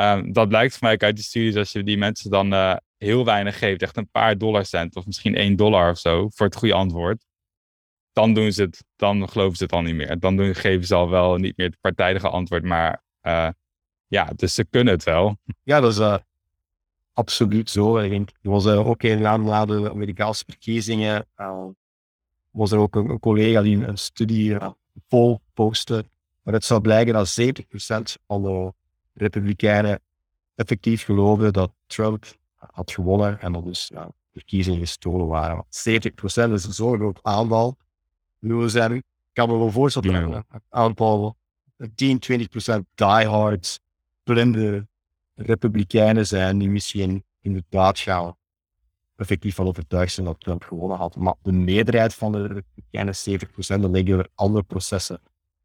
um, 0.00 0.32
dat 0.32 0.48
blijkt 0.48 0.76
voor 0.76 0.88
mij 0.88 0.98
uit 0.98 1.16
die 1.16 1.24
studies 1.24 1.56
als 1.56 1.72
je 1.72 1.82
die 1.82 1.98
mensen 1.98 2.30
dan 2.30 2.52
uh, 2.52 2.76
heel 2.96 3.24
weinig 3.24 3.58
geeft, 3.58 3.82
echt 3.82 3.96
een 3.96 4.10
paar 4.10 4.38
dollarcent 4.38 4.96
of 4.96 5.06
misschien 5.06 5.34
één 5.34 5.56
dollar 5.56 5.90
of 5.90 5.98
zo 5.98 6.28
voor 6.28 6.46
het 6.46 6.56
goede 6.56 6.74
antwoord. 6.74 7.24
Dan 8.16 8.34
doen 8.34 8.52
ze 8.52 8.62
het, 8.62 8.84
dan 8.96 9.28
geloven 9.28 9.56
ze 9.56 9.62
het 9.62 9.72
al 9.72 9.82
niet 9.82 9.94
meer. 9.94 10.18
Dan 10.18 10.54
geven 10.54 10.86
ze 10.86 10.94
al 10.94 11.10
wel 11.10 11.36
niet 11.36 11.56
meer 11.56 11.66
het 11.66 11.80
partijdige 11.80 12.28
antwoord, 12.28 12.64
maar 12.64 13.02
uh, 13.22 13.48
ja, 14.06 14.32
dus 14.36 14.54
ze 14.54 14.64
kunnen 14.64 14.94
het 14.94 15.04
wel. 15.04 15.36
Ja, 15.62 15.80
dat 15.80 15.92
is 15.92 15.98
uh, 15.98 16.16
absoluut 17.12 17.70
zo. 17.70 17.96
Er 17.96 18.26
was 18.42 18.66
ook 18.66 19.02
een 19.02 19.22
na 19.22 19.64
de 19.64 19.90
Amerikaanse 19.90 20.44
verkiezingen. 20.46 21.26
Uh, 21.36 21.64
was 22.50 22.72
er 22.72 22.78
ook 22.78 22.94
een, 22.94 23.18
collega 23.18 23.62
die 23.62 23.86
een 23.86 23.98
studie 23.98 24.56
vol 25.08 25.40
postte. 25.54 26.04
Maar 26.42 26.54
het 26.54 26.64
zou 26.64 26.80
blijken 26.80 27.14
dat 27.14 27.38
70% 27.40 27.42
van 28.26 28.42
de 28.42 28.72
Republikeinen 29.12 30.00
effectief 30.54 31.04
geloofden 31.04 31.52
dat 31.52 31.72
Trump 31.86 32.24
had 32.54 32.90
gewonnen 32.90 33.40
en 33.40 33.52
dat 33.52 33.64
dus 33.64 33.90
ja, 33.94 34.10
verkiezingen 34.32 34.80
gestolen 34.80 35.26
waren. 35.26 35.64
70% 35.64 35.68
is 36.52 36.64
een 36.64 36.72
zo'n 36.72 36.96
groot 36.96 37.18
aantal. 37.22 37.76
Nu 38.38 38.68
zijn, 38.68 38.92
ik 38.92 39.04
kan 39.32 39.48
me 39.48 39.56
wel 39.56 39.70
voorstellen 39.70 40.30
dat 40.30 40.44
een 40.50 40.60
aantal 40.68 41.36
10, 41.94 42.22
20% 42.74 42.80
diehards, 42.94 43.80
blinde 44.22 44.86
republikeinen 45.34 46.26
zijn 46.26 46.58
die 46.58 46.68
misschien 46.68 47.24
inderdaad 47.40 47.98
gaan 47.98 48.36
effectief 49.16 49.54
van 49.54 49.66
overtuigd 49.66 50.12
zijn 50.12 50.26
dat 50.26 50.40
Trump 50.40 50.62
gewonnen 50.62 50.96
had. 50.96 51.16
Maar 51.16 51.34
de 51.42 51.52
meerderheid 51.52 52.14
van 52.14 52.32
de 52.32 52.46
republikeinen, 52.46 53.14
70%, 53.14 53.80
dan 53.80 53.90
liggen 53.90 54.18
er 54.18 54.28
andere 54.34 54.64
processen 54.64 55.20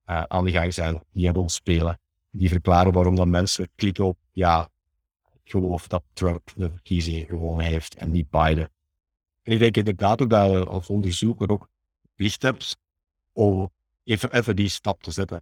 uh, 0.09 0.24
aan 0.28 0.45
de 0.45 0.51
gang 0.51 0.74
zijn 0.74 1.03
die 1.11 1.28
een 1.28 1.34
rol 1.34 1.49
spelen. 1.49 1.99
Die 2.30 2.49
verklaren 2.49 2.93
waarom 2.93 3.15
dat 3.15 3.28
mensen 3.28 3.69
klikken 3.76 4.05
op 4.05 4.17
ja, 4.32 4.69
ik 5.43 5.51
geloof 5.51 5.88
dat 5.88 6.03
Trump 6.13 6.51
de 6.55 6.69
verkiezingen 6.69 7.26
gewonnen 7.26 7.65
heeft 7.65 7.95
en 7.95 8.11
niet 8.11 8.30
Biden. 8.30 8.69
En 9.43 9.51
ik 9.53 9.59
denk 9.59 9.78
inderdaad 9.78 10.22
ook 10.22 10.30
dat 10.30 10.51
je 10.51 10.65
als 10.65 10.88
onderzoeker 10.88 11.49
ook 11.49 11.69
plicht 12.22 12.41
hebt 12.41 12.78
om 13.34 13.72
even, 14.03 14.34
even 14.34 14.55
die 14.55 14.67
stap 14.67 15.03
te 15.03 15.11
zetten. 15.11 15.41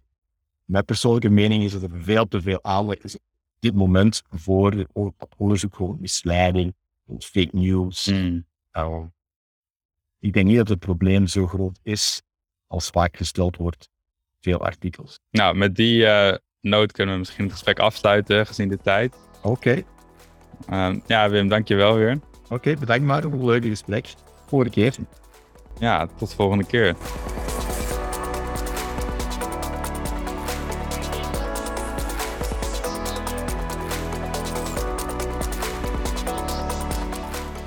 Mijn 0.64 0.84
persoonlijke 0.84 1.28
mening 1.28 1.64
is 1.64 1.72
dat 1.72 1.82
er 1.82 1.90
veel 1.92 2.28
te 2.28 2.40
veel 2.40 2.58
aandacht 2.62 3.04
is 3.04 3.14
op 3.14 3.22
dit 3.58 3.74
moment 3.74 4.22
voor 4.30 4.86
onderzoek 5.36 5.74
gewoon 5.74 5.96
misleiding, 6.00 6.74
fake 7.18 7.48
news. 7.52 8.06
Mm. 8.06 8.44
Uh, 8.72 9.04
ik 10.18 10.32
denk 10.32 10.46
niet 10.46 10.56
dat 10.56 10.68
het 10.68 10.78
probleem 10.78 11.26
zo 11.26 11.46
groot 11.46 11.78
is 11.82 12.22
als 12.66 12.88
vaak 12.88 13.16
gesteld 13.16 13.56
wordt. 13.56 13.88
Veel 14.40 14.60
artikels. 14.60 15.20
Nou, 15.30 15.56
met 15.56 15.74
die 15.76 16.02
uh, 16.02 16.34
noot 16.60 16.92
kunnen 16.92 17.14
we 17.14 17.20
misschien 17.20 17.44
het 17.44 17.52
gesprek 17.52 17.78
afsluiten, 17.78 18.46
gezien 18.46 18.68
de 18.68 18.78
tijd. 18.78 19.16
Oké. 19.42 19.48
Okay. 19.48 19.84
Uh, 20.94 21.00
ja, 21.06 21.30
Wim, 21.30 21.48
dankjewel 21.48 21.94
weer. 21.94 22.20
Oké, 22.44 22.54
okay, 22.54 22.76
bedankt 22.76 23.04
maar 23.04 23.22
voor 23.22 23.32
een 23.32 23.44
leuke 23.44 23.68
gesprek. 23.68 24.14
Volgende 24.46 24.74
keer. 24.74 24.94
Ja, 25.80 26.06
tot 26.06 26.30
de 26.30 26.36
volgende 26.36 26.66
keer. 26.66 26.96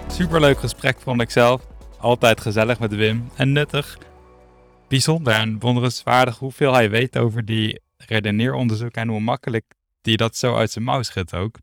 Superleuk 0.07 0.59
gesprek 0.59 0.99
vond 0.99 1.21
ik 1.21 1.29
zelf. 1.29 1.61
Altijd 1.99 2.41
gezellig 2.41 2.79
met 2.79 2.95
Wim 2.95 3.29
en 3.35 3.51
nuttig. 3.51 3.97
Bijzonder 4.87 5.33
en 5.33 5.59
wonderenswaardig 5.59 6.37
hoeveel 6.37 6.73
hij 6.73 6.89
weet 6.89 7.17
over 7.17 7.45
die 7.45 7.81
redeneeronderzoek 7.97 8.91
en 8.91 9.07
hoe 9.07 9.19
makkelijk 9.19 9.73
die 10.01 10.17
dat 10.17 10.35
zo 10.35 10.55
uit 10.55 10.71
zijn 10.71 10.85
mouw 10.85 11.01
schudt 11.01 11.33
ook. 11.33 11.57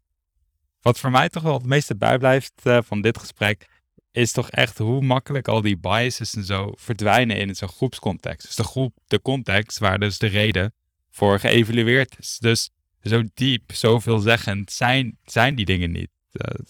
Wat 0.81 0.99
voor 0.99 1.11
mij 1.11 1.29
toch 1.29 1.43
wel 1.43 1.55
het 1.55 1.67
meeste 1.67 1.97
bijblijft 1.97 2.53
uh, 2.65 2.79
van 2.85 3.01
dit 3.01 3.19
gesprek, 3.19 3.67
is 4.13 4.33
toch 4.33 4.51
echt 4.51 4.79
hoe 4.79 5.03
makkelijk 5.03 5.49
al 5.49 5.61
die 5.61 5.77
biases 5.77 6.35
en 6.35 6.45
zo 6.45 6.73
verdwijnen 6.75 7.37
in 7.37 7.55
zo'n 7.55 7.69
groepscontext. 7.69 8.47
Dus 8.47 8.57
de 8.57 8.65
groep, 8.65 8.97
de 9.07 9.23
context 9.23 9.79
waar 9.79 9.99
dus 9.99 10.19
de 10.19 10.27
reden 10.27 10.75
voor 11.11 11.39
geëvalueerd 11.39 12.19
is. 12.19 12.39
Dus 12.39 12.71
zo 13.03 13.23
diep, 13.35 13.73
zo 13.73 13.99
veelzeggend 13.99 14.73
zijn, 14.73 15.19
zijn 15.25 15.55
die 15.55 15.65
dingen 15.65 15.91
niet. 15.91 16.11
Uh, 16.33 16.61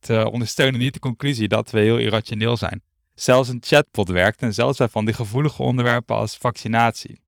het 0.00 0.24
ondersteunen 0.24 0.80
niet 0.80 0.94
de 0.94 1.00
conclusie 1.00 1.48
dat 1.48 1.70
we 1.70 1.80
heel 1.80 1.98
irrationeel 1.98 2.56
zijn. 2.56 2.82
Zelfs 3.14 3.48
een 3.48 3.62
chatbot 3.64 4.08
werkt 4.08 4.42
en 4.42 4.54
zelfs 4.54 4.78
bij 4.78 4.88
van 4.88 5.04
die 5.04 5.14
gevoelige 5.14 5.62
onderwerpen 5.62 6.16
als 6.16 6.36
vaccinatie. 6.36 7.20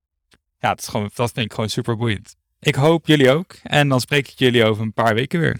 Ja, 0.58 0.70
het 0.70 0.80
is 0.80 0.86
gewoon, 0.88 1.10
dat 1.14 1.30
vind 1.32 1.46
ik 1.46 1.52
gewoon 1.52 1.70
super 1.70 1.96
boeiend. 1.96 2.36
Ik 2.60 2.74
hoop 2.74 3.06
jullie 3.06 3.30
ook 3.30 3.56
en 3.62 3.88
dan 3.88 4.00
spreek 4.00 4.28
ik 4.28 4.38
jullie 4.38 4.64
over 4.64 4.82
een 4.82 4.92
paar 4.92 5.14
weken 5.14 5.40
weer. 5.40 5.56